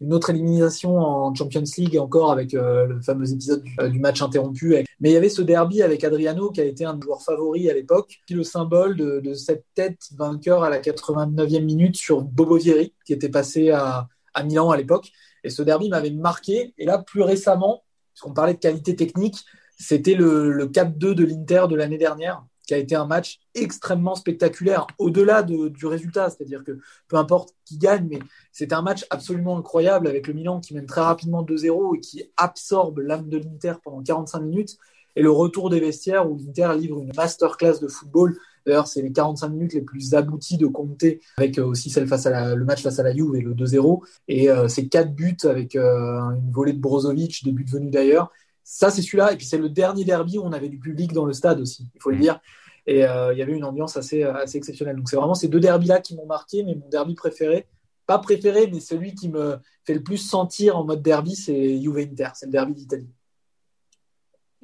une 0.00 0.14
autre 0.14 0.30
élimination 0.30 0.96
en 0.96 1.34
Champions 1.34 1.62
League 1.76 1.98
encore 1.98 2.32
avec 2.32 2.52
le 2.54 3.02
fameux 3.02 3.30
épisode 3.30 3.62
du, 3.90 3.98
match 3.98 4.22
interrompu. 4.22 4.76
Mais 5.00 5.10
il 5.10 5.12
y 5.12 5.16
avait 5.18 5.28
ce 5.28 5.42
derby 5.42 5.82
avec 5.82 6.04
Adriano 6.04 6.50
qui 6.50 6.62
a 6.62 6.64
été 6.64 6.86
un 6.86 6.98
joueur 6.98 7.20
favori 7.20 7.68
à 7.68 7.74
l'époque, 7.74 8.22
qui 8.26 8.32
le 8.32 8.42
symbole 8.42 8.96
de, 8.96 9.20
de, 9.20 9.34
cette 9.34 9.66
tête 9.74 10.08
vainqueur 10.16 10.64
à 10.64 10.70
la 10.70 10.80
89e 10.80 11.64
minute 11.64 11.96
sur 11.96 12.22
Bobo 12.22 12.56
Vieri 12.56 12.94
qui 13.04 13.12
était 13.12 13.28
passé 13.28 13.70
à, 13.74 14.08
Milan 14.42 14.70
à 14.70 14.76
l'époque. 14.76 15.10
Et 15.42 15.50
ce 15.50 15.62
derby 15.62 15.88
m'avait 15.88 16.10
marqué. 16.10 16.74
Et 16.78 16.86
là, 16.86 16.98
plus 16.98 17.22
récemment, 17.22 17.84
puisqu'on 18.12 18.32
parlait 18.32 18.54
de 18.54 18.58
qualité 18.58 18.96
technique, 18.96 19.36
c'était 19.78 20.14
le, 20.14 20.50
le 20.52 20.66
4-2 20.66 21.14
de 21.14 21.24
l'Inter 21.24 21.64
de 21.68 21.76
l'année 21.76 21.98
dernière, 21.98 22.44
qui 22.66 22.74
a 22.74 22.78
été 22.78 22.94
un 22.94 23.06
match 23.06 23.40
extrêmement 23.54 24.14
spectaculaire, 24.14 24.86
au-delà 24.98 25.42
du 25.42 25.86
résultat. 25.86 26.30
C'est-à-dire 26.30 26.64
que 26.64 26.78
peu 27.08 27.16
importe 27.16 27.54
qui 27.64 27.78
gagne, 27.78 28.06
mais 28.08 28.18
c'était 28.52 28.74
un 28.74 28.82
match 28.82 29.04
absolument 29.10 29.58
incroyable 29.58 30.06
avec 30.06 30.26
le 30.26 30.34
Milan 30.34 30.60
qui 30.60 30.74
mène 30.74 30.86
très 30.86 31.02
rapidement 31.02 31.42
2-0 31.42 31.96
et 31.96 32.00
qui 32.00 32.24
absorbe 32.36 33.00
l'âme 33.00 33.28
de 33.28 33.38
l'Inter 33.38 33.74
pendant 33.82 34.02
45 34.02 34.40
minutes. 34.40 34.76
Et 35.16 35.22
le 35.22 35.30
retour 35.30 35.70
des 35.70 35.80
vestiaires 35.80 36.28
où 36.28 36.36
l'Inter 36.36 36.72
livre 36.76 37.00
une 37.00 37.12
masterclass 37.14 37.78
de 37.80 37.88
football 37.88 38.36
D'ailleurs, 38.66 38.86
c'est 38.86 39.02
les 39.02 39.12
45 39.12 39.48
minutes 39.48 39.74
les 39.74 39.82
plus 39.82 40.14
abouties 40.14 40.56
de 40.56 40.66
Conte, 40.66 41.04
avec 41.36 41.58
euh, 41.58 41.64
aussi 41.64 41.90
celle 41.90 42.06
face 42.06 42.26
à 42.26 42.54
le 42.54 42.64
match 42.64 42.82
face 42.82 42.98
à 42.98 43.02
la 43.02 43.14
Juve 43.14 43.36
et 43.36 43.40
le 43.40 43.54
2-0. 43.54 44.02
Et 44.28 44.50
euh, 44.50 44.68
c'est 44.68 44.88
quatre 44.88 45.12
buts 45.14 45.36
avec 45.44 45.76
euh, 45.76 46.20
une 46.30 46.50
volée 46.50 46.72
de 46.72 46.80
Brozovic, 46.80 47.44
des 47.44 47.52
buts 47.52 47.66
venus 47.68 47.90
d'ailleurs. 47.90 48.30
Ça, 48.62 48.90
c'est 48.90 49.02
celui-là. 49.02 49.32
Et 49.32 49.36
puis, 49.36 49.46
c'est 49.46 49.58
le 49.58 49.68
dernier 49.68 50.04
derby 50.04 50.38
où 50.38 50.42
on 50.42 50.52
avait 50.52 50.70
du 50.70 50.78
public 50.78 51.12
dans 51.12 51.26
le 51.26 51.34
stade 51.34 51.60
aussi, 51.60 51.88
il 51.94 52.00
faut 52.00 52.10
le 52.10 52.16
mmh. 52.16 52.20
dire. 52.20 52.40
Et 52.86 52.98
il 52.98 53.38
y 53.38 53.42
avait 53.42 53.52
une 53.52 53.64
ambiance 53.64 53.96
assez, 53.96 54.24
assez 54.24 54.58
exceptionnelle. 54.58 54.96
Donc, 54.96 55.08
c'est 55.08 55.16
vraiment 55.16 55.34
ces 55.34 55.48
deux 55.48 55.60
derbys-là 55.60 56.00
qui 56.00 56.14
m'ont 56.14 56.26
marqué, 56.26 56.62
mais 56.62 56.74
mon 56.74 56.88
derby 56.90 57.14
préféré, 57.14 57.66
pas 58.06 58.18
préféré, 58.18 58.68
mais 58.70 58.80
celui 58.80 59.14
qui 59.14 59.30
me 59.30 59.56
fait 59.84 59.94
le 59.94 60.02
plus 60.02 60.18
sentir 60.18 60.76
en 60.76 60.84
mode 60.84 61.00
derby, 61.02 61.34
c'est 61.34 61.80
Juve 61.80 61.96
Inter, 61.96 62.28
c'est 62.34 62.46
le 62.46 62.52
derby 62.52 62.74
d'Italie. 62.74 63.08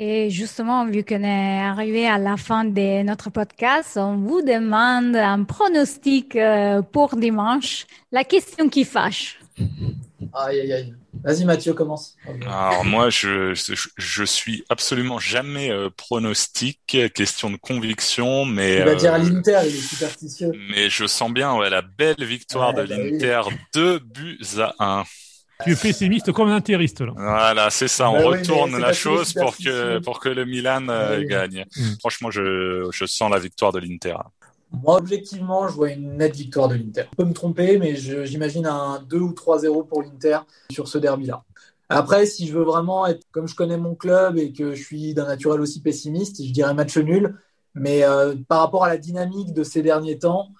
Et 0.03 0.31
justement, 0.31 0.87
vu 0.87 1.05
qu'on 1.05 1.23
est 1.23 1.61
arrivé 1.61 2.09
à 2.09 2.17
la 2.17 2.39
fin 2.39 2.65
de 2.65 3.03
notre 3.03 3.29
podcast, 3.29 3.99
on 3.99 4.17
vous 4.17 4.41
demande 4.41 5.15
un 5.15 5.45
pronostic 5.45 6.37
euh, 6.37 6.81
pour 6.81 7.17
dimanche. 7.17 7.87
La 8.11 8.25
question 8.25 8.71
qui 8.71 8.87
fâche. 8.87 9.39
Aïe, 10.33 10.61
aïe, 10.61 10.73
aïe. 10.73 10.95
Vas-y, 11.23 11.45
Mathieu, 11.45 11.75
commence. 11.75 12.17
Alors, 12.47 12.83
moi, 12.87 13.11
je, 13.11 13.53
je, 13.99 14.25
suis 14.25 14.65
absolument 14.71 15.19
jamais 15.19 15.71
euh, 15.71 15.91
pronostic, 15.95 16.81
question 17.15 17.51
de 17.51 17.57
conviction, 17.57 18.47
mais. 18.47 18.79
Il 18.79 18.85
va 18.85 18.95
dire 18.95 19.13
à 19.13 19.19
euh, 19.19 19.29
l'Inter, 19.29 19.61
il 19.65 19.75
est 19.75 19.81
superstitieux. 19.81 20.53
Mais 20.71 20.89
je 20.89 21.07
sens 21.07 21.31
bien 21.31 21.55
ouais, 21.57 21.69
la 21.69 21.83
belle 21.83 22.25
victoire 22.25 22.73
de 22.73 22.87
bah 22.87 22.97
l'Inter, 22.97 23.43
deux 23.75 23.99
buts 23.99 24.41
à 24.59 24.75
un. 24.79 25.05
Tu 25.65 25.73
es 25.73 25.77
pessimiste 25.77 26.33
comme 26.33 26.49
un 26.49 26.61
là. 26.61 27.13
Voilà, 27.17 27.71
c'est 27.71 27.89
ça. 27.89 28.11
On 28.11 28.31
bah 28.31 28.39
retourne 28.39 28.79
la 28.79 28.93
chose 28.93 29.33
pour 29.33 29.57
que 29.57 29.99
pour 29.99 30.21
que 30.21 30.29
le 30.29 30.45
Milan 30.45 30.87
euh, 30.89 31.23
gagne. 31.25 31.65
Mm. 31.77 31.83
Franchement, 32.01 32.31
je, 32.31 32.89
je 32.93 33.05
sens 33.05 33.31
la 33.31 33.39
victoire 33.39 33.73
de 33.73 33.79
l'Inter. 33.79 34.17
Moi, 34.73 34.97
objectivement, 34.97 35.67
je 35.69 35.75
vois 35.75 35.91
une 35.91 36.17
nette 36.17 36.37
victoire 36.37 36.69
de 36.69 36.75
l'Inter. 36.75 37.05
Je 37.11 37.17
peux 37.17 37.25
me 37.25 37.33
tromper, 37.33 37.79
mais 37.79 37.97
j'imagine 37.97 38.67
un 38.67 39.01
2 39.09 39.19
ou 39.19 39.33
3-0 39.33 39.87
pour 39.87 40.03
l'Inter 40.03 40.39
sur 40.71 40.87
ce 40.87 40.99
derby-là. 40.99 41.43
Après, 41.89 42.25
si 42.25 42.47
je 42.47 42.57
veux 42.57 42.63
vraiment 42.63 43.05
être 43.07 43.27
comme 43.33 43.49
je 43.49 43.57
connais 43.57 43.77
mon 43.77 43.97
club 43.97 44.39
et 44.39 44.53
que 44.53 44.77
je 44.77 44.83
suis 44.83 45.13
d'un 45.13 45.27
naturel 45.27 45.61
aussi 45.61 45.83
pessimiste, 45.83 46.45
je 46.45 46.53
dirais 46.53 46.73
match 46.73 46.97
nul. 46.97 47.37
Mais 47.75 48.05
euh, 48.05 48.37
par 48.49 48.61
rapport 48.61 48.85
à 48.85 48.89
la 48.89 48.97
dynamique 48.97 49.53
de 49.53 49.65
ces 49.65 49.83
derniers 49.83 50.19
temps, 50.19 50.51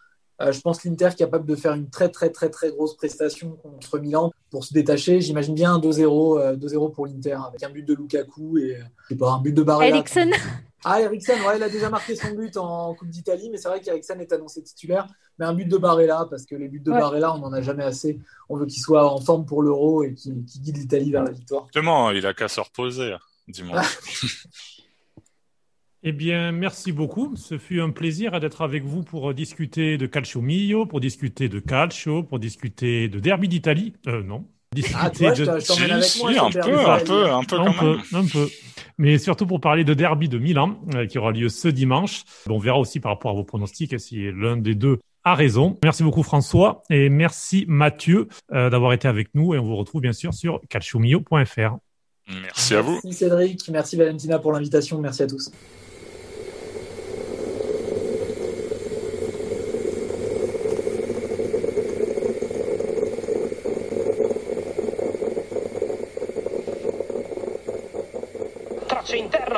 euh, 0.41 0.53
je 0.53 0.61
pense 0.61 0.85
l'Inter 0.85 1.07
est 1.07 1.19
capable 1.19 1.47
de 1.47 1.55
faire 1.55 1.75
une 1.75 1.91
très 1.91 2.09
très 2.09 2.31
très 2.31 2.49
très 2.49 2.71
grosse 2.71 2.97
prestation 2.97 3.57
contre 3.63 3.99
Milan 3.99 4.33
pour 4.51 4.65
se 4.65 4.73
détacher. 4.73 5.21
J'imagine 5.21 5.55
bien 5.55 5.75
un 5.75 5.79
2-0 5.79 6.57
2-0 6.57 6.87
euh, 6.87 6.89
pour 6.89 7.07
l'Inter 7.07 7.37
avec 7.47 7.63
un 7.63 7.71
but 7.71 7.83
de 7.83 7.95
Lukaku 7.95 8.59
et 8.59 8.79
pas, 9.19 9.33
un 9.33 9.41
but 9.41 9.53
de 9.53 9.63
Barella. 9.63 9.97
Eriksen. 9.97 10.33
Ah, 10.83 10.99
Eriksen, 11.03 11.39
ouais, 11.43 11.59
il 11.59 11.63
a 11.63 11.69
déjà 11.69 11.91
marqué 11.91 12.17
son 12.17 12.31
but 12.31 12.57
en 12.57 12.95
Coupe 12.95 13.11
d'Italie, 13.11 13.51
mais 13.51 13.59
c'est 13.59 13.69
vrai 13.69 13.81
qu'Eriksen 13.81 14.19
est 14.19 14.33
annoncé 14.33 14.63
titulaire. 14.63 15.07
Mais 15.39 15.45
un 15.45 15.53
but 15.53 15.67
de 15.67 15.77
Barella, 15.77 16.27
parce 16.31 16.47
que 16.47 16.55
les 16.55 16.69
buts 16.69 16.81
de 16.81 16.91
Barella, 16.91 17.35
on 17.35 17.39
n'en 17.39 17.53
a 17.53 17.61
jamais 17.61 17.85
assez. 17.85 18.19
On 18.49 18.57
veut 18.57 18.65
qu'il 18.65 18.81
soit 18.81 19.13
en 19.13 19.21
forme 19.21 19.45
pour 19.45 19.63
l'Euro 19.63 20.03
et 20.05 20.15
qu'il 20.15 20.43
guide 20.43 20.79
l'Italie 20.79 21.11
vers 21.11 21.25
la 21.25 21.33
victoire. 21.33 21.65
Exactement, 21.65 22.11
il 22.13 22.25
a 22.27 22.33
qu'à 22.33 22.49
se 22.49 22.61
reposer 22.61 23.15
dimanche. 23.47 23.99
Eh 26.03 26.13
bien, 26.13 26.51
merci 26.51 26.93
beaucoup. 26.93 27.37
Ce 27.37 27.59
fut 27.59 27.81
un 27.81 27.91
plaisir 27.91 28.39
d'être 28.41 28.63
avec 28.63 28.85
vous 28.85 29.03
pour 29.03 29.35
discuter 29.35 29.99
de 29.99 30.07
Calcio 30.07 30.41
Mio, 30.41 30.87
pour 30.87 31.01
discuter 31.01 31.49
de 31.49 31.61
Calcio, 31.61 32.23
pour 32.23 32.39
discuter 32.39 33.09
de 33.09 33.21
Derby 33.21 33.49
d'Italie. 33.49 33.93
Euh, 34.07 34.23
non. 34.23 34.47
Discuter 34.75 34.99
ah, 35.03 35.11
toi, 35.11 35.31
de... 35.33 35.45
je 35.45 35.51
avec 35.93 36.17
moi. 36.19 36.47
un, 36.47 36.51
peu, 36.51 36.89
un 36.89 36.99
peu, 37.01 37.31
un 37.31 37.45
peu, 37.45 37.59
un 37.59 37.73
peu, 37.73 37.99
un 38.15 38.25
peu. 38.25 38.49
Mais 38.97 39.19
surtout 39.19 39.47
pour 39.47 39.61
parler 39.61 39.85
de 39.85 39.93
Derby 39.93 40.29
de 40.29 40.39
Milan, 40.39 40.81
euh, 40.95 41.07
qui 41.07 41.19
aura 41.19 41.33
lieu 41.33 41.49
ce 41.49 41.69
dimanche. 41.69 42.23
on 42.49 42.59
verra 42.59 42.79
aussi 42.79 43.01
par 43.01 43.13
rapport 43.13 43.33
à 43.33 43.35
vos 43.35 43.45
pronostics 43.45 43.99
si 44.01 44.31
l'un 44.33 44.57
des 44.57 44.75
deux 44.75 45.01
a 45.25 45.35
raison. 45.35 45.79
Merci 45.83 46.03
beaucoup 46.03 46.23
François 46.23 46.83
et 46.89 47.09
merci 47.09 47.65
Mathieu 47.69 48.29
euh, 48.53 48.71
d'avoir 48.71 48.93
été 48.93 49.09
avec 49.09 49.35
nous 49.35 49.55
et 49.55 49.59
on 49.59 49.65
vous 49.65 49.77
retrouve 49.77 50.01
bien 50.01 50.13
sûr 50.13 50.33
sur 50.33 50.61
calciomio.fr. 50.69 51.77
Merci 52.29 52.75
à 52.75 52.81
vous. 52.81 53.01
Merci 53.05 53.13
Cédric, 53.13 53.69
merci 53.69 53.97
Valentina 53.97 54.39
pour 54.39 54.53
l'invitation, 54.53 54.99
merci 55.01 55.23
à 55.23 55.27
tous. 55.27 55.51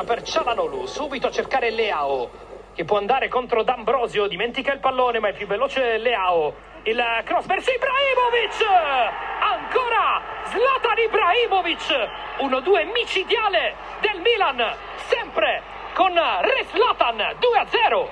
Interna 0.03 0.05
per 0.05 0.23
Cialanolu, 0.23 0.87
subito 0.87 1.29
a 1.29 1.31
cercare 1.31 1.71
Leao, 1.71 2.31
che 2.75 2.85
può 2.85 2.99
andare 2.99 3.29
contro 3.29 3.63
D'Ambrosio, 3.63 4.27
dimentica 4.27 4.73
il 4.73 4.81
pallone 4.81 5.21
ma 5.21 5.29
è 5.29 5.33
più 5.33 5.47
veloce 5.47 5.99
Leao. 5.99 6.71
Il 6.85 7.01
cross 7.25 7.47
verso 7.47 7.71
Ibrahimovic! 7.71 8.67
Ancora 9.41 10.21
Zlatan 10.47 10.99
Ibrahimovic! 10.99 12.11
1-2 12.41 12.93
micidiale 12.93 13.75
del 14.01 14.21
Milan, 14.21 14.75
sempre 15.09 15.63
con 15.95 16.13
Re 16.13 16.67
Zlatan 16.71 17.17
2-0. 17.17 18.09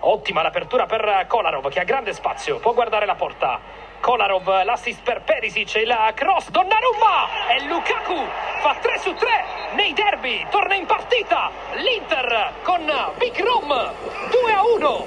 Ottima 0.00 0.42
l'apertura 0.42 0.86
per 0.86 1.24
Kolarov 1.26 1.68
che 1.68 1.80
ha 1.80 1.84
grande 1.84 2.12
spazio, 2.12 2.58
può 2.58 2.74
guardare 2.74 3.06
la 3.06 3.14
porta. 3.14 3.60
Kolarov, 4.02 4.64
l'assist 4.64 5.00
per 5.04 5.22
Perisic, 5.22 5.76
il 5.76 5.94
cross, 6.16 6.50
Donnarumma 6.50 7.46
e 7.54 7.64
Lukaku 7.68 8.18
fa 8.60 8.74
3 8.82 8.98
su 8.98 9.14
3 9.14 9.28
nei 9.76 9.92
derby, 9.92 10.44
torna 10.50 10.74
in 10.74 10.86
partita 10.86 11.52
l'Inter 11.76 12.52
con 12.64 12.82
Big 13.18 13.40
Rom 13.40 13.68
2 13.68 14.52
a 14.52 14.62
1. 14.74 15.06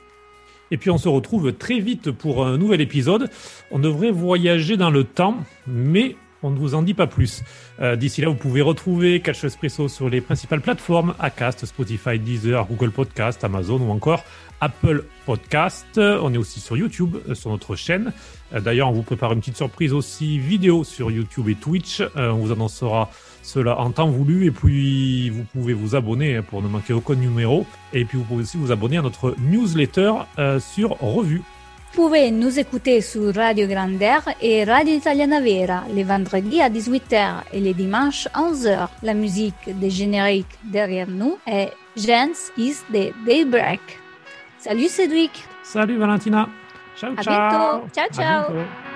Et 0.72 0.78
puis 0.78 0.90
on 0.90 0.98
se 0.98 1.10
retrouve 1.10 1.54
très 1.54 1.80
vite 1.80 2.12
pour 2.12 2.46
un 2.46 2.58
nouvel 2.58 2.82
épisode. 2.82 3.30
On 3.72 3.80
devrait 3.80 4.12
voyager 4.12 4.78
dans 4.78 4.90
le 4.90 5.04
temps, 5.04 5.38
mais 5.66 6.16
on 6.44 6.52
ne 6.52 6.58
vous 6.58 6.76
en 6.76 6.82
dit 6.82 6.94
pas 6.94 7.08
plus. 7.08 7.44
Euh, 7.82 7.96
d'ici 7.96 8.22
là, 8.22 8.30
vous 8.30 8.36
pouvez 8.36 8.62
retrouver 8.62 9.20
Catch 9.22 9.44
Espresso 9.44 9.88
sur 9.88 10.10
les 10.10 10.22
principales 10.22 10.62
plateformes 10.62 11.16
Acast, 11.20 11.66
Spotify, 11.66 12.20
Deezer, 12.20 12.66
Google 12.68 12.92
Podcast, 12.92 13.44
Amazon 13.44 13.80
ou 13.80 13.92
encore 13.92 14.24
Apple 14.62 15.04
Podcast. 15.26 15.88
On 15.98 16.34
est 16.34 16.38
aussi 16.38 16.60
sur 16.60 16.78
YouTube, 16.78 17.18
euh, 17.28 17.36
sur 17.36 17.50
notre 17.50 17.76
chaîne. 17.76 18.14
Euh, 18.54 18.60
d'ailleurs, 18.60 18.90
on 18.90 18.94
vous 18.94 19.04
prépare 19.04 19.34
une 19.34 19.40
petite 19.40 19.58
surprise 19.58 19.94
aussi 19.94 20.38
vidéo 20.38 20.84
sur 20.84 21.12
YouTube 21.12 21.50
et 21.50 21.56
Twitch. 21.56 22.02
on 22.16 22.36
vous 22.36 22.52
annoncera 22.52 23.10
cela 23.48 23.80
en 23.80 23.92
temps 23.92 24.10
voulu. 24.10 24.46
Et 24.46 24.52
puis, 24.52 25.30
vous 25.30 25.44
pouvez 25.44 25.74
vous 25.74 25.96
abonner 25.96 26.36
hein, 26.36 26.44
pour 26.48 26.62
ne 26.62 26.68
manquer 26.68 26.94
aucun 26.94 27.16
numéro. 27.16 27.66
Et 27.94 28.06
puis, 28.06 28.18
vous 28.18 28.24
pouvez 28.26 28.44
aussi 28.44 28.58
vous 28.58 28.72
abonner 28.72 28.98
à 28.98 29.02
notre 29.02 29.36
newsletter 29.40 30.12
euh, 30.38 30.60
sur 30.60 30.92
Revue. 31.00 31.42
Vous 31.94 32.04
pouvez 32.04 32.30
nous 32.32 32.60
écouter 32.60 33.02
sur 33.02 33.34
Radio 33.34 33.66
Grandeur 33.66 34.22
et 34.42 34.66
Radio 34.66 34.94
Italiana 34.94 35.40
Vera 35.40 35.84
les 35.92 36.04
vendredis 36.04 36.62
à 36.62 36.70
18h 36.70 37.44
et 37.54 37.60
les 37.60 37.74
dimanches 37.74 38.28
à 38.34 38.42
11h. 38.42 38.90
La 39.02 39.14
musique 39.14 39.80
des 39.80 39.90
génériques 39.90 40.60
derrière 40.64 41.08
nous 41.10 41.38
est 41.48 41.72
Gens 41.96 42.52
is 42.58 42.76
the 42.94 43.14
Daybreak. 43.26 43.82
Salut 44.60 44.90
Cédric. 44.90 45.32
Salut 45.64 45.98
Valentina. 45.98 46.50
Ciao, 46.96 47.16
ciao. 47.16 47.34
À 47.34 47.50
bientôt. 47.50 47.88
Ciao, 47.96 48.08
ciao. 48.12 48.87